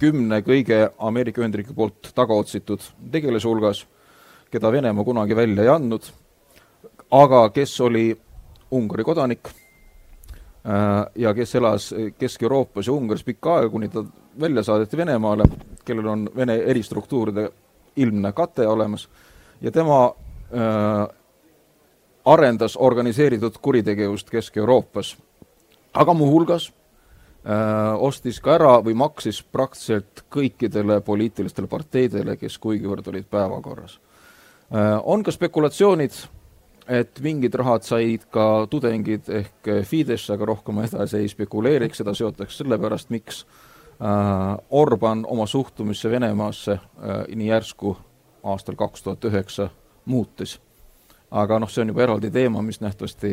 kümne 0.00 0.40
kõige 0.44 0.82
Ameerika 0.98 1.42
Ühendriikide 1.42 1.76
poolt 1.76 2.10
tagaotsitud 2.16 2.84
tegelase 3.12 3.48
hulgas, 3.48 3.84
keda 4.50 4.72
Venemaa 4.72 5.04
kunagi 5.04 5.36
välja 5.36 5.64
ei 5.64 5.72
andnud, 5.72 6.10
aga 7.10 7.48
kes 7.54 7.76
oli 7.84 8.08
Ungari 8.70 9.04
kodanik 9.04 9.50
äh, 9.50 11.06
ja 11.14 11.34
kes 11.34 11.54
elas 11.58 11.90
Kesk-Euroopas 12.18 12.88
ja 12.88 12.96
Ungaris 12.96 13.24
pikka 13.26 13.58
aega, 13.58 13.70
kuni 13.70 13.88
ta 13.92 14.04
välja 14.40 14.62
saadeti 14.62 14.96
Venemaale, 14.96 15.44
kellel 15.84 16.08
on 16.08 16.28
Vene 16.36 16.56
eristruktuuride 16.70 17.48
ilmne 17.96 18.32
kate 18.32 18.66
olemas, 18.68 19.08
ja 19.60 19.72
tema 19.74 20.04
äh, 20.54 21.19
arendas 22.24 22.76
organiseeritud 22.76 23.58
kuritegevust 23.62 24.30
Kesk-Euroopas, 24.30 25.16
aga 25.94 26.14
muuhulgas 26.14 26.70
äh, 26.70 27.94
ostis 27.98 28.40
ka 28.40 28.54
ära 28.58 28.74
või 28.84 28.94
maksis 28.94 29.42
praktiliselt 29.42 30.24
kõikidele 30.32 31.00
poliitilistele 31.04 31.70
parteidele, 31.70 32.36
kes 32.36 32.58
kuigivõrd 32.58 33.08
olid 33.08 33.30
päevakorras 33.30 33.98
äh,. 34.74 35.00
On 35.04 35.22
ka 35.22 35.32
spekulatsioonid, 35.32 36.20
et 36.88 37.20
mingid 37.22 37.54
rahad 37.54 37.86
said 37.86 38.28
ka 38.32 38.66
tudengid 38.70 39.28
ehk 39.28 39.72
Fidesz, 39.86 40.30
aga 40.30 40.52
rohkem 40.52 40.78
ma 40.78 40.86
edasi 40.86 41.22
ei 41.22 41.28
spekuleeriks, 41.28 42.02
seda 42.02 42.14
seotakse 42.14 42.62
sellepärast, 42.62 43.10
miks 43.10 43.44
äh, 43.44 44.56
Orban 44.70 45.24
oma 45.26 45.46
suhtumisse 45.46 46.10
Venemaasse 46.10 46.78
nii 47.34 47.48
järsku 47.48 47.96
aastal 48.44 48.76
kaks 48.76 49.02
tuhat 49.02 49.24
üheksa 49.24 49.68
muutis 50.04 50.58
aga 51.30 51.58
noh, 51.62 51.70
see 51.70 51.84
on 51.84 51.92
juba 51.92 52.02
eraldi 52.02 52.30
teema, 52.34 52.62
mis 52.62 52.80
nähtavasti 52.82 53.30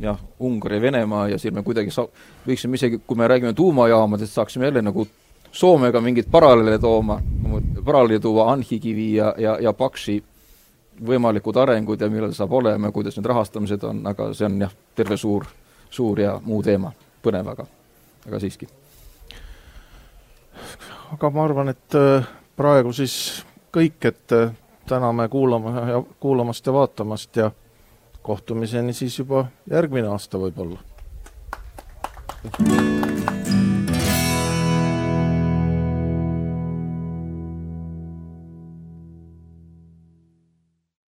jah, 0.00 0.20
Ungari, 0.38 0.80
Venemaa 0.80 1.28
ja 1.28 1.38
siin 1.38 1.54
me 1.54 1.64
kuidagi 1.66 1.90
saa-, 1.90 2.08
võiksime 2.46 2.78
isegi, 2.78 3.00
kui 3.06 3.18
me 3.18 3.28
räägime 3.28 3.52
tuumajaamadest, 3.58 4.32
saaksime 4.32 4.70
jälle 4.70 4.82
nagu 4.82 5.06
Soomega 5.54 6.00
mingeid 6.02 6.26
paralleele 6.30 6.78
tooma, 6.82 7.20
paralleeli 7.84 8.20
tuua 8.20 8.48
Anhikivi 8.52 9.12
ja, 9.14 9.34
ja, 9.38 9.52
ja 9.62 9.72
Paksi 9.72 10.16
võimalikud 11.06 11.56
arengud 11.58 12.00
ja 12.00 12.08
millal 12.10 12.34
saab 12.34 12.52
olema 12.58 12.90
ja 12.90 12.94
kuidas 12.94 13.16
need 13.18 13.26
rahastamised 13.30 13.82
on, 13.86 14.02
aga 14.06 14.30
see 14.34 14.48
on 14.48 14.60
jah, 14.66 14.72
terve 14.94 15.16
suur, 15.18 15.46
suur 15.90 16.20
ja 16.20 16.34
muu 16.42 16.62
teema, 16.62 16.92
põnev 17.22 17.50
aga, 17.54 17.66
aga 18.26 18.40
siiski. 18.42 18.68
aga 21.14 21.30
ma 21.30 21.44
arvan, 21.44 21.70
et 21.74 21.98
äh, 21.98 22.26
praegu 22.56 22.92
siis 22.94 23.16
kõik, 23.74 23.98
et 24.10 24.34
äh, 24.34 24.54
täname 24.86 25.28
kuulama 25.28 25.80
ja 25.80 26.02
kuulamast 26.20 26.66
ja 26.66 26.72
vaatamast 26.72 27.36
ja 27.36 27.50
kohtumiseni 28.22 28.92
siis 28.92 29.18
juba 29.18 29.46
järgmine 29.70 30.08
aasta 30.08 30.38
võib-olla. 30.38 30.78